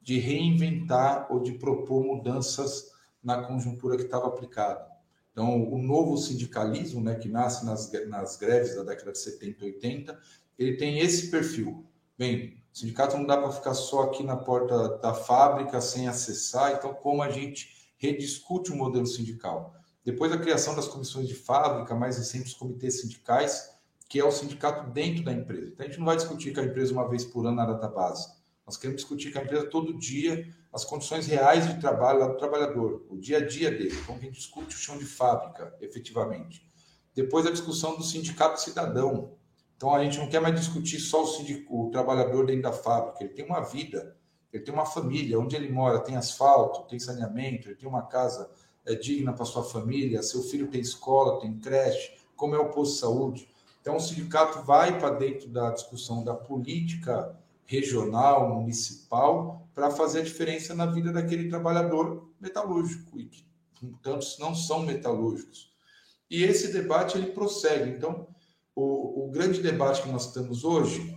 de 0.00 0.18
reinventar 0.18 1.26
ou 1.30 1.40
de 1.40 1.52
propor 1.52 2.04
mudanças 2.04 2.92
na 3.22 3.42
conjuntura 3.42 3.96
que 3.96 4.02
estava 4.02 4.26
aplicada. 4.26 4.86
Então, 5.32 5.68
o 5.72 5.78
novo 5.78 6.16
sindicalismo, 6.16 7.02
né, 7.02 7.16
que 7.16 7.28
nasce 7.28 7.64
nas, 7.64 7.90
nas 8.06 8.36
greves 8.36 8.76
da 8.76 8.84
década 8.84 9.12
de 9.12 9.18
70 9.18 9.64
e 9.64 9.66
80, 9.72 10.20
ele 10.58 10.76
tem 10.76 11.00
esse 11.00 11.30
perfil. 11.30 11.84
Bem, 12.16 12.62
o 12.74 12.76
sindicato 12.76 13.16
não 13.16 13.24
dá 13.24 13.36
para 13.36 13.52
ficar 13.52 13.72
só 13.72 14.02
aqui 14.02 14.24
na 14.24 14.36
porta 14.36 14.98
da 14.98 15.14
fábrica 15.14 15.80
sem 15.80 16.08
acessar, 16.08 16.72
então 16.72 16.92
como 16.92 17.22
a 17.22 17.30
gente 17.30 17.88
rediscute 17.96 18.72
o 18.72 18.76
modelo 18.76 19.06
sindical? 19.06 19.76
Depois 20.04 20.32
da 20.32 20.38
criação 20.38 20.74
das 20.74 20.88
comissões 20.88 21.28
de 21.28 21.36
fábrica, 21.36 21.94
mais 21.94 22.18
recentes 22.18 22.52
comitês 22.52 23.00
sindicais, 23.00 23.70
que 24.08 24.18
é 24.18 24.24
o 24.24 24.32
sindicato 24.32 24.90
dentro 24.90 25.22
da 25.22 25.32
empresa. 25.32 25.68
Então, 25.68 25.86
a 25.86 25.88
gente 25.88 25.98
não 25.98 26.06
vai 26.06 26.16
discutir 26.16 26.52
com 26.52 26.60
a 26.60 26.64
empresa 26.64 26.92
uma 26.92 27.08
vez 27.08 27.24
por 27.24 27.46
ano 27.46 27.56
na 27.56 27.64
database. 27.64 28.28
Nós 28.66 28.76
queremos 28.76 29.02
discutir 29.02 29.32
com 29.32 29.38
a 29.38 29.42
empresa 29.42 29.66
todo 29.66 29.96
dia 29.96 30.52
as 30.72 30.84
condições 30.84 31.28
reais 31.28 31.68
de 31.68 31.80
trabalho 31.80 32.26
do 32.26 32.36
trabalhador, 32.36 33.06
o 33.08 33.16
dia 33.16 33.38
a 33.38 33.46
dia 33.46 33.70
dele. 33.70 33.96
Então, 34.02 34.16
a 34.16 34.18
gente 34.18 34.34
discute 34.34 34.74
o 34.74 34.78
chão 34.78 34.98
de 34.98 35.04
fábrica, 35.04 35.72
efetivamente. 35.80 36.68
Depois, 37.14 37.46
a 37.46 37.52
discussão 37.52 37.96
do 37.96 38.02
sindicato 38.02 38.60
cidadão. 38.60 39.36
Então, 39.76 39.94
a 39.94 40.02
gente 40.02 40.18
não 40.18 40.28
quer 40.28 40.40
mais 40.40 40.54
discutir 40.58 40.98
só 41.00 41.24
o, 41.24 41.26
sindico, 41.26 41.86
o 41.86 41.90
trabalhador 41.90 42.46
dentro 42.46 42.62
da 42.62 42.72
fábrica. 42.72 43.24
Ele 43.24 43.34
tem 43.34 43.44
uma 43.44 43.60
vida, 43.60 44.16
ele 44.52 44.62
tem 44.62 44.72
uma 44.72 44.86
família, 44.86 45.38
onde 45.38 45.56
ele 45.56 45.70
mora 45.70 45.98
tem 46.00 46.16
asfalto, 46.16 46.88
tem 46.88 46.98
saneamento, 46.98 47.68
ele 47.68 47.76
tem 47.76 47.88
uma 47.88 48.02
casa 48.02 48.50
é, 48.86 48.94
digna 48.94 49.32
para 49.32 49.44
sua 49.44 49.64
família, 49.64 50.22
seu 50.22 50.42
filho 50.42 50.68
tem 50.68 50.80
escola, 50.80 51.40
tem 51.40 51.58
creche, 51.58 52.12
como 52.36 52.54
é 52.54 52.58
o 52.58 52.70
posto 52.70 52.94
de 52.94 53.00
saúde. 53.00 53.48
Então, 53.80 53.96
o 53.96 54.00
sindicato 54.00 54.62
vai 54.62 54.98
para 54.98 55.10
dentro 55.10 55.48
da 55.48 55.70
discussão 55.70 56.24
da 56.24 56.34
política 56.34 57.36
regional, 57.66 58.54
municipal, 58.54 59.68
para 59.74 59.90
fazer 59.90 60.20
a 60.20 60.24
diferença 60.24 60.74
na 60.74 60.86
vida 60.86 61.12
daquele 61.12 61.48
trabalhador 61.48 62.30
metalúrgico, 62.40 63.18
e 63.18 63.26
que 63.26 63.44
tantos 64.02 64.38
não 64.38 64.54
são 64.54 64.80
metalúrgicos. 64.80 65.72
E 66.30 66.42
esse 66.42 66.72
debate 66.72 67.18
ele 67.18 67.32
prossegue. 67.32 67.90
Então, 67.90 68.26
o, 68.74 69.26
o 69.26 69.30
grande 69.30 69.62
debate 69.62 70.02
que 70.02 70.08
nós 70.08 70.32
temos 70.32 70.64
hoje 70.64 71.16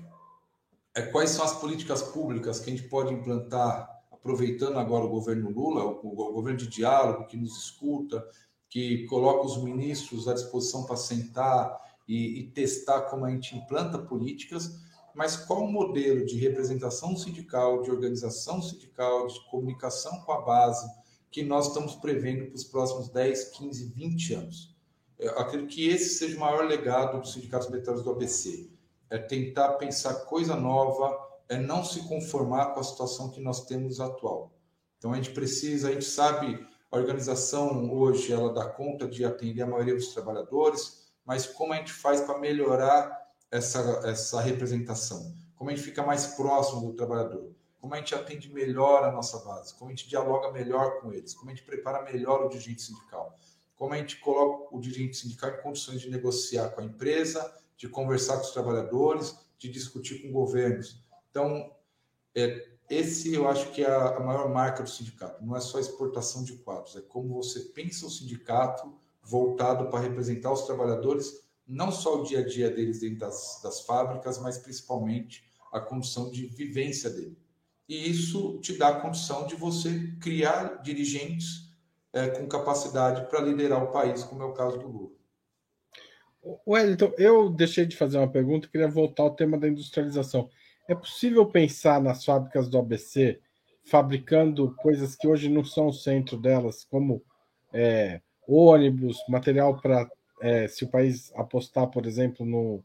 é 0.96 1.02
quais 1.02 1.32
são 1.32 1.46
as 1.46 1.60
políticas 1.60 2.02
públicas 2.02 2.60
que 2.60 2.70
a 2.70 2.76
gente 2.76 2.90
pode 2.90 3.14
implantar 3.14 3.98
aproveitando 4.12 4.78
agora 4.78 5.06
o 5.06 5.10
governo 5.10 5.50
Lula, 5.50 5.86
o, 5.86 6.08
o 6.08 6.34
governo 6.34 6.58
de 6.60 6.68
diálogo 6.68 7.28
que 7.28 7.38
nos 7.38 7.56
escuta, 7.58 8.28
que 8.70 9.06
coloca 9.06 9.46
os 9.46 9.62
ministros 9.64 10.28
à 10.28 10.34
disposição 10.34 10.86
para 10.86 10.98
sentar 10.98 11.80
e, 12.08 12.40
e 12.40 12.52
testar 12.52 13.02
como 13.04 13.26
a 13.26 13.32
gente 13.32 13.56
implanta 13.56 13.98
políticas, 13.98 14.80
mas 15.16 15.36
qual 15.36 15.64
o 15.64 15.72
modelo 15.72 16.26
de 16.26 16.38
representação 16.38 17.16
sindical, 17.16 17.82
de 17.82 17.90
organização 17.90 18.62
sindical, 18.62 19.28
de 19.28 19.40
comunicação 19.50 20.20
com 20.22 20.32
a 20.32 20.42
base 20.42 20.88
que 21.32 21.44
nós 21.44 21.68
estamos 21.68 21.96
prevendo 21.96 22.48
para 22.48 22.56
os 22.56 22.64
próximos 22.64 23.10
10, 23.10 23.46
15, 23.52 23.94
20 23.94 24.34
anos? 24.34 24.77
Eu 25.20 25.38
acredito 25.40 25.70
que 25.74 25.90
esse 25.90 26.18
seja 26.18 26.38
o 26.38 26.40
maior 26.40 26.66
legado 26.66 27.20
dos 27.20 27.34
sindicatos 27.34 27.70
metálicos 27.70 28.04
do 28.04 28.12
ABC. 28.12 28.70
É 29.10 29.18
tentar 29.18 29.74
pensar 29.74 30.14
coisa 30.26 30.56
nova, 30.56 31.18
é 31.50 31.58
não 31.58 31.84
se 31.84 32.08
conformar 32.08 32.68
com 32.68 32.80
a 32.80 32.84
situação 32.84 33.30
que 33.30 33.42
nós 33.42 33.66
temos 33.66 34.00
atual. 34.00 34.52
Então 34.98 35.14
a 35.14 35.16
gente 35.16 35.32
precisa, 35.32 35.90
a 35.90 35.92
gente 35.92 36.06
sabe, 36.06 36.66
a 36.92 36.98
organização 36.98 37.92
hoje 37.92 38.32
ela 38.32 38.54
dá 38.54 38.66
conta 38.66 39.08
de 39.08 39.26
atender 39.26 39.62
a 39.62 39.68
maioria 39.68 39.96
dos 39.96 40.14
trabalhadores, 40.14 41.08
mas 41.26 41.46
como 41.46 41.74
a 41.74 41.78
gente 41.78 41.92
faz 41.92 42.22
para 42.22 42.38
melhorar 42.38 43.28
essa, 43.52 44.02
essa 44.06 44.40
representação? 44.40 45.34
Como 45.56 45.70
a 45.70 45.76
gente 45.76 45.86
fica 45.86 46.04
mais 46.04 46.28
próximo 46.28 46.88
do 46.88 46.94
trabalhador? 46.94 47.52
Como 47.80 47.94
a 47.94 47.98
gente 47.98 48.14
atende 48.14 48.52
melhor 48.54 49.04
a 49.04 49.12
nossa 49.12 49.40
base? 49.40 49.74
Como 49.76 49.90
a 49.90 49.94
gente 49.94 50.10
dialoga 50.10 50.52
melhor 50.52 51.00
com 51.00 51.12
eles? 51.12 51.34
Como 51.34 51.50
a 51.50 51.54
gente 51.54 51.66
prepara 51.66 52.04
melhor 52.04 52.46
o 52.46 52.50
dirigente 52.50 52.82
sindical? 52.82 53.36
Como 53.78 53.94
a 53.94 53.98
gente 53.98 54.18
coloca 54.18 54.76
o 54.76 54.82
dirigente 54.82 55.18
sindical 55.18 55.52
em 55.52 55.62
condições 55.62 56.02
de 56.02 56.10
negociar 56.10 56.70
com 56.70 56.82
a 56.82 56.84
empresa, 56.84 57.56
de 57.78 57.88
conversar 57.88 58.38
com 58.38 58.44
os 58.44 58.52
trabalhadores, 58.52 59.38
de 59.60 59.70
discutir 59.70 60.24
com 60.24 60.32
governos? 60.32 61.06
Então, 61.30 61.72
é, 62.36 62.70
esse 62.90 63.34
eu 63.34 63.48
acho 63.48 63.72
que 63.72 63.84
é 63.84 63.90
a, 63.90 64.20
maior 64.20 64.50
marca 64.50 64.82
do 64.82 64.90
sindicato. 64.90 65.46
Não 65.46 65.56
é 65.56 65.60
só 65.60 65.80
exportação 65.80 66.44
de 66.44 66.54
quadros, 66.54 66.96
é 66.96 67.02
como 67.02 67.36
você 67.36 67.60
pensa 67.60 68.08
o 68.08 68.10
sindicato 68.10 68.92
voltado 69.22 69.90
para 69.92 70.00
representar 70.00 70.52
os 70.52 70.64
trabalhadores, 70.64 71.48
não 71.68 71.92
só 71.92 72.20
o 72.20 72.24
dia 72.24 72.40
a 72.40 72.48
dia 72.48 72.72
deles 72.72 73.02
dentro 73.02 73.20
das, 73.20 73.60
das 73.62 73.82
fábricas, 73.82 74.40
mas 74.40 74.58
principalmente 74.58 75.44
a 75.72 75.80
condição 75.80 76.32
de 76.32 76.48
vivência 76.48 77.12
dele. 77.12 77.38
E 77.88 78.10
isso 78.10 78.58
te 78.60 78.74
dá 78.74 78.88
a 78.88 79.02
condição 79.02 79.46
de 79.46 79.56
você 79.56 80.14
criar 80.20 80.82
dirigentes 80.82 81.67
é, 82.14 82.30
com 82.30 82.48
capacidade 82.48 83.30
para 83.30 83.42
liderar 83.42 83.84
o 83.84 83.92
país, 83.92 84.24
como 84.24 84.44
é 84.44 84.46
o 84.46 84.54
caso 84.54 84.78
do 84.78 84.88
Lula. 84.88 85.18
Wellington, 86.66 87.14
eu 87.18 87.50
deixei 87.50 87.86
de 87.86 87.98
fazer 87.98 88.18
uma 88.18 88.32
pergunta, 88.32 88.70
queria 88.70 88.88
voltar 88.88 89.24
ao 89.24 89.36
tema 89.36 89.58
da 89.58 89.68
industrialização. 89.68 90.50
É 90.88 90.96
possível 90.96 91.46
pensar 91.46 92.02
nas 92.02 92.24
fábricas 92.24 92.70
do 92.70 92.78
ABC 92.78 93.40
fabricando 93.86 94.74
coisas 94.76 95.16
que 95.16 95.28
hoje 95.28 95.50
não 95.50 95.64
são 95.64 95.88
o 95.88 95.94
centro 95.94 96.38
delas, 96.38 96.86
como 96.86 97.24
é, 97.74 98.22
ônibus, 98.48 99.18
material 99.28 99.80
para 99.80 100.10
é, 100.42 100.68
se 100.68 100.84
o 100.84 100.90
país 100.90 101.32
apostar, 101.36 101.88
por 101.88 102.06
exemplo, 102.06 102.46
no, 102.46 102.84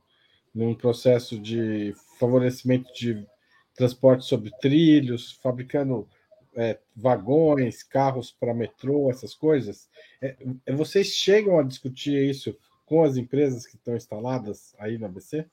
num 0.55 0.75
processo 0.75 1.39
de 1.39 1.95
favorecimento 2.19 2.93
de 2.95 3.27
transporte 3.75 4.25
sobre 4.25 4.51
trilhos, 4.61 5.33
fabricando 5.43 6.09
é, 6.55 6.79
vagões, 6.95 7.83
carros 7.83 8.31
para 8.31 8.55
metrô, 8.55 9.11
essas 9.11 9.35
coisas. 9.35 9.89
É, 10.21 10.37
é 10.67 10.75
vocês 10.75 11.09
chegam 11.09 11.59
a 11.59 11.63
discutir 11.63 12.29
isso 12.29 12.57
com 12.87 13.03
as 13.03 13.17
empresas 13.17 13.67
que 13.67 13.77
estão 13.77 13.97
instaladas 13.97 14.75
aí 14.79 14.99
no 14.99 15.07
ABC? 15.07 15.47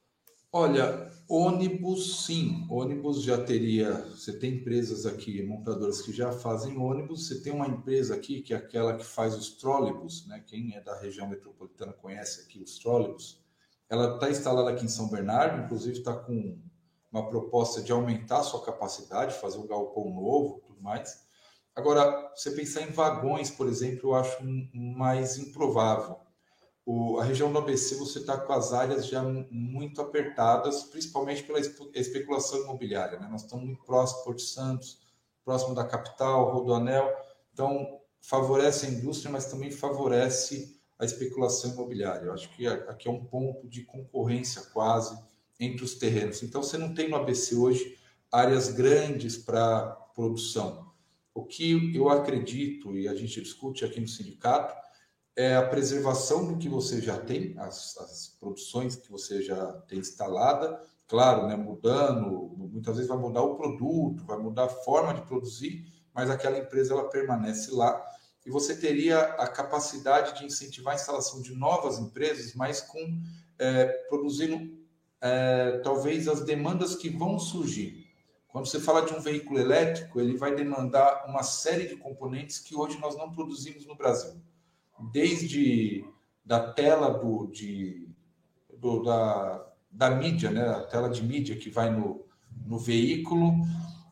Olha, 0.52 1.12
ônibus 1.30 2.26
sim, 2.26 2.66
ônibus 2.72 3.22
já 3.22 3.38
teria. 3.44 3.94
Você 4.08 4.34
tem 4.34 4.56
empresas 4.56 5.06
aqui, 5.06 5.44
montadoras 5.44 6.02
que 6.02 6.12
já 6.12 6.32
fazem 6.32 6.76
ônibus. 6.76 7.28
Você 7.28 7.44
tem 7.44 7.54
uma 7.54 7.68
empresa 7.68 8.16
aqui 8.16 8.42
que 8.42 8.52
é 8.52 8.58
aquela 8.58 8.98
que 8.98 9.06
faz 9.06 9.36
os 9.36 9.52
trólebus, 9.52 10.26
né? 10.26 10.44
Quem 10.48 10.76
é 10.76 10.82
da 10.82 11.00
região 11.00 11.30
metropolitana 11.30 11.94
conhece 11.94 12.42
aqui 12.42 12.64
os 12.64 12.80
trólebus. 12.80 13.40
Ela 13.88 14.16
está 14.16 14.30
instalada 14.30 14.72
aqui 14.72 14.86
em 14.86 14.90
São 14.90 15.08
Bernardo, 15.08 15.64
inclusive 15.64 16.00
está 16.00 16.16
com 16.16 16.58
uma 17.12 17.30
proposta 17.30 17.82
de 17.82 17.92
aumentar 17.92 18.40
a 18.40 18.44
sua 18.44 18.64
capacidade, 18.64 19.36
fazer 19.36 19.60
um 19.60 19.68
galpão 19.68 20.10
novo, 20.10 20.64
tudo 20.80 20.84
mais. 20.84 21.28
Agora, 21.76 22.32
você 22.36 22.52
pensar 22.52 22.82
em 22.82 22.92
vagões, 22.92 23.52
por 23.52 23.68
exemplo, 23.68 24.10
eu 24.10 24.16
acho 24.16 24.38
mais 24.74 25.38
improvável 25.38 26.18
o, 26.92 27.20
a 27.20 27.24
região 27.24 27.52
do 27.52 27.60
ABC 27.60 27.96
você 27.98 28.18
está 28.18 28.36
com 28.36 28.52
as 28.52 28.74
áreas 28.74 29.06
já 29.06 29.22
muito 29.52 30.02
apertadas, 30.02 30.86
principalmente 30.86 31.44
pela 31.44 31.60
especulação 31.94 32.64
imobiliária. 32.64 33.20
Né? 33.20 33.28
Nós 33.30 33.44
estamos 33.44 33.64
muito 33.64 33.84
próximo 33.84 34.22
do 34.22 34.24
Porto 34.24 34.42
Santos, 34.42 35.00
próximo 35.46 35.76
da 35.76 35.86
capital, 35.86 36.52
Rodoanel. 36.52 37.16
Então, 37.54 38.00
favorece 38.20 38.88
a 38.88 38.90
indústria, 38.90 39.32
mas 39.32 39.46
também 39.46 39.70
favorece 39.70 40.82
a 40.98 41.06
especulação 41.06 41.74
imobiliária. 41.74 42.26
Eu 42.26 42.34
acho 42.34 42.50
que 42.56 42.66
aqui 42.66 43.08
é 43.08 43.12
um 43.12 43.24
ponto 43.24 43.68
de 43.68 43.84
concorrência 43.84 44.64
quase 44.74 45.16
entre 45.60 45.86
os 45.86 45.94
terrenos. 45.94 46.42
Então, 46.42 46.64
você 46.64 46.76
não 46.76 46.96
tem 46.96 47.08
no 47.08 47.18
ABC 47.18 47.54
hoje 47.54 48.00
áreas 48.32 48.70
grandes 48.70 49.38
para 49.38 49.96
produção. 50.20 50.92
O 51.34 51.46
que 51.46 51.96
eu 51.96 52.10
acredito, 52.10 52.98
e 52.98 53.08
a 53.08 53.16
gente 53.16 53.42
discute 53.42 53.86
aqui 53.86 54.02
no 54.02 54.08
sindicato, 54.08 54.76
é 55.34 55.56
a 55.56 55.66
preservação 55.66 56.46
do 56.46 56.58
que 56.58 56.68
você 56.68 57.02
já 57.02 57.18
tem, 57.18 57.58
as, 57.58 57.96
as 57.96 58.36
produções 58.38 58.98
que 58.98 59.10
você 59.10 59.42
já 59.42 59.72
tem 59.88 60.00
instalada, 60.00 60.78
claro, 61.08 61.48
né, 61.48 61.56
mudando, 61.56 62.54
muitas 62.58 62.96
vezes 62.96 63.08
vai 63.08 63.18
mudar 63.18 63.44
o 63.44 63.56
produto, 63.56 64.26
vai 64.26 64.38
mudar 64.38 64.66
a 64.66 64.70
forma 64.84 65.14
de 65.14 65.22
produzir, 65.22 65.86
mas 66.14 66.30
aquela 66.30 66.58
empresa 66.58 66.94
ela 66.94 67.08
permanece 67.08 67.72
lá 67.72 68.06
e 68.46 68.52
você 68.52 68.76
teria 68.76 69.20
a 69.20 69.48
capacidade 69.48 70.38
de 70.38 70.46
incentivar 70.46 70.96
a 70.96 70.98
instalação 70.98 71.42
de 71.42 71.56
novas 71.56 71.98
empresas, 71.98 72.54
mas 72.56 72.82
com 72.82 73.22
é, 73.58 73.86
produzindo 74.10 74.78
é, 75.22 75.80
talvez 75.82 76.28
as 76.28 76.44
demandas 76.44 76.94
que 76.94 77.10
vão 77.10 77.40
surgir. 77.40 78.09
Quando 78.50 78.66
você 78.66 78.80
fala 78.80 79.06
de 79.06 79.14
um 79.14 79.20
veículo 79.20 79.60
elétrico, 79.60 80.20
ele 80.20 80.36
vai 80.38 80.56
demandar 80.56 81.26
uma 81.28 81.44
série 81.44 81.88
de 81.88 81.96
componentes 81.96 82.60
que 82.60 82.76
hoje 82.76 82.98
nós 83.00 83.16
não 83.16 83.32
produzimos 83.32 83.86
no 83.86 83.96
Brasil 83.96 84.42
desde 85.12 86.06
da 86.44 86.74
tela 86.74 87.10
do, 87.10 87.48
de, 87.48 88.08
do, 88.78 89.04
da, 89.04 89.66
da 89.90 90.12
mídia, 90.12 90.52
né? 90.52 90.68
a 90.68 90.84
tela 90.84 91.10
de 91.10 91.24
mídia 91.24 91.56
que 91.56 91.70
vai 91.70 91.90
no, 91.90 92.26
no 92.66 92.78
veículo, 92.78 93.54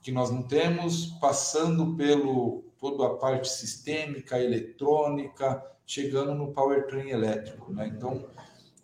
que 0.02 0.12
nós 0.12 0.30
não 0.30 0.44
temos, 0.44 1.08
passando 1.20 1.96
pelo 1.96 2.64
toda 2.80 3.08
a 3.08 3.16
parte 3.16 3.50
sistêmica, 3.50 4.40
eletrônica, 4.40 5.64
chegando 5.86 6.36
no 6.36 6.54
powertrain 6.54 7.10
elétrico. 7.10 7.74
Né? 7.74 7.88
Então, 7.88 8.30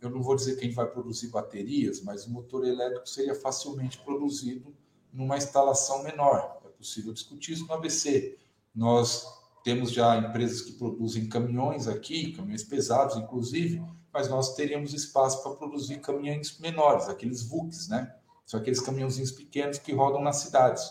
eu 0.02 0.10
não 0.10 0.22
vou 0.22 0.36
dizer 0.36 0.56
que 0.56 0.62
a 0.62 0.64
gente 0.64 0.76
vai 0.76 0.88
produzir 0.88 1.28
baterias, 1.28 2.02
mas 2.02 2.26
o 2.26 2.32
motor 2.32 2.66
elétrico 2.66 3.08
seria 3.08 3.36
facilmente 3.36 4.00
produzido 4.00 4.76
numa 5.14 5.38
instalação 5.38 6.04
menor. 6.04 6.60
É 6.66 6.70
possível 6.70 7.14
discutir 7.14 7.54
isso 7.54 7.68
no 7.68 7.74
ABC. 7.74 8.38
Nós 8.76 9.26
temos 9.64 9.92
já 9.92 10.18
empresas 10.18 10.62
que 10.62 10.74
produzem 10.74 11.30
caminhões 11.30 11.88
aqui, 11.88 12.34
caminhões 12.34 12.64
pesados, 12.64 13.16
inclusive, 13.16 13.82
mas 14.12 14.28
nós 14.30 14.56
teríamos 14.56 14.94
espaço 14.94 15.42
para 15.42 15.56
produzir 15.56 16.02
caminhões 16.02 16.60
menores, 16.60 17.08
aqueles 17.08 17.44
VUCs, 17.44 17.88
né? 17.88 18.14
São 18.46 18.60
aqueles 18.60 18.82
caminhãozinhos 18.82 19.32
pequenos 19.32 19.78
que 19.78 19.94
rodam 19.94 20.22
nas 20.22 20.38
cidades. 20.38 20.84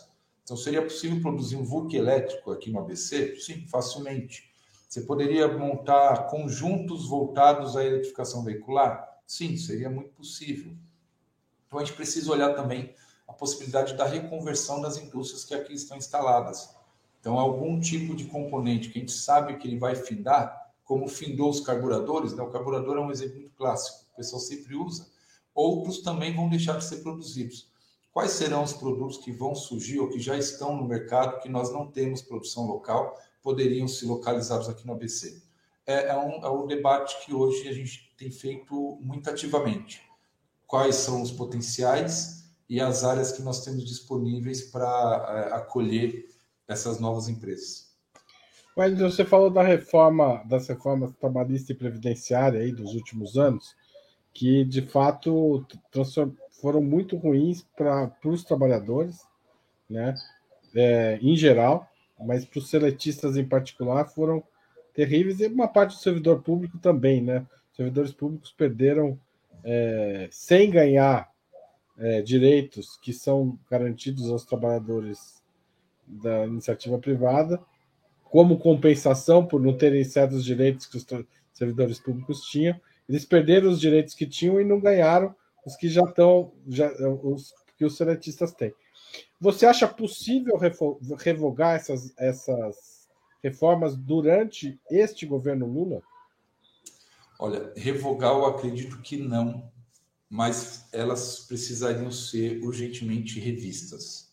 Então, 0.42 0.56
seria 0.56 0.82
possível 0.82 1.20
produzir 1.20 1.56
um 1.56 1.64
VUC 1.64 1.96
elétrico 1.96 2.50
aqui 2.50 2.70
no 2.70 2.80
ABC? 2.80 3.36
Sim, 3.36 3.66
facilmente. 3.66 4.50
Você 4.88 5.02
poderia 5.02 5.46
montar 5.48 6.28
conjuntos 6.28 7.08
voltados 7.08 7.76
à 7.76 7.84
eletrificação 7.84 8.42
veicular? 8.42 9.08
Sim, 9.26 9.56
seria 9.56 9.88
muito 9.88 10.10
possível. 10.10 10.74
Então, 11.66 11.78
a 11.78 11.84
gente 11.84 11.94
precisa 11.94 12.32
olhar 12.32 12.54
também 12.54 12.94
a 13.26 13.32
possibilidade 13.32 13.94
da 13.94 14.04
reconversão 14.04 14.80
das 14.80 14.96
indústrias 14.96 15.44
que 15.44 15.54
aqui 15.54 15.72
estão 15.72 15.96
instaladas. 15.96 16.74
Então, 17.20 17.38
algum 17.38 17.78
tipo 17.78 18.16
de 18.16 18.24
componente 18.24 18.88
que 18.88 18.98
a 18.98 19.00
gente 19.00 19.12
sabe 19.12 19.56
que 19.56 19.68
ele 19.68 19.78
vai 19.78 19.94
findar, 19.94 20.72
como 20.84 21.06
findou 21.06 21.48
os 21.48 21.60
carburadores, 21.60 22.34
né? 22.34 22.42
o 22.42 22.50
carburador 22.50 22.96
é 22.96 23.00
um 23.00 23.10
exemplo 23.10 23.36
muito 23.36 23.54
clássico, 23.54 24.06
o 24.12 24.16
pessoal 24.16 24.40
sempre 24.40 24.74
usa, 24.74 25.08
outros 25.54 26.02
também 26.02 26.34
vão 26.34 26.48
deixar 26.48 26.76
de 26.78 26.84
ser 26.84 26.96
produzidos. 26.96 27.70
Quais 28.12 28.32
serão 28.32 28.62
os 28.62 28.72
produtos 28.72 29.18
que 29.18 29.32
vão 29.32 29.54
surgir 29.54 30.00
ou 30.00 30.08
que 30.08 30.18
já 30.18 30.36
estão 30.36 30.76
no 30.76 30.84
mercado, 30.84 31.40
que 31.40 31.48
nós 31.48 31.72
não 31.72 31.86
temos 31.86 32.20
produção 32.20 32.66
local, 32.66 33.16
poderiam 33.42 33.88
ser 33.88 34.06
localizados 34.06 34.68
aqui 34.68 34.86
no 34.86 34.92
ABC? 34.92 35.42
É, 35.86 36.08
é, 36.08 36.16
um, 36.16 36.44
é 36.44 36.50
um 36.50 36.66
debate 36.66 37.24
que 37.24 37.32
hoje 37.32 37.66
a 37.68 37.72
gente 37.72 38.12
tem 38.18 38.30
feito 38.30 38.98
muito 39.00 39.30
ativamente. 39.30 40.02
Quais 40.66 40.96
são 40.96 41.22
os 41.22 41.30
potenciais 41.30 42.41
e 42.72 42.80
as 42.80 43.04
áreas 43.04 43.32
que 43.32 43.42
nós 43.42 43.62
temos 43.62 43.84
disponíveis 43.84 44.62
para 44.62 45.50
é, 45.50 45.54
acolher 45.56 46.24
essas 46.66 46.98
novas 46.98 47.28
empresas. 47.28 47.92
Mas 48.74 48.98
você 48.98 49.26
falou 49.26 49.50
da 49.50 49.62
reforma, 49.62 50.42
das 50.46 50.68
reformas 50.68 51.12
trabalhista 51.20 51.72
e 51.72 51.74
previdenciária 51.74 52.60
aí 52.60 52.72
dos 52.72 52.94
últimos 52.94 53.36
anos, 53.36 53.76
que 54.32 54.64
de 54.64 54.80
fato 54.80 55.66
foram 56.62 56.80
muito 56.80 57.14
ruins 57.14 57.62
para 57.76 58.10
os 58.24 58.42
trabalhadores, 58.42 59.18
né? 59.90 60.14
É, 60.74 61.18
em 61.20 61.36
geral, 61.36 61.86
mas 62.18 62.46
para 62.46 62.58
os 62.58 62.70
seletistas 62.70 63.36
em 63.36 63.46
particular 63.46 64.06
foram 64.06 64.42
terríveis 64.94 65.40
e 65.40 65.46
uma 65.46 65.68
parte 65.68 65.94
do 65.94 66.00
servidor 66.00 66.40
público 66.40 66.78
também, 66.78 67.20
né? 67.20 67.46
Servidores 67.76 68.12
públicos 68.12 68.50
perderam 68.50 69.20
é, 69.62 70.26
sem 70.30 70.70
ganhar 70.70 71.31
é, 71.98 72.22
direitos 72.22 72.96
que 72.96 73.12
são 73.12 73.58
garantidos 73.70 74.30
aos 74.30 74.44
trabalhadores 74.44 75.42
da 76.06 76.46
iniciativa 76.46 76.98
privada, 76.98 77.62
como 78.24 78.58
compensação 78.58 79.46
por 79.46 79.60
não 79.60 79.76
terem 79.76 80.04
certos 80.04 80.44
direitos 80.44 80.86
que 80.86 80.96
os 80.96 81.06
servidores 81.52 82.00
públicos 82.00 82.42
tinham, 82.42 82.80
eles 83.08 83.24
perderam 83.24 83.70
os 83.70 83.80
direitos 83.80 84.14
que 84.14 84.26
tinham 84.26 84.60
e 84.60 84.64
não 84.64 84.80
ganharam 84.80 85.34
os 85.64 85.76
que 85.76 85.88
já 85.88 86.02
estão, 86.02 86.52
já, 86.66 86.90
os 87.22 87.52
que 87.76 87.84
os 87.84 87.96
seletistas 87.96 88.52
têm. 88.52 88.74
Você 89.40 89.66
acha 89.66 89.86
possível 89.86 90.56
revogar 91.18 91.76
essas, 91.76 92.16
essas 92.16 93.08
reformas 93.42 93.96
durante 93.96 94.80
este 94.90 95.26
governo 95.26 95.66
Lula? 95.66 96.00
Olha, 97.38 97.72
revogar 97.76 98.32
eu 98.32 98.46
acredito 98.46 99.00
que 99.02 99.16
não, 99.16 99.70
mas 100.32 100.88
elas 100.92 101.40
precisariam 101.40 102.10
ser 102.10 102.64
urgentemente 102.64 103.38
revistas. 103.38 104.32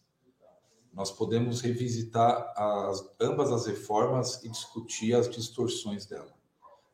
Nós 0.94 1.12
podemos 1.12 1.60
revisitar 1.60 2.54
as, 2.56 3.06
ambas 3.20 3.52
as 3.52 3.66
reformas 3.66 4.42
e 4.42 4.48
discutir 4.48 5.14
as 5.14 5.30
distorções 5.30 6.06
dela. 6.06 6.34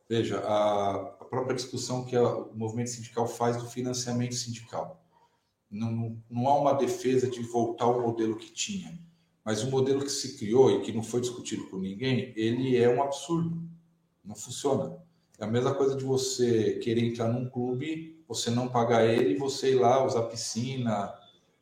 Veja, 0.10 0.40
a, 0.40 0.96
a 0.96 1.26
própria 1.26 1.56
discussão 1.56 2.04
que 2.04 2.18
o 2.18 2.52
movimento 2.56 2.90
sindical 2.90 3.28
faz 3.28 3.58
do 3.58 3.70
financiamento 3.70 4.34
sindical. 4.34 5.00
Não, 5.70 6.20
não 6.28 6.48
há 6.48 6.60
uma 6.60 6.74
defesa 6.74 7.30
de 7.30 7.44
voltar 7.44 7.86
ao 7.86 8.02
modelo 8.02 8.36
que 8.36 8.52
tinha, 8.52 9.00
mas 9.44 9.62
o 9.62 9.70
modelo 9.70 10.04
que 10.04 10.12
se 10.12 10.36
criou 10.36 10.72
e 10.72 10.82
que 10.82 10.92
não 10.92 11.04
foi 11.04 11.22
discutido 11.22 11.66
por 11.66 11.80
ninguém, 11.80 12.34
ele 12.36 12.76
é 12.76 12.90
um 12.90 13.04
absurdo. 13.04 13.70
Não 14.24 14.36
funciona. 14.36 14.98
É 15.38 15.44
a 15.44 15.48
mesma 15.48 15.76
coisa 15.76 15.96
de 15.96 16.04
você 16.04 16.80
querer 16.80 17.06
entrar 17.06 17.28
num 17.28 17.48
clube, 17.48 18.15
você 18.28 18.50
não 18.50 18.68
pagar 18.68 19.06
ele, 19.06 19.38
você 19.38 19.72
ir 19.72 19.80
lá 19.80 20.04
usar 20.04 20.24
piscina, 20.24 21.14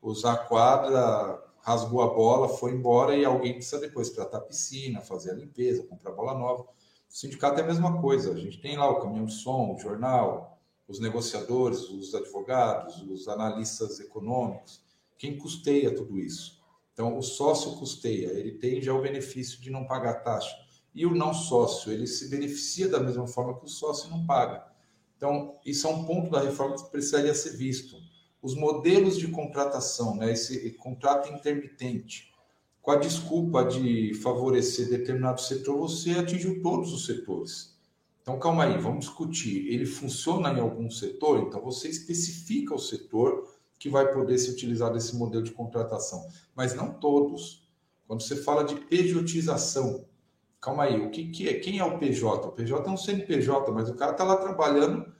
usar 0.01 0.47
quadra, 0.47 1.41
rasgou 1.61 2.01
a 2.01 2.13
bola, 2.13 2.49
foi 2.49 2.73
embora 2.73 3.15
e 3.15 3.23
alguém 3.23 3.53
precisa 3.53 3.79
depois 3.79 4.09
tratar 4.09 4.37
a 4.37 4.41
piscina, 4.41 5.01
fazer 5.01 5.31
a 5.31 5.35
limpeza, 5.35 5.83
comprar 5.83 6.11
bola 6.11 6.33
nova. 6.33 6.63
O 6.63 6.67
sindicato 7.07 7.59
é 7.59 7.63
a 7.63 7.67
mesma 7.67 8.01
coisa. 8.01 8.33
A 8.33 8.37
gente 8.37 8.59
tem 8.59 8.77
lá 8.77 8.89
o 8.89 9.01
caminhão 9.01 9.25
de 9.25 9.33
som, 9.33 9.73
o 9.73 9.79
jornal, 9.79 10.59
os 10.87 10.99
negociadores, 10.99 11.89
os 11.89 12.13
advogados, 12.13 13.01
os 13.03 13.27
analistas 13.27 13.99
econômicos. 13.99 14.81
Quem 15.17 15.37
custeia 15.37 15.95
tudo 15.95 16.19
isso? 16.19 16.61
Então, 16.91 17.17
o 17.17 17.21
sócio 17.23 17.77
custeia, 17.77 18.27
ele 18.33 18.51
tem 18.51 18.81
já 18.81 18.93
o 18.93 19.01
benefício 19.01 19.61
de 19.61 19.71
não 19.71 19.85
pagar 19.85 20.15
taxa. 20.15 20.55
E 20.93 21.05
o 21.05 21.15
não 21.15 21.33
sócio, 21.33 21.91
ele 21.91 22.05
se 22.05 22.29
beneficia 22.29 22.87
da 22.87 22.99
mesma 22.99 23.25
forma 23.25 23.57
que 23.57 23.65
o 23.65 23.69
sócio 23.69 24.09
não 24.09 24.25
paga. 24.25 24.72
Então, 25.23 25.57
isso 25.65 25.87
é 25.87 25.89
um 25.89 26.03
ponto 26.03 26.29
da 26.29 26.41
reforma 26.41 26.75
que 26.75 26.91
precisaria 26.91 27.33
ser 27.33 27.55
visto. 27.55 27.95
Os 28.41 28.55
modelos 28.55 29.17
de 29.17 29.29
contratação, 29.29 30.17
né, 30.17 30.33
esse 30.33 30.71
contrato 30.71 31.31
intermitente, 31.31 32.29
com 32.81 32.91
a 32.91 32.97
desculpa 32.97 33.63
de 33.63 34.13
favorecer 34.15 34.89
determinado 34.89 35.39
setor, 35.39 35.77
você 35.77 36.11
atingiu 36.11 36.61
todos 36.61 36.91
os 36.91 37.05
setores. 37.05 37.73
Então, 38.21 38.37
calma 38.37 38.65
aí, 38.65 38.77
vamos 38.77 39.05
discutir. 39.05 39.65
Ele 39.69 39.85
funciona 39.85 40.51
em 40.51 40.59
algum 40.59 40.91
setor? 40.91 41.39
Então, 41.47 41.61
você 41.61 41.87
especifica 41.87 42.75
o 42.75 42.79
setor 42.79 43.49
que 43.79 43.87
vai 43.87 44.11
poder 44.11 44.37
se 44.37 44.51
utilizar 44.51 44.91
desse 44.91 45.15
modelo 45.15 45.41
de 45.41 45.53
contratação, 45.53 46.27
mas 46.53 46.73
não 46.73 46.99
todos. 46.99 47.65
Quando 48.05 48.23
você 48.23 48.35
fala 48.35 48.65
de 48.65 48.75
pejotização, 48.75 50.03
calma 50.63 50.85
aí, 50.85 50.99
o 50.99 51.11
que, 51.11 51.29
que 51.29 51.49
é? 51.49 51.59
Quem 51.59 51.79
é 51.79 51.83
o 51.83 51.99
PJ? 51.99 52.47
O 52.47 52.51
PJ 52.51 52.87
é 52.87 52.91
um 52.91 52.97
CNPJ, 52.97 53.71
mas 53.71 53.89
o 53.89 53.95
cara 53.95 54.13
está 54.13 54.23
lá 54.23 54.37
trabalhando 54.37 55.13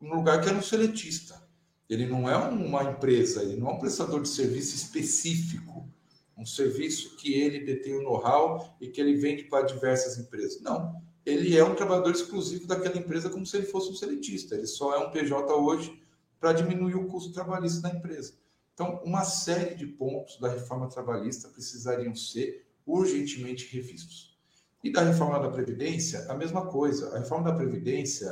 no 0.00 0.14
lugar 0.14 0.40
que 0.40 0.48
era 0.48 0.56
um 0.56 0.62
seletista. 0.62 1.42
Ele 1.88 2.06
não 2.06 2.28
é 2.28 2.36
uma 2.36 2.84
empresa, 2.84 3.42
ele 3.42 3.56
não 3.56 3.70
é 3.70 3.72
um 3.74 3.78
prestador 3.78 4.22
de 4.22 4.28
serviço 4.28 4.74
específico 4.74 5.76
um 6.36 6.44
serviço 6.44 7.16
que 7.16 7.32
ele 7.32 7.60
detém 7.60 7.94
o 7.94 8.02
know-how 8.02 8.76
e 8.80 8.88
que 8.88 9.00
ele 9.00 9.16
vende 9.16 9.44
para 9.44 9.64
diversas 9.64 10.18
empresas. 10.18 10.60
Não, 10.60 11.02
ele 11.24 11.56
é 11.56 11.64
um 11.64 11.74
trabalhador 11.74 12.12
exclusivo 12.12 12.66
daquela 12.66 12.98
empresa 12.98 13.30
como 13.30 13.46
se 13.46 13.56
ele 13.56 13.66
fosse 13.66 13.90
um 13.90 13.94
seletista. 13.94 14.54
Ele 14.54 14.66
só 14.66 14.94
é 14.94 14.98
um 14.98 15.10
PJ 15.10 15.50
hoje 15.54 16.02
para 16.38 16.52
diminuir 16.52 16.94
o 16.94 17.06
custo 17.06 17.32
trabalhista 17.32 17.80
da 17.80 17.88
empresa. 17.88 18.34
Então, 18.74 19.00
uma 19.02 19.24
série 19.24 19.74
de 19.74 19.86
pontos 19.86 20.38
da 20.38 20.50
reforma 20.50 20.88
trabalhista 20.88 21.48
precisariam 21.48 22.14
ser 22.14 22.66
urgentemente 22.84 23.74
revistos. 23.74 24.35
E 24.86 24.92
da 24.92 25.00
reforma 25.00 25.40
da 25.40 25.50
Previdência, 25.50 26.30
a 26.30 26.34
mesma 26.34 26.66
coisa. 26.66 27.12
A 27.12 27.18
reforma 27.18 27.50
da 27.50 27.56
Previdência, 27.56 28.30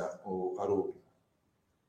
Haroldo, 0.57 0.95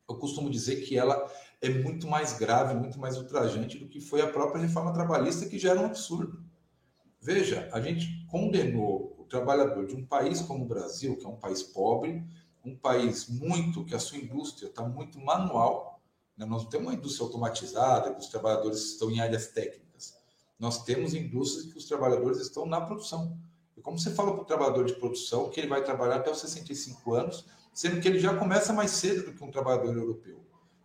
eu 0.09 0.17
costumo 0.17 0.51
dizer 0.51 0.81
que 0.85 0.99
ela 0.99 1.25
é 1.63 1.69
muito 1.69 2.09
mais 2.09 2.37
grave, 2.37 2.75
muito 2.75 2.99
mais 2.99 3.17
ultrajante 3.17 3.79
do 3.79 3.87
que 3.87 4.01
foi 4.01 4.21
a 4.21 4.27
própria 4.27 4.61
reforma 4.61 4.93
trabalhista, 4.93 5.47
que 5.47 5.57
já 5.57 5.71
era 5.71 5.81
um 5.81 5.85
absurdo. 5.85 6.43
Veja, 7.21 7.71
a 7.73 7.81
gente 7.81 8.27
condenou 8.27 9.15
o 9.17 9.23
trabalhador 9.23 9.87
de 9.87 9.95
um 9.95 10.05
país 10.05 10.43
como 10.43 10.65
o 10.65 10.67
Brasil, 10.69 11.17
que 11.17 11.25
é 11.25 11.29
um 11.29 11.37
país 11.37 11.63
pobre, 11.63 12.25
um 12.65 12.77
país 12.77 13.29
muito 13.29 13.85
que 13.85 13.95
a 13.95 14.01
sua 14.01 14.19
indústria 14.19 14.67
está 14.67 14.83
muito 14.83 15.21
manual. 15.21 16.03
Né? 16.37 16.45
Nós 16.45 16.65
não 16.65 16.71
temos 16.71 16.89
uma 16.89 16.95
indústria 16.95 17.25
automatizada, 17.25 18.13
que 18.13 18.19
os 18.19 18.27
trabalhadores 18.27 18.81
estão 18.81 19.13
em 19.13 19.21
áreas 19.21 19.47
técnicas. 19.47 20.17
Nós 20.59 20.83
temos 20.83 21.15
indústrias 21.15 21.73
que 21.73 21.79
os 21.79 21.85
trabalhadores 21.85 22.41
estão 22.41 22.67
na 22.67 22.81
produção. 22.81 23.39
E 23.77 23.81
como 23.81 23.99
você 23.99 24.11
fala 24.11 24.33
para 24.33 24.43
o 24.43 24.47
trabalhador 24.47 24.85
de 24.85 24.95
produção 24.95 25.51
que 25.51 25.61
ele 25.61 25.69
vai 25.69 25.85
trabalhar 25.85 26.17
até 26.17 26.31
os 26.31 26.41
65 26.41 27.15
anos, 27.15 27.45
sendo 27.73 28.01
que 28.01 28.09
ele 28.09 28.19
já 28.19 28.35
começa 28.35 28.73
mais 28.73 28.93
cedo 28.93 29.27
do 29.27 29.33
que 29.33 29.45
um 29.45 29.51
trabalhador 29.51 29.95
europeu. 29.95 30.41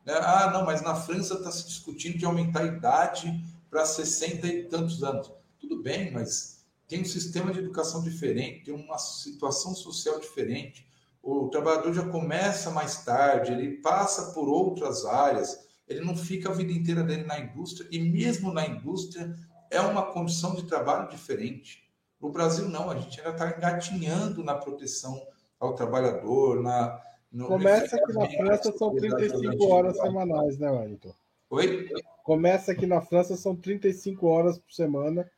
Né? 0.05 0.13
Ah, 0.13 0.51
não, 0.51 0.65
mas 0.65 0.81
na 0.81 0.95
França 0.95 1.35
está 1.35 1.51
se 1.51 1.65
discutindo 1.65 2.17
de 2.17 2.25
aumentar 2.25 2.61
a 2.61 2.65
idade 2.65 3.43
para 3.69 3.85
60 3.85 4.47
e 4.47 4.63
tantos 4.67 5.03
anos. 5.03 5.31
Tudo 5.59 5.81
bem, 5.81 6.11
mas 6.11 6.65
tem 6.87 7.01
um 7.01 7.05
sistema 7.05 7.53
de 7.53 7.59
educação 7.59 8.03
diferente, 8.03 8.65
tem 8.65 8.73
uma 8.73 8.97
situação 8.97 9.73
social 9.73 10.19
diferente. 10.19 10.85
O 11.23 11.47
trabalhador 11.47 11.93
já 11.93 12.05
começa 12.05 12.69
mais 12.71 13.05
tarde, 13.05 13.53
ele 13.53 13.77
passa 13.77 14.33
por 14.33 14.49
outras 14.49 15.05
áreas, 15.05 15.57
ele 15.87 16.01
não 16.01 16.17
fica 16.17 16.49
a 16.49 16.53
vida 16.53 16.73
inteira 16.73 17.03
dele 17.03 17.23
na 17.23 17.39
indústria, 17.39 17.87
e 17.89 17.99
mesmo 17.99 18.51
na 18.51 18.67
indústria 18.67 19.33
é 19.69 19.79
uma 19.79 20.11
condição 20.11 20.53
de 20.55 20.63
trabalho 20.63 21.09
diferente. 21.09 21.89
No 22.21 22.29
Brasil, 22.29 22.69
não, 22.69 22.89
a 22.89 22.97
gente 22.97 23.19
ainda 23.19 23.31
está 23.31 23.57
engatinhando 23.57 24.43
na 24.43 24.55
proteção 24.55 25.21
ao 25.59 25.73
trabalhador, 25.73 26.61
na, 26.61 27.01
no 27.31 27.47
Começa 27.47 27.95
aqui 27.95 28.13
na 28.13 28.29
França 28.29 28.77
são 28.77 28.95
35 28.95 29.67
horas 29.67 29.97
semanais, 29.97 30.57
né, 30.57 30.69
Wellington? 30.69 31.13
Oi? 31.49 31.89
Começa 32.23 32.71
aqui 32.71 32.85
na 32.85 33.01
França 33.01 33.35
são 33.35 33.55
35 33.55 34.27
horas 34.27 34.57
por 34.57 34.71
semana. 34.71 35.29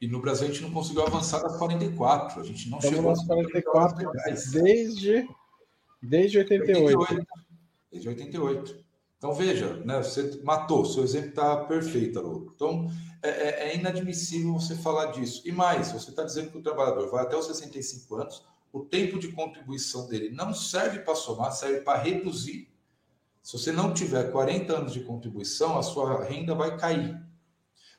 E 0.00 0.06
no 0.06 0.20
Brasil 0.20 0.46
a 0.46 0.50
gente 0.50 0.62
não 0.62 0.70
conseguiu 0.70 1.02
avançar 1.06 1.40
das 1.40 1.56
44. 1.56 2.40
A 2.40 2.44
gente 2.44 2.68
não 2.68 2.78
Estamos 2.78 2.96
chegou 2.96 3.10
nas 3.10 3.26
44 3.26 4.10
desde, 4.52 5.28
desde 6.02 6.38
88. 6.38 6.98
88. 6.98 7.26
Desde 7.90 8.08
88. 8.08 8.86
Então 9.18 9.32
veja, 9.32 9.76
né, 9.84 10.02
você 10.02 10.40
matou, 10.42 10.84
seu 10.84 11.02
exemplo 11.02 11.30
está 11.30 11.64
perfeito, 11.64 12.18
Haroldo. 12.18 12.52
Então 12.54 12.90
é, 13.26 13.48
é, 13.48 13.68
é 13.68 13.76
inadmissível 13.76 14.52
você 14.54 14.74
falar 14.76 15.06
disso. 15.06 15.42
E 15.44 15.52
mais, 15.52 15.92
você 15.92 16.10
está 16.10 16.22
dizendo 16.22 16.50
que 16.50 16.58
o 16.58 16.62
trabalhador 16.62 17.10
vai 17.10 17.22
até 17.24 17.36
os 17.36 17.46
65 17.46 18.14
anos 18.16 18.44
o 18.76 18.84
tempo 18.84 19.18
de 19.18 19.32
contribuição 19.32 20.06
dele 20.06 20.30
não 20.30 20.52
serve 20.52 20.98
para 20.98 21.14
somar, 21.14 21.50
serve 21.52 21.80
para 21.80 21.98
reduzir. 21.98 22.68
Se 23.42 23.52
você 23.52 23.72
não 23.72 23.94
tiver 23.94 24.30
40 24.30 24.76
anos 24.76 24.92
de 24.92 25.00
contribuição, 25.00 25.78
a 25.78 25.82
sua 25.82 26.24
renda 26.24 26.54
vai 26.54 26.76
cair. 26.76 27.18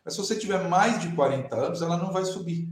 Mas 0.05 0.13
se 0.13 0.19
você 0.19 0.35
tiver 0.35 0.67
mais 0.69 1.01
de 1.01 1.15
40 1.15 1.55
anos, 1.55 1.81
ela 1.81 1.97
não 1.97 2.13
vai 2.13 2.25
subir. 2.25 2.69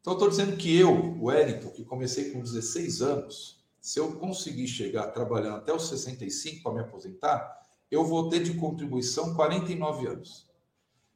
Então, 0.00 0.14
estou 0.14 0.28
dizendo 0.28 0.56
que 0.56 0.74
eu, 0.74 0.90
o 0.90 1.24
Wellington, 1.24 1.70
que 1.70 1.84
comecei 1.84 2.30
com 2.30 2.40
16 2.40 3.02
anos, 3.02 3.62
se 3.80 4.00
eu 4.00 4.12
conseguir 4.16 4.66
chegar 4.66 5.08
trabalhando 5.08 5.56
até 5.56 5.72
os 5.72 5.88
65 5.88 6.62
para 6.62 6.72
me 6.72 6.80
aposentar, 6.80 7.60
eu 7.90 8.04
vou 8.04 8.28
ter 8.28 8.42
de 8.42 8.54
contribuição 8.54 9.34
49 9.34 10.06
anos. 10.06 10.48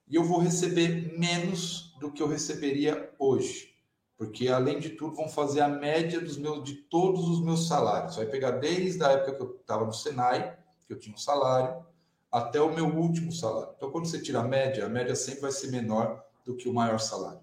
E 0.09 0.15
eu 0.15 0.25
vou 0.25 0.39
receber 0.39 1.19
menos 1.19 1.95
do 2.01 2.13
que 2.13 2.23
eu 2.23 2.29
receberia 2.29 3.11
hoje 3.19 3.77
porque 4.17 4.49
além 4.49 4.79
de 4.79 4.91
tudo 4.91 5.15
vão 5.15 5.29
fazer 5.29 5.61
a 5.61 5.69
média 5.69 6.21
dos 6.21 6.39
meus 6.39 6.65
de 6.65 6.75
todos 6.75 7.29
os 7.29 7.43
meus 7.43 7.69
salários. 7.69 8.17
Vai 8.17 8.27
pegar 8.27 8.53
desde 8.53 9.03
a 9.05 9.11
época 9.11 9.35
que 9.35 9.43
eu 9.43 9.57
estava 9.61 9.85
no 9.85 9.93
Senai, 9.93 10.57
que 10.87 10.93
eu 10.93 10.99
tinha 10.99 11.15
um 11.15 11.19
salário, 11.19 11.85
até 12.33 12.61
o 12.61 12.75
meu 12.75 12.87
último 12.87 13.31
salário. 13.31 13.75
Então, 13.77 13.91
quando 13.91 14.07
você 14.07 14.21
tira 14.21 14.41
a 14.41 14.45
média, 14.45 14.87
a 14.87 14.89
média 14.89 15.15
sempre 15.15 15.43
vai 15.43 15.53
ser 15.53 15.71
menor 15.71 16.25
do 16.45 16.57
que 16.57 16.69
o 16.69 16.73
maior 16.73 16.99
salário. 16.99 17.41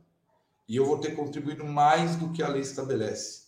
E 0.68 0.76
eu 0.76 0.86
vou 0.86 0.98
ter 0.98 1.16
contribuído 1.16 1.64
mais 1.64 2.16
do 2.16 2.32
que 2.32 2.42
a 2.42 2.48
lei 2.48 2.62
estabelece. 2.62 3.44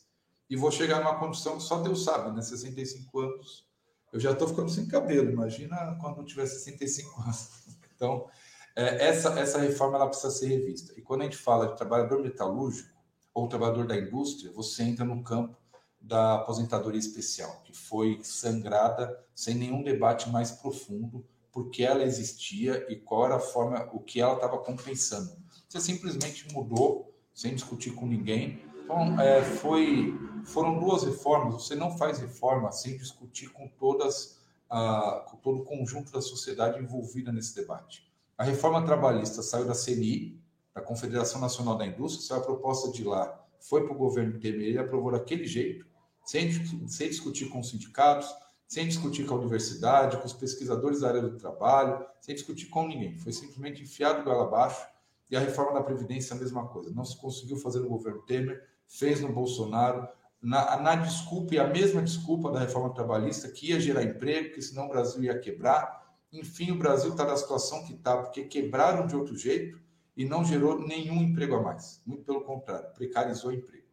E 0.49 0.55
vou 0.55 0.70
chegar 0.70 0.99
numa 0.99 1.18
condição 1.18 1.57
que 1.57 1.63
só 1.63 1.82
Deus 1.82 2.03
sabe, 2.03 2.32
né? 2.36 2.41
65 2.41 3.20
anos, 3.20 3.68
eu 4.13 4.20
já 4.20 4.32
estou 4.32 4.47
ficando 4.47 4.70
sem 4.70 4.88
cabelo. 4.88 5.32
Imagina 5.32 5.97
quando 5.99 6.20
eu 6.20 6.26
tiver 6.26 6.45
65 6.45 7.22
anos. 7.22 7.49
Então, 7.95 8.28
é, 8.76 9.07
essa, 9.07 9.30
essa 9.39 9.59
reforma 9.59 9.95
ela 9.95 10.07
precisa 10.07 10.32
ser 10.32 10.47
revista. 10.47 10.93
E 10.97 11.01
quando 11.01 11.21
a 11.21 11.23
gente 11.23 11.38
fala 11.38 11.67
de 11.67 11.78
trabalhador 11.78 12.21
metalúrgico 12.21 12.93
ou 13.34 13.47
trabalhador 13.47 13.88
da 13.88 13.95
indústria, 13.97 14.51
você 14.51 14.84
entra 14.84 15.05
no 15.05 15.23
campo 15.23 15.57
da 15.99 16.36
aposentadoria 16.36 16.99
especial, 16.99 17.61
que 17.63 17.73
foi 17.73 18.19
sangrada 18.21 19.17
sem 19.34 19.55
nenhum 19.55 19.82
debate 19.82 20.30
mais 20.30 20.51
profundo, 20.51 21.26
porque 21.51 21.84
ela 21.84 22.03
existia 22.03 22.86
e 22.89 22.97
qual 22.97 23.26
era 23.26 23.36
a 23.38 23.39
forma, 23.39 23.89
o 23.93 23.99
que 23.99 24.19
ela 24.19 24.36
estava 24.36 24.57
compensando. 24.57 25.32
Você 25.67 25.80
simplesmente 25.80 26.53
mudou, 26.53 27.13
sem 27.34 27.55
discutir 27.55 27.91
com 27.91 28.05
ninguém. 28.05 28.61
Então, 28.84 29.19
é, 29.19 29.41
foi, 29.43 30.13
foram 30.45 30.80
duas 30.80 31.03
reformas. 31.03 31.55
Você 31.55 31.76
não 31.76 31.97
faz 31.97 32.19
reforma 32.19 32.71
sem 32.71 32.97
discutir 32.97 33.49
com 33.49 33.67
todas, 33.67 34.39
a, 34.69 35.26
com 35.30 35.38
todo 35.38 35.61
o 35.61 35.65
conjunto 35.65 36.11
da 36.11 36.21
sociedade 36.21 36.80
envolvida 36.80 37.32
nesse 37.32 37.55
debate. 37.55 38.05
A 38.38 38.43
reforma 38.43 38.86
trabalhista 38.86 39.41
saiu 39.41 39.65
da 39.65 39.73
CNI, 39.73 40.39
da 40.73 40.81
Confederação 40.81 41.39
Nacional 41.39 41.77
da 41.77 41.86
Indústria, 41.86 42.27
saiu 42.27 42.41
a 42.41 42.45
proposta 42.45 42.91
de 42.91 43.03
lá, 43.03 43.41
foi 43.61 43.83
para 43.83 43.93
o 43.93 43.97
governo 43.97 44.39
Temer, 44.39 44.67
ele 44.67 44.77
aprovou 44.77 45.11
daquele 45.11 45.45
jeito, 45.45 45.86
sem, 46.23 46.51
sem 46.88 47.09
discutir 47.09 47.49
com 47.49 47.59
os 47.59 47.69
sindicatos, 47.69 48.27
sem 48.67 48.88
discutir 48.88 49.25
com 49.25 49.36
a 49.36 49.38
universidade, 49.38 50.17
com 50.17 50.25
os 50.25 50.33
pesquisadores 50.33 51.01
da 51.01 51.07
área 51.07 51.21
do 51.21 51.38
trabalho, 51.38 52.05
sem 52.19 52.36
discutir 52.36 52.67
com 52.67 52.88
ninguém. 52.88 53.17
Foi 53.17 53.31
simplesmente 53.31 53.83
enfiado 53.83 54.23
goela 54.23 54.43
abaixo. 54.43 54.86
E 55.29 55.36
a 55.36 55.39
reforma 55.39 55.73
da 55.73 55.83
Previdência, 55.83 56.36
a 56.36 56.39
mesma 56.39 56.67
coisa. 56.67 56.91
Não 56.91 57.05
se 57.05 57.17
conseguiu 57.17 57.57
fazer 57.57 57.79
no 57.79 57.89
governo 57.89 58.21
Temer, 58.23 58.63
fez 58.88 59.21
no 59.21 59.31
Bolsonaro, 59.31 60.07
na, 60.41 60.77
na 60.77 60.95
desculpa, 60.95 61.55
e 61.55 61.59
a 61.59 61.67
mesma 61.67 62.01
desculpa 62.01 62.51
da 62.51 62.59
reforma 62.59 62.93
trabalhista, 62.93 63.49
que 63.49 63.71
ia 63.71 63.79
gerar 63.79 64.03
emprego, 64.03 64.53
que 64.53 64.61
senão 64.61 64.86
o 64.86 64.89
Brasil 64.89 65.23
ia 65.23 65.39
quebrar. 65.39 66.05
Enfim, 66.39 66.71
o 66.71 66.77
Brasil 66.77 67.11
está 67.11 67.25
na 67.25 67.38
situação 67.38 67.86
que 67.86 67.93
está, 67.93 68.17
porque 68.17 68.43
quebraram 68.43 69.07
de 69.07 69.15
outro 69.15 69.36
jeito 69.38 69.79
e 70.15 70.25
não 70.25 70.43
gerou 70.43 70.79
nenhum 70.79 71.21
emprego 71.21 71.55
a 71.55 71.61
mais. 71.61 72.01
Muito 72.05 72.23
pelo 72.23 72.41
contrário, 72.41 72.93
precarizou 72.93 73.51
o 73.51 73.53
emprego. 73.53 73.88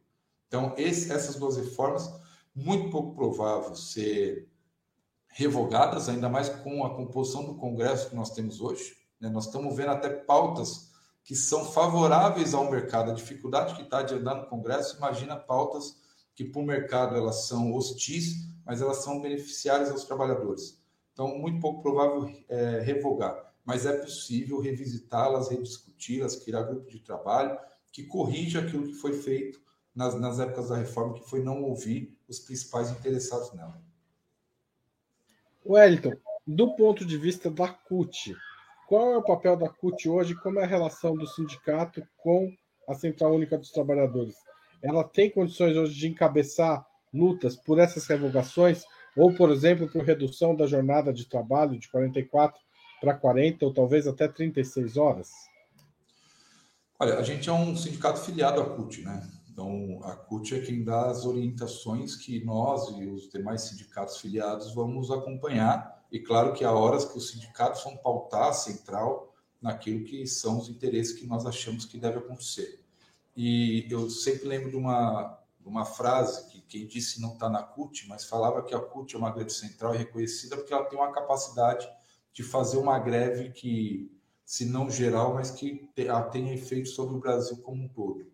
Então, 0.47 0.73
esse, 0.77 1.11
essas 1.11 1.35
duas 1.35 1.57
reformas, 1.57 2.09
muito 2.55 2.89
pouco 2.89 3.15
provável 3.15 3.75
ser 3.75 4.47
revogadas, 5.27 6.09
ainda 6.09 6.29
mais 6.29 6.49
com 6.49 6.85
a 6.85 6.95
composição 6.95 7.43
do 7.43 7.55
Congresso 7.55 8.09
que 8.09 8.15
nós 8.15 8.29
temos 8.29 8.61
hoje. 8.61 8.95
Né? 9.19 9.29
Nós 9.29 9.47
estamos 9.47 9.75
vendo 9.75 9.89
até 9.89 10.09
pautas 10.09 10.91
que 11.23 11.35
são 11.35 11.65
favoráveis 11.71 12.53
ao 12.53 12.69
mercado. 12.69 13.11
A 13.11 13.15
dificuldade 13.15 13.75
que 13.75 13.81
está 13.81 14.03
de 14.03 14.13
andar 14.13 14.35
no 14.35 14.47
Congresso, 14.47 14.97
imagina 14.97 15.35
pautas 15.35 15.95
que 16.35 16.43
para 16.43 16.61
o 16.61 16.65
mercado 16.65 17.15
elas 17.15 17.47
são 17.47 17.73
hostis, 17.73 18.47
mas 18.65 18.81
elas 18.81 18.97
são 18.97 19.21
beneficiárias 19.21 19.89
aos 19.89 20.03
trabalhadores. 20.03 20.82
Então, 21.13 21.37
muito 21.37 21.59
pouco 21.59 21.81
provável 21.81 22.29
é, 22.49 22.79
revogar, 22.81 23.53
mas 23.63 23.85
é 23.85 23.95
possível 23.97 24.59
revisitá-las, 24.59 25.49
rediscuti-las, 25.49 26.35
criar 26.35 26.63
grupo 26.63 26.89
de 26.89 26.99
trabalho 26.99 27.57
que 27.91 28.03
corrija 28.03 28.59
aquilo 28.59 28.87
que 28.87 28.95
foi 28.95 29.13
feito 29.13 29.61
nas, 29.95 30.19
nas 30.19 30.39
épocas 30.39 30.69
da 30.69 30.77
reforma, 30.77 31.13
que 31.13 31.29
foi 31.29 31.43
não 31.43 31.61
ouvir 31.61 32.17
os 32.27 32.39
principais 32.39 32.89
interessados 32.89 33.53
nela. 33.53 33.79
Wellington, 35.63 36.13
do 36.45 36.75
ponto 36.75 37.05
de 37.05 37.17
vista 37.17 37.49
da 37.49 37.69
CUT, 37.69 38.35
qual 38.87 39.13
é 39.13 39.17
o 39.17 39.23
papel 39.23 39.55
da 39.55 39.69
CUT 39.69 40.09
hoje? 40.09 40.35
Como 40.35 40.59
é 40.59 40.63
a 40.63 40.67
relação 40.67 41.15
do 41.15 41.27
sindicato 41.27 42.05
com 42.17 42.51
a 42.87 42.95
Central 42.95 43.33
Única 43.33 43.57
dos 43.57 43.71
Trabalhadores? 43.71 44.35
Ela 44.81 45.03
tem 45.03 45.29
condições 45.29 45.77
hoje 45.77 45.93
de 45.93 46.07
encabeçar 46.07 46.85
lutas 47.13 47.55
por 47.55 47.79
essas 47.79 48.05
revogações? 48.07 48.83
Ou, 49.15 49.33
por 49.33 49.51
exemplo, 49.51 49.87
por 49.89 50.03
redução 50.03 50.55
da 50.55 50.65
jornada 50.65 51.13
de 51.13 51.25
trabalho 51.25 51.77
de 51.77 51.89
44 51.89 52.59
para 52.99 53.13
40 53.13 53.65
ou 53.65 53.73
talvez 53.73 54.07
até 54.07 54.27
36 54.27 54.97
horas? 54.97 55.29
Olha, 56.99 57.17
a 57.17 57.23
gente 57.23 57.49
é 57.49 57.53
um 57.53 57.75
sindicato 57.75 58.19
filiado 58.19 58.61
à 58.61 58.65
CUT, 58.65 59.01
né? 59.01 59.29
Então, 59.51 59.99
a 60.03 60.15
CUT 60.15 60.55
é 60.55 60.61
quem 60.61 60.83
dá 60.83 61.11
as 61.11 61.25
orientações 61.25 62.15
que 62.15 62.43
nós 62.43 62.89
e 62.97 63.05
os 63.05 63.29
demais 63.29 63.61
sindicatos 63.61 64.17
filiados 64.17 64.73
vamos 64.73 65.11
acompanhar. 65.11 66.03
E 66.11 66.19
claro 66.19 66.53
que 66.53 66.63
há 66.63 66.71
horas 66.71 67.05
que 67.05 67.17
os 67.17 67.29
sindicatos 67.29 67.83
vão 67.83 67.97
pautar 67.97 68.49
a 68.49 68.53
central 68.53 69.33
naquilo 69.61 70.03
que 70.03 70.25
são 70.25 70.59
os 70.59 70.69
interesses 70.69 71.13
que 71.13 71.27
nós 71.27 71.45
achamos 71.45 71.85
que 71.85 71.97
deve 71.97 72.17
acontecer. 72.17 72.83
E 73.35 73.87
eu 73.89 74.09
sempre 74.09 74.47
lembro 74.47 74.69
de 74.69 74.75
uma, 74.75 75.39
uma 75.65 75.85
frase 75.85 76.49
que 76.49 76.61
quem 76.61 76.87
disse 76.87 77.21
não 77.21 77.33
está 77.33 77.49
na 77.49 77.63
CUT, 77.63 78.07
mas 78.07 78.25
falava 78.25 78.63
que 78.63 78.73
a 78.73 78.79
CUT 78.79 79.15
é 79.15 79.17
uma 79.17 79.31
greve 79.31 79.51
central 79.51 79.93
e 79.95 79.97
reconhecida 79.97 80.55
porque 80.57 80.73
ela 80.73 80.85
tem 80.85 80.97
uma 80.97 81.11
capacidade 81.11 81.87
de 82.31 82.43
fazer 82.43 82.77
uma 82.77 82.97
greve 82.99 83.51
que, 83.51 84.11
se 84.45 84.65
não 84.65 84.89
geral, 84.89 85.33
mas 85.33 85.51
que 85.51 85.89
tenha 86.31 86.53
efeito 86.53 86.89
sobre 86.89 87.15
o 87.15 87.19
Brasil 87.19 87.57
como 87.57 87.83
um 87.83 87.87
todo 87.87 88.33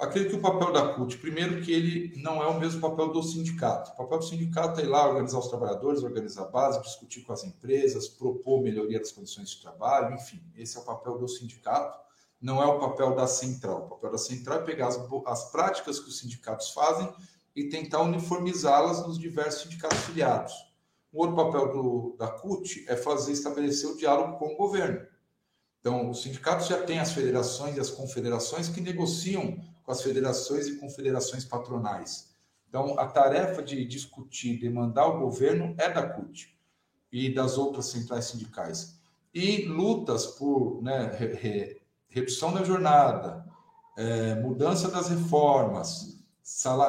acredito 0.00 0.30
que 0.30 0.36
o 0.36 0.40
papel 0.40 0.72
da 0.72 0.94
CUT, 0.94 1.18
primeiro 1.18 1.60
que 1.60 1.70
ele 1.70 2.20
não 2.22 2.42
é 2.42 2.46
o 2.46 2.58
mesmo 2.58 2.80
papel 2.80 3.12
do 3.12 3.22
sindicato. 3.22 3.92
O 3.92 3.96
papel 3.96 4.18
do 4.18 4.24
sindicato 4.24 4.80
é 4.80 4.84
ir 4.84 4.86
lá 4.86 5.06
organizar 5.06 5.38
os 5.38 5.48
trabalhadores, 5.48 6.02
organizar 6.02 6.44
a 6.44 6.48
base, 6.48 6.80
discutir 6.80 7.20
com 7.20 7.32
as 7.32 7.44
empresas, 7.44 8.08
propor 8.08 8.62
melhoria 8.62 8.98
das 8.98 9.12
condições 9.12 9.50
de 9.50 9.60
trabalho, 9.60 10.14
enfim, 10.14 10.42
esse 10.56 10.78
é 10.78 10.80
o 10.80 10.84
papel 10.84 11.18
do 11.18 11.28
sindicato, 11.28 11.98
não 12.40 12.62
é 12.62 12.66
o 12.66 12.78
papel 12.78 13.14
da 13.14 13.26
central. 13.26 13.86
O 13.86 13.88
papel 13.90 14.12
da 14.12 14.18
central 14.18 14.60
é 14.60 14.64
pegar 14.64 14.88
as, 14.88 14.98
as 15.26 15.50
práticas 15.50 15.98
que 16.00 16.08
os 16.08 16.18
sindicatos 16.18 16.70
fazem 16.70 17.12
e 17.54 17.68
tentar 17.68 18.00
uniformizá-las 18.00 19.06
nos 19.06 19.18
diversos 19.18 19.62
sindicatos 19.62 19.98
filiados. 19.98 20.54
O 21.12 21.22
outro 21.22 21.36
papel 21.36 21.72
do, 21.72 22.16
da 22.18 22.28
CUT 22.28 22.84
é 22.88 22.96
fazer 22.96 23.32
estabelecer 23.32 23.90
o 23.90 23.96
diálogo 23.96 24.38
com 24.38 24.54
o 24.54 24.56
governo. 24.56 25.04
Então, 25.80 26.10
os 26.10 26.22
sindicatos 26.22 26.66
já 26.66 26.82
têm 26.82 27.00
as 27.00 27.12
federações 27.12 27.76
e 27.76 27.80
as 27.80 27.90
confederações 27.90 28.68
que 28.68 28.80
negociam 28.80 29.58
com 29.82 29.90
as 29.90 30.02
federações 30.02 30.68
e 30.68 30.76
confederações 30.76 31.44
patronais. 31.44 32.30
Então, 32.68 32.98
a 32.98 33.06
tarefa 33.06 33.62
de 33.62 33.84
discutir, 33.84 34.60
demandar 34.60 35.06
o 35.06 35.18
governo 35.18 35.74
é 35.76 35.90
da 35.90 36.08
CUT 36.08 36.56
e 37.10 37.34
das 37.34 37.58
outras 37.58 37.86
centrais 37.86 38.26
sindicais. 38.26 39.00
E 39.34 39.62
lutas 39.62 40.26
por 40.26 40.80
né, 40.82 41.79
redução 42.10 42.52
da 42.52 42.64
jornada, 42.64 43.46
é, 43.96 44.34
mudança 44.34 44.90
das 44.90 45.08
reformas, 45.08 46.18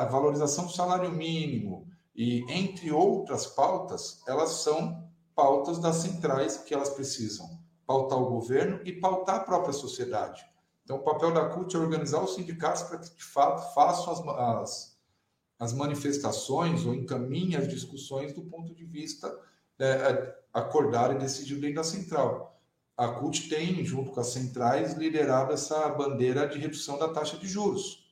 valorização 0.09 0.65
do 0.65 0.71
salário 0.71 1.11
mínimo 1.11 1.87
e 2.15 2.43
entre 2.51 2.91
outras 2.91 3.45
pautas, 3.45 4.21
elas 4.27 4.49
são 4.63 5.07
pautas 5.35 5.79
das 5.79 5.97
centrais 5.97 6.57
que 6.57 6.73
elas 6.73 6.89
precisam 6.89 7.61
pautar 7.85 8.19
o 8.19 8.29
governo 8.29 8.79
e 8.83 8.93
pautar 8.93 9.35
a 9.35 9.43
própria 9.43 9.73
sociedade. 9.73 10.45
Então, 10.83 10.97
o 10.97 11.03
papel 11.03 11.33
da 11.33 11.49
CUT 11.49 11.75
é 11.75 11.79
organizar 11.79 12.23
os 12.23 12.35
sindicatos 12.35 12.83
para 12.83 12.97
que, 12.97 13.15
de 13.15 13.23
fato, 13.23 13.73
façam 13.73 14.13
as, 14.13 14.27
as, 14.27 14.99
as 15.59 15.73
manifestações 15.73 16.85
ou 16.85 16.93
encaminhem 16.93 17.55
as 17.55 17.67
discussões 17.67 18.33
do 18.33 18.41
ponto 18.43 18.73
de 18.73 18.83
vista 18.83 19.33
é, 19.77 19.85
é 19.85 20.41
acordado 20.53 21.13
e 21.13 21.19
decidido 21.19 21.61
dentro 21.61 21.77
da 21.77 21.83
central. 21.83 22.60
A 22.97 23.07
CUT 23.07 23.49
tem, 23.49 23.83
junto 23.83 24.11
com 24.11 24.19
as 24.19 24.27
centrais, 24.27 24.93
liderado 24.93 25.53
essa 25.53 25.89
bandeira 25.89 26.47
de 26.47 26.59
redução 26.59 26.97
da 26.97 27.09
taxa 27.09 27.37
de 27.37 27.47
juros. 27.47 28.05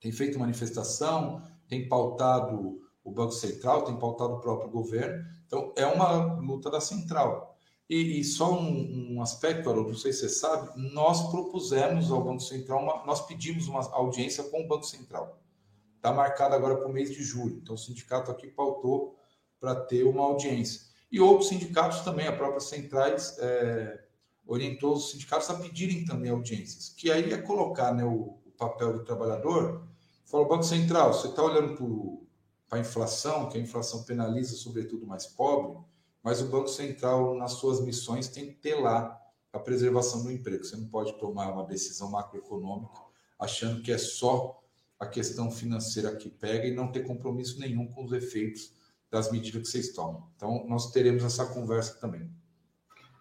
Tem 0.00 0.10
feito 0.10 0.38
manifestação, 0.38 1.42
tem 1.68 1.88
pautado 1.88 2.80
o 3.04 3.10
Banco 3.10 3.32
Central, 3.32 3.84
tem 3.84 3.98
pautado 3.98 4.34
o 4.34 4.40
próprio 4.40 4.70
governo. 4.70 5.24
Então, 5.46 5.72
é 5.76 5.86
uma 5.86 6.34
luta 6.40 6.70
da 6.70 6.80
central. 6.80 7.56
E, 7.88 8.20
e 8.20 8.24
só 8.24 8.52
um, 8.52 9.14
um, 9.14 9.22
aspecto, 9.22 9.70
Haroldo, 9.70 9.90
não 9.90 9.98
sei 9.98 10.12
se 10.12 10.20
você 10.20 10.28
sabe, 10.28 10.70
nós 10.92 11.30
propusemos 11.30 12.10
ao 12.10 12.24
Banco 12.24 12.40
Central, 12.40 12.82
uma, 12.82 13.04
nós 13.06 13.24
pedimos 13.24 13.68
uma 13.68 13.80
audiência 13.92 14.42
com 14.44 14.64
o 14.64 14.66
Banco 14.66 14.84
Central. 14.84 15.40
Está 15.94 16.12
marcado 16.12 16.54
agora 16.54 16.76
para 16.76 16.88
o 16.88 16.92
mês 16.92 17.10
de 17.10 17.22
julho. 17.22 17.58
Então, 17.62 17.76
o 17.76 17.78
sindicato 17.78 18.30
aqui 18.30 18.48
pautou 18.48 19.16
para 19.60 19.74
ter 19.74 20.04
uma 20.04 20.24
audiência. 20.24 20.85
E 21.10 21.20
outros 21.20 21.48
sindicatos 21.48 22.00
também, 22.00 22.26
a 22.26 22.36
própria 22.36 22.60
Centrais 22.60 23.38
é, 23.38 24.04
orientou 24.46 24.94
os 24.94 25.10
sindicatos 25.10 25.48
a 25.50 25.54
pedirem 25.54 26.04
também 26.04 26.30
audiências, 26.30 26.88
que 26.96 27.10
aí 27.10 27.32
é 27.32 27.38
colocar 27.38 27.92
né, 27.94 28.04
o, 28.04 28.38
o 28.44 28.50
papel 28.56 28.92
do 28.92 29.04
trabalhador. 29.04 29.86
Fala, 30.24 30.48
Banco 30.48 30.64
Central, 30.64 31.12
você 31.12 31.28
está 31.28 31.42
olhando 31.42 32.26
para 32.68 32.78
a 32.78 32.80
inflação, 32.80 33.48
que 33.48 33.56
a 33.56 33.60
inflação 33.60 34.02
penaliza 34.02 34.56
sobretudo 34.56 35.06
mais 35.06 35.26
pobre, 35.26 35.78
mas 36.22 36.40
o 36.40 36.48
Banco 36.48 36.68
Central, 36.68 37.36
nas 37.36 37.52
suas 37.52 37.80
missões, 37.80 38.28
tem 38.28 38.46
que 38.46 38.54
ter 38.54 38.74
lá 38.74 39.20
a 39.52 39.58
preservação 39.58 40.24
do 40.24 40.30
emprego. 40.32 40.64
Você 40.64 40.76
não 40.76 40.88
pode 40.88 41.16
tomar 41.18 41.52
uma 41.52 41.64
decisão 41.64 42.10
macroeconômica 42.10 43.00
achando 43.38 43.82
que 43.82 43.92
é 43.92 43.98
só 43.98 44.60
a 44.98 45.06
questão 45.06 45.50
financeira 45.50 46.14
que 46.16 46.28
pega 46.28 46.66
e 46.66 46.74
não 46.74 46.90
ter 46.90 47.04
compromisso 47.04 47.60
nenhum 47.60 47.86
com 47.86 48.04
os 48.04 48.12
efeitos 48.12 48.72
das 49.10 49.30
medidas 49.30 49.62
que 49.62 49.68
vocês 49.68 49.92
tomam. 49.92 50.28
Então, 50.36 50.66
nós 50.68 50.90
teremos 50.90 51.24
essa 51.24 51.46
conversa 51.46 51.98
também. 52.00 52.30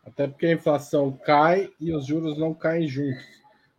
Até 0.05 0.27
porque 0.27 0.45
a 0.47 0.53
inflação 0.53 1.11
cai 1.25 1.69
e 1.79 1.93
os 1.93 2.05
juros 2.05 2.38
não 2.38 2.53
caem 2.53 2.88
juntos. 2.88 3.23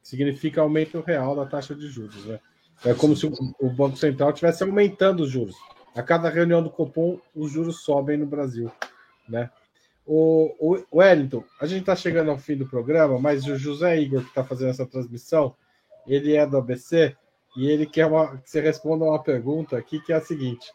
Significa 0.03 0.61
aumento 0.61 1.01
real 1.01 1.35
da 1.37 1.47
taxa 1.47 1.75
de 1.75 1.89
juros. 1.89 2.25
Né? 2.27 2.41
É 2.85 2.95
como 2.95 3.17
se 3.17 3.27
o 3.27 3.71
Banco 3.71 3.97
Central 3.97 4.31
estivesse 4.31 4.63
aumentando 4.63 5.23
os 5.23 5.31
juros. 5.31 5.57
A 5.95 6.03
cada 6.03 6.29
reunião 6.29 6.63
do 6.63 6.71
Copom, 6.71 7.21
os 7.35 7.51
juros 7.51 7.83
sobem 7.83 8.17
no 8.17 8.27
Brasil 8.27 8.71
né? 9.29 9.51
O, 10.05 10.55
o 10.61 10.99
Wellington, 10.99 11.43
a 11.61 11.67
gente 11.67 11.81
está 11.81 11.97
chegando 11.97 12.31
ao 12.31 12.39
fim 12.39 12.57
do 12.57 12.69
programa, 12.69 13.19
mas 13.19 13.45
o 13.47 13.57
José 13.57 13.99
Igor, 14.01 14.23
que 14.23 14.29
está 14.29 14.45
fazendo 14.45 14.71
essa 14.71 14.87
transmissão, 14.87 15.55
ele 16.07 16.37
é 16.37 16.47
do 16.47 16.57
ABC 16.57 17.17
e 17.57 17.69
ele 17.69 17.87
quer 17.87 18.07
uma, 18.07 18.39
que 18.39 18.49
você 18.49 18.61
responda 18.61 19.05
uma 19.05 19.21
pergunta 19.21 19.77
aqui 19.77 20.01
que 20.01 20.13
é 20.13 20.17
a 20.17 20.21
seguinte: 20.21 20.71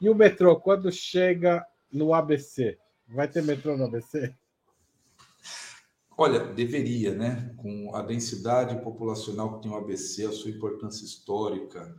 e 0.00 0.08
o 0.08 0.14
metrô, 0.14 0.56
quando 0.56 0.90
chega 0.90 1.64
no 1.92 2.14
ABC? 2.14 2.78
Vai 3.08 3.28
ter 3.28 3.42
metrô 3.42 3.76
no 3.76 3.84
ABC? 3.84 4.34
Olha, 6.16 6.38
deveria, 6.38 7.14
né? 7.14 7.54
Com 7.56 7.94
a 7.94 8.02
densidade 8.02 8.82
populacional 8.82 9.56
que 9.56 9.62
tem 9.62 9.70
o 9.70 9.76
ABC, 9.76 10.26
a 10.26 10.32
sua 10.32 10.50
importância 10.50 11.04
histórica 11.04 11.96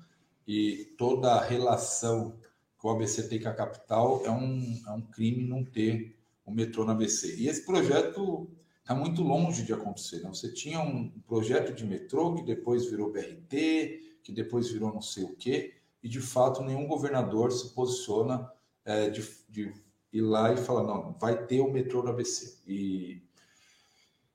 e 0.48 0.94
toda 0.98 1.34
a 1.34 1.44
relação 1.44 2.38
que 2.80 2.88
o 2.88 2.90
ABC 2.90 3.28
tem 3.28 3.42
com 3.42 3.50
a 3.50 3.54
capital, 3.54 4.24
é 4.26 4.32
um, 4.32 4.82
é 4.88 4.92
um 4.92 5.02
crime 5.02 5.48
não 5.48 5.64
ter 5.64 6.18
o 6.46 6.52
metrô 6.52 6.84
no 6.84 6.92
ABC. 6.92 7.36
E 7.36 7.48
esse 7.48 7.66
projeto 7.66 8.50
está 8.80 8.96
muito 8.96 9.22
longe 9.22 9.64
de 9.64 9.74
acontecer. 9.74 10.22
Né? 10.22 10.30
Você 10.30 10.52
tinha 10.52 10.80
um 10.80 11.10
projeto 11.28 11.74
de 11.74 11.86
metrô 11.86 12.34
que 12.36 12.44
depois 12.44 12.86
virou 12.86 13.12
BRT, 13.12 14.20
que 14.24 14.32
depois 14.32 14.70
virou 14.70 14.94
não 14.94 15.02
sei 15.02 15.24
o 15.24 15.36
quê, 15.36 15.81
e 16.04 16.10
de 16.10 16.20
fato 16.20 16.64
nenhum 16.64 16.88
governador 16.88 17.52
se 17.52 17.74
posiciona 17.74 18.52
é, 18.84 19.10
de, 19.10 19.28
de, 19.48 19.74
ir 20.12 20.22
lá 20.22 20.52
e 20.54 20.58
falar: 20.58 20.84
não, 20.84 21.16
vai 21.20 21.46
ter 21.46 21.62
o 21.62 21.72
metrô 21.72 22.04
no 22.04 22.10
ABC. 22.10 22.58
E 22.68 23.22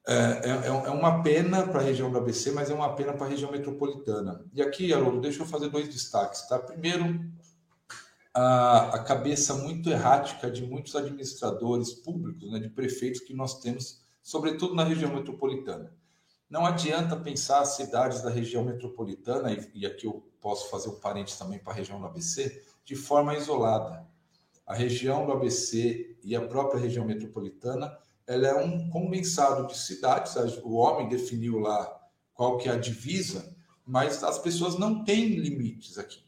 é, 0.07 0.14
é, 0.14 0.51
é, 0.51 0.67
é 0.69 0.91
uma 0.91 1.23
pena 1.23 1.67
para 1.67 1.81
a 1.81 1.85
região 1.85 2.11
do 2.11 2.19
ABC, 2.19 2.53
mas 2.53 2.71
é 2.71 2.75
uma 2.75 2.95
pena 2.95 3.12
para 3.12 3.27
a 3.27 3.31
região 3.31 3.51
metropolitana. 3.51 4.45
E 4.55 4.62
aqui, 4.62 4.93
Haroldo, 4.93 5.21
deixa 5.21 5.43
eu 5.43 5.47
fazer 5.47 5.69
dois 5.69 5.89
destaques. 5.89 6.43
Tá? 6.49 6.59
Primeiro, 6.59 7.21
a, 8.33 8.97
a 8.97 8.99
cabeça 9.03 9.55
muito 9.55 9.91
errática 9.91 10.51
de 10.51 10.64
muitos 10.64 10.95
administradores 10.95 11.93
públicos, 11.93 12.51
né, 12.53 12.61
de 12.61 12.69
prefeitos 12.69 13.21
que 13.21 13.35
nós 13.35 13.61
temos, 13.61 14.01
sobretudo 14.23 14.75
na 14.75 14.85
região 14.85 15.12
metropolitana. 15.12 15.93
Não 16.49 16.64
adianta 16.64 17.17
pensar 17.17 17.61
as 17.61 17.71
cidades 17.71 18.23
da 18.23 18.31
região 18.31 18.62
metropolitana, 18.62 19.53
e, 19.53 19.71
e 19.75 19.87
aqui 19.87 20.07
eu 20.07 20.25
posso 20.47 20.70
fazer 20.70 20.90
um 20.90 21.01
parênteses 21.01 21.36
também 21.36 21.59
para 21.59 21.72
a 21.72 21.74
região 21.74 21.99
do 21.99 22.07
ABC, 22.07 22.62
de 22.84 22.94
forma 22.94 23.34
isolada. 23.34 24.07
A 24.64 24.72
região 24.72 25.26
do 25.26 25.32
ABC 25.32 26.16
e 26.22 26.36
a 26.36 26.47
própria 26.47 26.80
região 26.80 27.05
metropolitana, 27.05 27.99
ela 28.24 28.47
é 28.47 28.55
um 28.55 28.88
condensado 28.88 29.66
de 29.66 29.76
cidades. 29.76 30.36
O 30.62 30.74
homem 30.74 31.09
definiu 31.09 31.59
lá 31.59 32.01
qual 32.32 32.59
que 32.59 32.68
é 32.68 32.72
a 32.72 32.78
divisa, 32.78 33.57
mas 33.84 34.22
as 34.22 34.38
pessoas 34.38 34.78
não 34.78 35.03
têm 35.03 35.30
limites 35.30 35.99
aqui. 35.99 36.24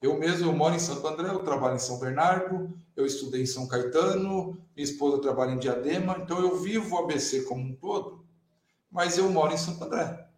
Eu 0.00 0.16
mesmo 0.16 0.46
eu 0.46 0.52
moro 0.52 0.76
em 0.76 0.78
Santo 0.78 1.04
André, 1.08 1.30
eu 1.30 1.42
trabalho 1.42 1.74
em 1.74 1.80
São 1.80 1.98
Bernardo, 1.98 2.80
eu 2.94 3.04
estudei 3.04 3.42
em 3.42 3.46
São 3.46 3.66
Caetano, 3.66 4.64
minha 4.76 4.84
esposa 4.84 5.20
trabalha 5.20 5.50
em 5.50 5.58
Diadema, 5.58 6.18
então 6.22 6.38
eu 6.38 6.56
vivo 6.56 6.94
o 6.94 6.98
ABC 7.00 7.42
como 7.42 7.64
um 7.64 7.74
todo, 7.74 8.24
mas 8.88 9.18
eu 9.18 9.28
moro 9.28 9.52
em 9.52 9.58
Santo 9.58 9.82
André. 9.82 10.29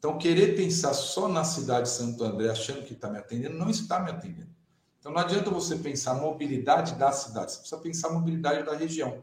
Então, 0.00 0.16
querer 0.16 0.56
pensar 0.56 0.94
só 0.94 1.28
na 1.28 1.44
cidade 1.44 1.82
de 1.82 1.94
Santo 1.94 2.24
André, 2.24 2.48
achando 2.48 2.86
que 2.86 2.94
está 2.94 3.10
me 3.10 3.18
atendendo, 3.18 3.58
não 3.58 3.68
está 3.68 4.00
me 4.00 4.10
atendendo. 4.10 4.48
Então, 4.98 5.12
não 5.12 5.20
adianta 5.20 5.50
você 5.50 5.76
pensar 5.76 6.14
mobilidade 6.14 6.94
da 6.94 7.12
cidade, 7.12 7.52
você 7.52 7.58
precisa 7.58 7.82
pensar 7.82 8.08
mobilidade 8.08 8.64
da 8.64 8.74
região. 8.74 9.22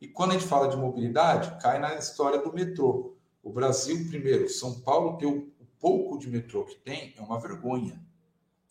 E 0.00 0.08
quando 0.08 0.30
a 0.30 0.32
gente 0.32 0.48
fala 0.48 0.66
de 0.66 0.76
mobilidade, 0.76 1.56
cai 1.62 1.78
na 1.78 1.94
história 1.94 2.42
do 2.42 2.52
metrô. 2.52 3.14
O 3.44 3.52
Brasil, 3.52 4.08
primeiro, 4.08 4.48
São 4.48 4.80
Paulo 4.80 5.16
ter 5.18 5.26
o 5.26 5.48
pouco 5.78 6.18
de 6.18 6.28
metrô 6.28 6.64
que 6.64 6.74
tem 6.74 7.14
é 7.16 7.20
uma 7.20 7.38
vergonha. 7.38 8.04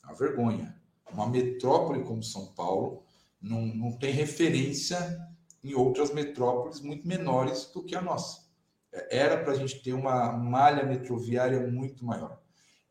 Uma 0.04 0.14
vergonha. 0.14 0.76
Uma 1.10 1.30
metrópole 1.30 2.04
como 2.04 2.22
São 2.22 2.48
Paulo 2.48 3.04
não, 3.42 3.62
não 3.62 3.94
tem 3.94 4.12
referência 4.12 5.18
em 5.64 5.74
outras 5.74 6.14
metrópoles 6.14 6.82
muito 6.82 7.08
menores 7.08 7.72
do 7.74 7.82
que 7.82 7.96
a 7.96 8.02
nossa 8.02 8.49
era 8.92 9.38
para 9.38 9.54
a 9.54 9.56
gente 9.56 9.82
ter 9.82 9.94
uma 9.94 10.32
malha 10.32 10.84
metroviária 10.84 11.68
muito 11.68 12.06
maior. 12.06 12.40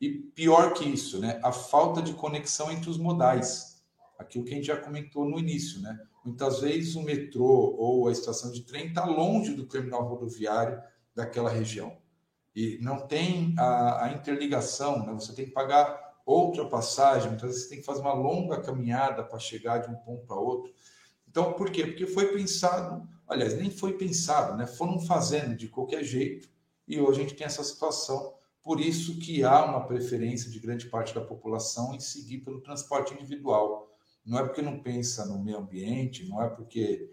E 0.01 0.11
pior 0.11 0.75
que 0.75 0.85
isso, 0.85 1.19
né, 1.19 1.41
a 1.43 1.51
falta 1.51 2.01
de 2.01 2.13
conexão 2.13 2.71
entre 2.71 2.89
os 2.89 2.99
modais. 2.99 3.83
Aquilo 4.19 4.45
que 4.45 4.53
a 4.53 4.57
gente 4.57 4.67
já 4.67 4.77
comentou 4.77 5.29
no 5.29 5.39
início, 5.39 5.81
né? 5.81 5.99
Muitas 6.25 6.61
vezes 6.61 6.95
o 6.95 7.03
metrô 7.03 7.75
ou 7.79 8.09
a 8.09 8.13
estação 8.13 8.51
de 8.51 8.63
trem 8.63 8.89
está 8.89 9.05
longe 9.05 9.55
do 9.55 9.67
terminal 9.67 10.07
rodoviário 10.07 10.81
daquela 11.15 11.51
região. 11.51 11.97
E 12.55 12.79
não 12.83 13.07
tem 13.07 13.55
a, 13.59 14.07
a 14.07 14.13
interligação, 14.13 15.07
né? 15.07 15.13
você 15.13 15.33
tem 15.33 15.47
que 15.47 15.53
pagar 15.53 16.17
outra 16.27 16.67
passagem, 16.67 17.31
muitas 17.31 17.49
vezes 17.49 17.63
você 17.65 17.71
tem 17.71 17.79
que 17.79 17.87
fazer 17.87 18.01
uma 18.01 18.13
longa 18.13 18.61
caminhada 18.61 19.23
para 19.25 19.39
chegar 19.39 19.79
de 19.79 19.89
um 19.89 19.95
ponto 19.95 20.27
para 20.27 20.37
outro. 20.37 20.73
Então, 21.29 21.53
por 21.53 21.71
quê? 21.71 21.87
Porque 21.87 22.07
foi 22.07 22.27
pensado 22.33 23.09
Aliás, 23.29 23.55
nem 23.55 23.71
foi 23.71 23.93
pensado, 23.93 24.57
né? 24.57 24.67
Foram 24.67 24.99
fazendo 24.99 25.55
de 25.55 25.69
qualquer 25.69 26.03
jeito 26.03 26.49
e 26.87 26.99
hoje 26.99 27.21
a 27.21 27.23
gente 27.23 27.35
tem 27.35 27.47
essa 27.47 27.63
situação. 27.63 28.35
Por 28.63 28.81
isso 28.81 29.19
que 29.19 29.45
há 29.45 29.65
uma 29.65 29.87
preferência 29.87 30.51
de 30.51 30.59
grande 30.59 30.87
parte 30.87 31.15
da 31.15 31.21
população 31.21 31.95
em 31.95 32.01
seguir 32.01 32.39
pelo 32.39 32.61
transporte 32.61 33.15
individual. 33.15 33.95
Não 34.25 34.39
é 34.39 34.45
porque 34.45 34.63
não 34.63 34.81
pensa 34.81 35.25
no 35.27 35.43
meio 35.43 35.59
ambiente, 35.59 36.29
não 36.29 36.43
é 36.43 36.49
porque 36.49 37.11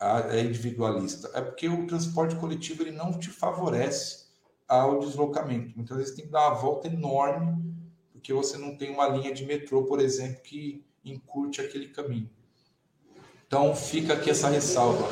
é 0.00 0.40
individualista, 0.40 1.30
é 1.34 1.40
porque 1.40 1.68
o 1.68 1.86
transporte 1.86 2.36
coletivo 2.36 2.82
ele 2.82 2.90
não 2.90 3.18
te 3.18 3.30
favorece 3.30 4.26
ao 4.68 4.98
deslocamento. 4.98 5.74
Muitas 5.76 5.96
vezes 5.96 6.14
tem 6.14 6.26
que 6.26 6.30
dar 6.30 6.48
uma 6.48 6.54
volta 6.54 6.88
enorme 6.88 7.74
porque 8.12 8.32
você 8.32 8.56
não 8.56 8.76
tem 8.76 8.90
uma 8.90 9.06
linha 9.08 9.34
de 9.34 9.44
metrô, 9.44 9.84
por 9.84 10.00
exemplo, 10.00 10.40
que 10.42 10.82
encurte 11.04 11.60
aquele 11.60 11.88
caminho. 11.88 12.30
Então 13.54 13.72
fica 13.72 14.14
aqui 14.14 14.30
essa 14.30 14.48
ressalva. 14.48 15.06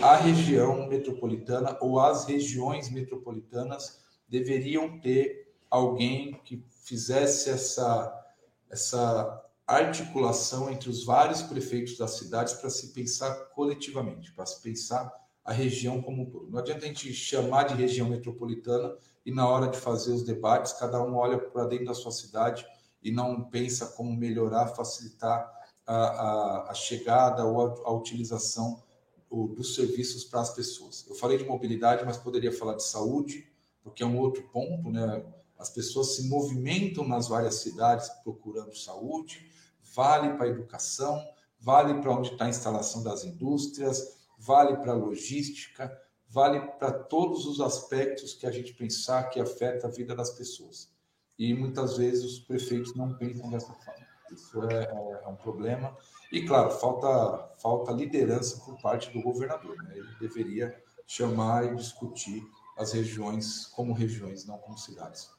A 0.00 0.16
região 0.16 0.88
metropolitana 0.88 1.76
ou 1.82 2.00
as 2.00 2.24
regiões 2.24 2.90
metropolitanas 2.90 4.00
deveriam 4.26 4.98
ter 5.00 5.54
alguém 5.68 6.40
que 6.46 6.64
fizesse 6.82 7.50
essa, 7.50 8.26
essa 8.70 9.44
articulação 9.66 10.70
entre 10.70 10.88
os 10.88 11.04
vários 11.04 11.42
prefeitos 11.42 11.98
das 11.98 12.12
cidades 12.12 12.54
para 12.54 12.70
se 12.70 12.94
pensar 12.94 13.34
coletivamente, 13.50 14.32
para 14.32 14.46
se 14.46 14.62
pensar 14.62 15.12
a 15.44 15.52
região 15.52 16.00
como 16.00 16.22
um 16.22 16.30
todo. 16.30 16.50
Não 16.50 16.60
adianta 16.60 16.86
a 16.86 16.88
gente 16.88 17.12
chamar 17.12 17.64
de 17.64 17.74
região 17.74 18.08
metropolitana 18.08 18.96
e 19.26 19.30
na 19.30 19.46
hora 19.46 19.68
de 19.68 19.76
fazer 19.76 20.14
os 20.14 20.22
debates, 20.22 20.72
cada 20.72 21.02
um 21.04 21.16
olha 21.16 21.38
para 21.38 21.66
dentro 21.66 21.84
da 21.84 21.94
sua 21.94 22.12
cidade 22.12 22.66
e 23.02 23.12
não 23.12 23.44
pensa 23.44 23.88
como 23.88 24.16
melhorar, 24.16 24.68
facilitar 24.68 25.63
a, 25.86 25.96
a, 25.96 26.70
a 26.70 26.74
chegada 26.74 27.44
ou 27.44 27.60
a, 27.60 27.88
a 27.88 27.92
utilização 27.92 28.82
o, 29.28 29.48
dos 29.48 29.74
serviços 29.74 30.24
para 30.24 30.40
as 30.40 30.54
pessoas. 30.54 31.04
Eu 31.08 31.14
falei 31.14 31.38
de 31.38 31.44
mobilidade, 31.44 32.04
mas 32.04 32.16
poderia 32.16 32.52
falar 32.52 32.74
de 32.74 32.84
saúde, 32.84 33.50
porque 33.82 34.02
é 34.02 34.06
um 34.06 34.18
outro 34.18 34.42
ponto, 34.50 34.90
né? 34.90 35.24
As 35.58 35.70
pessoas 35.70 36.16
se 36.16 36.28
movimentam 36.28 37.06
nas 37.06 37.28
várias 37.28 37.56
cidades 37.56 38.08
procurando 38.22 38.76
saúde, 38.76 39.50
vale 39.94 40.34
para 40.34 40.46
a 40.46 40.48
educação, 40.48 41.22
vale 41.60 42.00
para 42.00 42.12
onde 42.12 42.32
está 42.32 42.46
a 42.46 42.48
instalação 42.48 43.02
das 43.02 43.24
indústrias, 43.24 44.18
vale 44.38 44.76
para 44.76 44.92
a 44.92 44.96
logística, 44.96 45.96
vale 46.28 46.60
para 46.60 46.92
todos 46.92 47.46
os 47.46 47.60
aspectos 47.60 48.34
que 48.34 48.46
a 48.46 48.50
gente 48.50 48.74
pensar 48.74 49.30
que 49.30 49.40
afeta 49.40 49.86
a 49.86 49.90
vida 49.90 50.14
das 50.14 50.30
pessoas. 50.30 50.92
E 51.38 51.54
muitas 51.54 51.96
vezes 51.96 52.24
os 52.24 52.38
prefeitos 52.40 52.94
não 52.94 53.14
pensam 53.16 53.50
dessa 53.50 53.72
forma. 53.72 54.03
Isso 54.34 54.62
é, 54.68 54.84
é, 54.84 55.20
é, 55.24 55.28
um 55.28 55.36
problema. 55.36 55.96
E, 56.30 56.42
claro, 56.42 56.70
falta, 56.70 57.50
falta 57.58 57.92
liderança 57.92 58.60
por 58.64 58.80
parte 58.80 59.10
do 59.10 59.22
governador. 59.22 59.76
Né? 59.84 59.94
Ele 59.96 60.08
deveria 60.20 60.74
chamar 61.06 61.64
e 61.64 61.76
discutir 61.76 62.42
as 62.76 62.92
regiões 62.92 63.66
como 63.66 63.92
regiões, 63.92 64.46
não 64.46 64.58
como 64.58 64.76
cidades. 64.76 65.30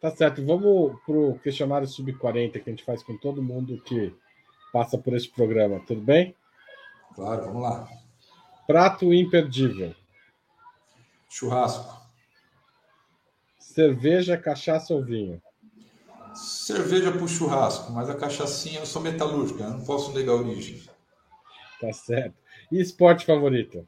Tá 0.00 0.14
certo. 0.14 0.44
Vamos 0.44 1.00
para 1.04 1.16
o 1.16 1.38
questionário 1.38 1.88
sub-40 1.88 2.52
que 2.52 2.58
a 2.58 2.70
gente 2.70 2.84
faz 2.84 3.02
com 3.02 3.16
todo 3.16 3.42
mundo 3.42 3.80
que 3.82 4.14
passa 4.72 4.96
por 4.96 5.14
esse 5.14 5.28
programa. 5.28 5.80
Tudo 5.86 6.00
bem? 6.00 6.36
Claro, 7.14 7.46
vamos 7.46 7.62
lá. 7.62 7.88
Prato 8.66 9.12
imperdível. 9.12 9.94
Churrasco. 11.28 11.98
Cerveja, 13.58 14.36
cachaça 14.36 14.94
ou 14.94 15.04
vinho? 15.04 15.42
Cerveja 16.38 17.10
para 17.10 17.22
o 17.22 17.28
churrasco, 17.28 17.92
mas 17.92 18.08
a 18.08 18.14
cachaçinha 18.14 18.80
eu 18.80 18.86
sou 18.86 19.02
metalúrgica, 19.02 19.64
eu 19.64 19.70
não 19.70 19.84
posso 19.84 20.12
negar 20.12 20.32
a 20.32 20.36
origem. 20.36 20.82
Tá 21.80 21.92
certo. 21.92 22.36
E 22.70 22.80
esporte 22.80 23.24
favorito? 23.24 23.86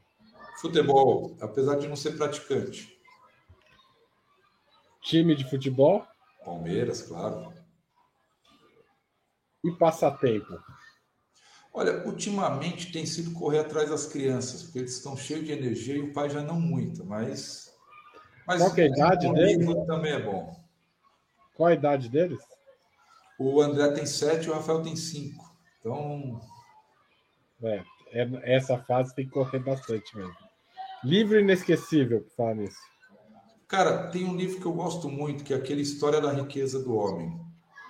Futebol, 0.59 1.35
apesar 1.41 1.77
de 1.77 1.87
não 1.87 1.95
ser 1.95 2.17
praticante. 2.17 2.97
Time 5.01 5.35
de 5.35 5.49
futebol? 5.49 6.05
Palmeiras, 6.43 7.01
claro. 7.01 7.53
E 9.63 9.71
passatempo? 9.71 10.59
Olha, 11.73 12.05
ultimamente 12.05 12.91
tem 12.91 13.05
sido 13.05 13.31
correr 13.31 13.59
atrás 13.59 13.89
das 13.89 14.05
crianças, 14.05 14.63
porque 14.63 14.79
eles 14.79 14.97
estão 14.97 15.15
cheios 15.15 15.45
de 15.45 15.51
energia 15.51 15.95
e 15.95 16.01
o 16.01 16.13
pai 16.13 16.29
já 16.29 16.41
não 16.41 16.59
muito, 16.59 17.05
mas. 17.05 17.73
mas 18.45 18.61
Qual 18.61 18.77
é 18.77 18.81
a 18.81 18.87
idade 18.87 19.33
deles? 19.33 19.85
Também 19.87 20.13
é 20.13 20.19
bom. 20.19 20.60
Qual 21.55 21.69
a 21.69 21.73
idade 21.73 22.09
deles? 22.09 22.41
O 23.39 23.61
André 23.61 23.91
tem 23.91 24.05
sete 24.05 24.47
e 24.47 24.49
o 24.49 24.53
Rafael 24.53 24.81
tem 24.81 24.95
cinco. 24.95 25.51
Então. 25.79 26.39
É, 27.63 27.83
é, 28.11 28.55
essa 28.55 28.77
fase 28.77 29.15
tem 29.15 29.25
que 29.25 29.31
correr 29.31 29.59
bastante 29.59 30.15
mesmo. 30.15 30.35
Livro 31.03 31.39
inesquecível, 31.39 32.21
por 32.21 32.31
falar 32.31 32.55
nisso. 32.55 32.79
Cara, 33.67 34.09
tem 34.09 34.25
um 34.25 34.35
livro 34.35 34.59
que 34.59 34.65
eu 34.65 34.73
gosto 34.73 35.09
muito, 35.09 35.43
que 35.43 35.53
é 35.53 35.57
aquele 35.57 35.81
História 35.81 36.19
da 36.21 36.31
Riqueza 36.31 36.83
do 36.83 36.95
Homem. 36.95 37.39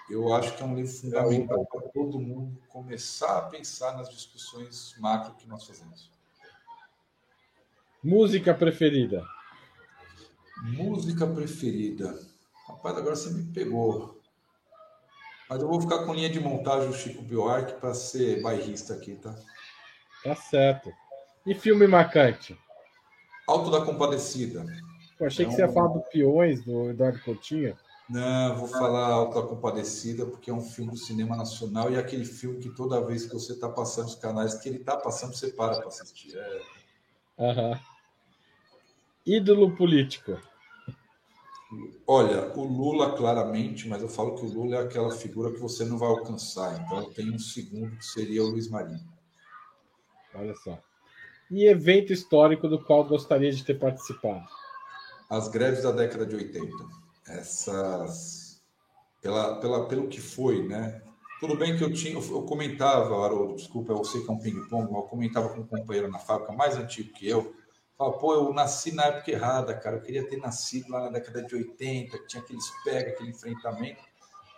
Eu 0.09 0.34
acho 0.34 0.55
que 0.55 0.62
é 0.62 0.66
um 0.66 0.76
livro 0.76 0.91
fundamental 0.91 1.66
para 1.66 1.82
todo 1.89 2.20
mundo 2.20 2.62
começar 2.70 3.38
a 3.38 3.41
pensar 3.43 3.97
nas 3.97 4.09
discussões 4.09 4.95
macro 4.99 5.34
que 5.36 5.47
nós 5.47 5.66
fazemos. 5.66 6.12
Música 8.03 8.53
preferida? 8.53 9.26
Música 10.64 11.26
preferida. 11.26 12.31
Rapaz, 12.82 12.98
agora 12.98 13.16
você 13.16 13.30
me 13.30 13.44
pegou. 13.44 14.20
Mas 15.48 15.62
eu 15.62 15.68
vou 15.68 15.80
ficar 15.80 16.04
com 16.04 16.16
linha 16.16 16.32
de 16.32 16.40
montagem 16.40 16.90
do 16.90 16.96
Chico 16.96 17.22
Buarque 17.22 17.80
para 17.80 17.94
ser 17.94 18.42
bairrista 18.42 18.96
aqui, 18.96 19.14
tá? 19.18 19.36
Tá 20.24 20.36
certo. 20.36 20.92
E 21.46 21.54
filme 21.54 21.86
marcante? 21.86 22.58
Alto 23.48 23.70
da 23.70 23.86
Compadecida. 23.86 24.66
Eu 25.20 25.28
achei 25.28 25.46
que 25.46 25.52
você 25.52 25.62
ia 25.62 25.72
falar 25.72 25.90
do 25.90 26.02
Peões, 26.12 26.66
do 26.66 26.90
Eduardo 26.90 27.22
Coutinho. 27.22 27.78
Não, 28.10 28.56
vou 28.56 28.68
falar 28.68 29.10
Alto 29.10 29.40
da 29.40 29.48
Compadecida, 29.48 30.26
porque 30.26 30.50
é 30.50 30.54
um 30.54 30.62
filme 30.62 30.90
do 30.90 30.98
cinema 30.98 31.36
nacional 31.36 31.92
e 31.92 31.98
é 31.98 32.00
aquele 32.00 32.26
filme 32.26 32.58
que 32.58 32.72
toda 32.72 33.06
vez 33.06 33.28
que 33.28 33.34
você 33.34 33.54
está 33.54 33.70
passando 33.70 34.08
os 34.08 34.16
canais 34.16 34.56
que 34.56 34.68
ele 34.68 34.80
está 34.80 34.98
passando, 34.98 35.36
você 35.36 35.50
para 35.50 35.78
para 35.78 35.88
assistir. 35.88 36.36
É... 36.36 36.62
Uhum. 37.38 37.80
Ídolo 39.24 39.76
político. 39.76 40.40
Olha, 42.06 42.52
o 42.58 42.64
Lula 42.64 43.16
claramente, 43.16 43.88
mas 43.88 44.02
eu 44.02 44.10
falo 44.10 44.36
que 44.36 44.46
o 44.46 44.50
Lula 44.50 44.76
é 44.76 44.84
aquela 44.84 45.12
figura 45.12 45.52
que 45.52 45.60
você 45.60 45.86
não 45.86 45.98
vai 45.98 46.10
alcançar. 46.10 46.82
Então 46.82 47.10
tenho 47.14 47.34
um 47.34 47.40
segundo 47.40 47.96
que 47.96 48.06
seria 48.06 48.44
o 48.44 48.48
Luiz 48.48 48.70
Marinho. 48.70 49.00
Olha 50.36 50.54
só. 50.56 50.78
E 51.50 51.66
evento 51.66 52.12
histórico 52.12 52.68
do 52.68 52.84
qual 52.84 53.04
gostaria 53.06 53.52
de 53.52 53.64
ter 53.64 53.80
participado? 53.80 54.46
As 55.30 55.48
greves 55.48 55.84
da 55.84 55.92
década 55.92 56.26
de 56.26 56.36
80. 56.36 56.70
Essas. 57.28 58.62
Pela, 59.22 59.56
pela, 59.58 59.88
pelo 59.88 60.08
que 60.08 60.20
foi, 60.20 60.68
né? 60.68 61.02
Tudo 61.40 61.56
bem 61.56 61.76
que 61.76 61.84
eu 61.84 61.92
tinha, 61.92 62.14
eu 62.14 62.44
comentava, 62.44 63.26
Haroldo, 63.26 63.56
desculpa, 63.56 63.94
eu 63.94 64.04
sei 64.04 64.22
que 64.22 64.30
é 64.30 64.34
um 64.34 64.38
ping-pong, 64.38 64.94
eu 64.94 65.02
comentava 65.04 65.50
com 65.50 65.62
um 65.62 65.66
companheiro 65.66 66.08
na 66.08 66.20
fábrica 66.20 66.54
mais 66.54 66.78
antigo 66.78 67.12
que 67.14 67.28
eu, 67.28 67.56
Fala, 68.02 68.18
pô, 68.18 68.34
eu 68.34 68.52
nasci 68.52 68.95
na 68.95 69.04
época 69.04 69.30
errada, 69.30 69.78
cara. 69.78 69.97
Eu 69.97 70.02
queria 70.02 70.28
ter 70.28 70.38
nascido 70.38 70.89
lá 70.89 71.02
na 71.02 71.10
década 71.12 71.43
de 71.43 71.54
80, 71.54 72.18
que 72.18 72.28
tinha 72.28 72.41
aqueles 72.41 72.66
pega, 72.84 73.12
aquele 73.12 73.30
enfrentamento. 73.30 74.02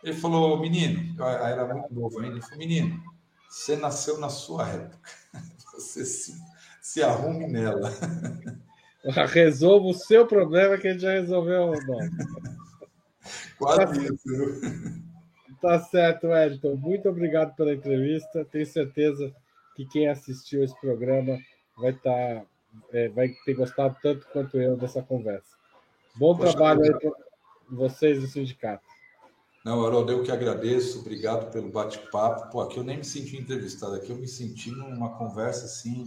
Ele 0.01 0.15
falou, 0.15 0.57
menino, 0.61 1.13
eu 1.19 1.25
era 1.25 1.73
muito 1.73 1.93
novo 1.93 2.21
ainda, 2.21 2.35
ele 2.35 2.41
falou, 2.41 2.57
menino, 2.57 3.03
você 3.49 3.75
nasceu 3.75 4.17
na 4.17 4.29
sua 4.29 4.69
época. 4.69 5.09
Você 5.73 6.05
se, 6.05 6.39
se 6.79 7.03
arrume 7.03 7.47
nela. 7.47 7.91
Resolva 9.33 9.87
o 9.87 9.93
seu 9.93 10.25
problema 10.27 10.77
que 10.77 10.87
a 10.87 10.91
gente 10.91 11.01
já 11.01 11.11
resolveu 11.13 11.63
o 11.63 11.83
nome. 11.83 12.11
Quase 13.57 14.07
tá 14.07 14.13
isso. 14.13 15.01
Tá 15.59 15.79
certo, 15.79 16.27
Wellington. 16.27 16.75
Muito 16.75 17.09
obrigado 17.09 17.55
pela 17.55 17.73
entrevista. 17.73 18.45
Tenho 18.45 18.65
certeza 18.67 19.35
que 19.75 19.85
quem 19.87 20.07
assistiu 20.07 20.63
esse 20.63 20.79
programa 20.79 21.37
vai 21.75 21.91
estar 21.91 22.35
tá 22.35 22.45
é, 22.91 23.09
vai 23.09 23.29
ter 23.45 23.53
gostado 23.53 23.95
tanto 24.01 24.27
quanto 24.27 24.57
eu 24.59 24.75
dessa 24.77 25.01
conversa. 25.01 25.55
Bom 26.15 26.35
Poxa, 26.35 26.51
trabalho 26.51 26.83
aí 26.83 26.99
para 26.99 27.11
vocês 27.69 28.21
do 28.21 28.27
sindicato. 28.27 28.83
Não, 29.65 29.85
Haroldo, 29.85 30.11
eu 30.11 30.23
que 30.23 30.31
agradeço, 30.31 30.99
obrigado 30.99 31.49
pelo 31.51 31.69
bate-papo. 31.69 32.51
Pô, 32.51 32.61
aqui 32.61 32.77
eu 32.77 32.83
nem 32.83 32.97
me 32.97 33.05
senti 33.05 33.37
entrevistado, 33.37 33.95
aqui 33.95 34.09
eu 34.09 34.17
me 34.17 34.27
senti 34.27 34.69
numa 34.71 35.17
conversa 35.17 35.65
assim, 35.65 36.05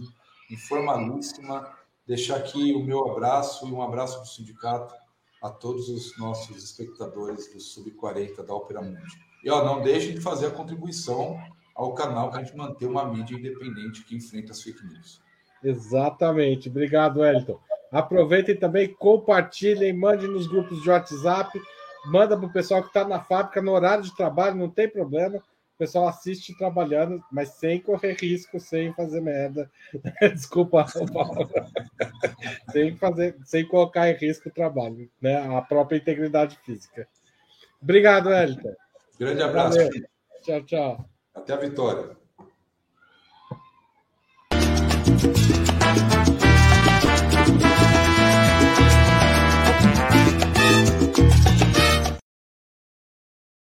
informalíssima. 0.51 1.67
Deixar 2.05 2.37
aqui 2.37 2.71
o 2.73 2.83
meu 2.83 3.11
abraço 3.11 3.67
e 3.67 3.71
um 3.71 3.81
abraço 3.81 4.19
do 4.21 4.27
sindicato 4.27 4.93
a 5.41 5.49
todos 5.49 5.89
os 5.89 6.17
nossos 6.17 6.63
espectadores 6.63 7.51
do 7.51 7.59
Sub-40 7.59 8.45
da 8.45 8.53
Ópera 8.53 8.81
Mundi. 8.81 9.19
E 9.43 9.49
ó, 9.49 9.63
não 9.63 9.81
deixem 9.81 10.13
de 10.13 10.21
fazer 10.21 10.47
a 10.47 10.51
contribuição 10.51 11.37
ao 11.75 11.93
canal 11.93 12.29
para 12.29 12.41
a 12.41 12.43
gente 12.43 12.55
manter 12.55 12.85
uma 12.85 13.05
mídia 13.05 13.35
independente 13.35 14.03
que 14.03 14.15
enfrenta 14.15 14.51
as 14.51 14.61
fake 14.61 14.85
news. 14.85 15.21
Exatamente. 15.63 16.69
Obrigado, 16.69 17.19
Wellington. 17.19 17.59
Aproveitem 17.91 18.55
também, 18.55 18.93
compartilhem, 18.93 19.93
mandem 19.93 20.27
nos 20.27 20.47
grupos 20.47 20.81
de 20.81 20.89
WhatsApp, 20.89 21.59
manda 22.05 22.35
para 22.35 22.45
o 22.45 22.51
pessoal 22.51 22.81
que 22.81 22.89
está 22.89 23.07
na 23.07 23.19
fábrica 23.19 23.61
no 23.61 23.71
horário 23.71 24.03
de 24.03 24.15
trabalho, 24.15 24.55
não 24.55 24.69
tem 24.69 24.89
problema. 24.89 25.37
O 25.37 25.77
pessoal 25.77 26.07
assiste 26.07 26.57
trabalhando, 26.57 27.23
mas 27.31 27.49
sem 27.49 27.79
correr 27.79 28.13
risco, 28.13 28.59
sem 28.59 28.91
fazer 28.93 29.21
merda. 29.21 29.69
Desculpa 30.33 30.81
a 30.81 30.87
sem 32.71 32.95
fazer, 32.97 33.37
sem 33.45 33.65
colocar 33.65 34.09
em 34.09 34.15
risco 34.15 34.49
o 34.49 34.51
trabalho, 34.51 35.09
né? 35.21 35.37
A 35.55 35.61
própria 35.61 35.97
integridade 35.97 36.57
física. 36.65 37.07
Obrigado, 37.81 38.29
Wellington. 38.29 38.73
Grande 39.19 39.43
abraço. 39.43 39.77
Valeu. 39.77 39.91
Tchau, 40.41 40.63
tchau. 40.63 41.09
Até 41.35 41.53
a 41.53 41.57
vitória. 41.57 42.17
Thank 45.19 45.49
you. 45.49 45.56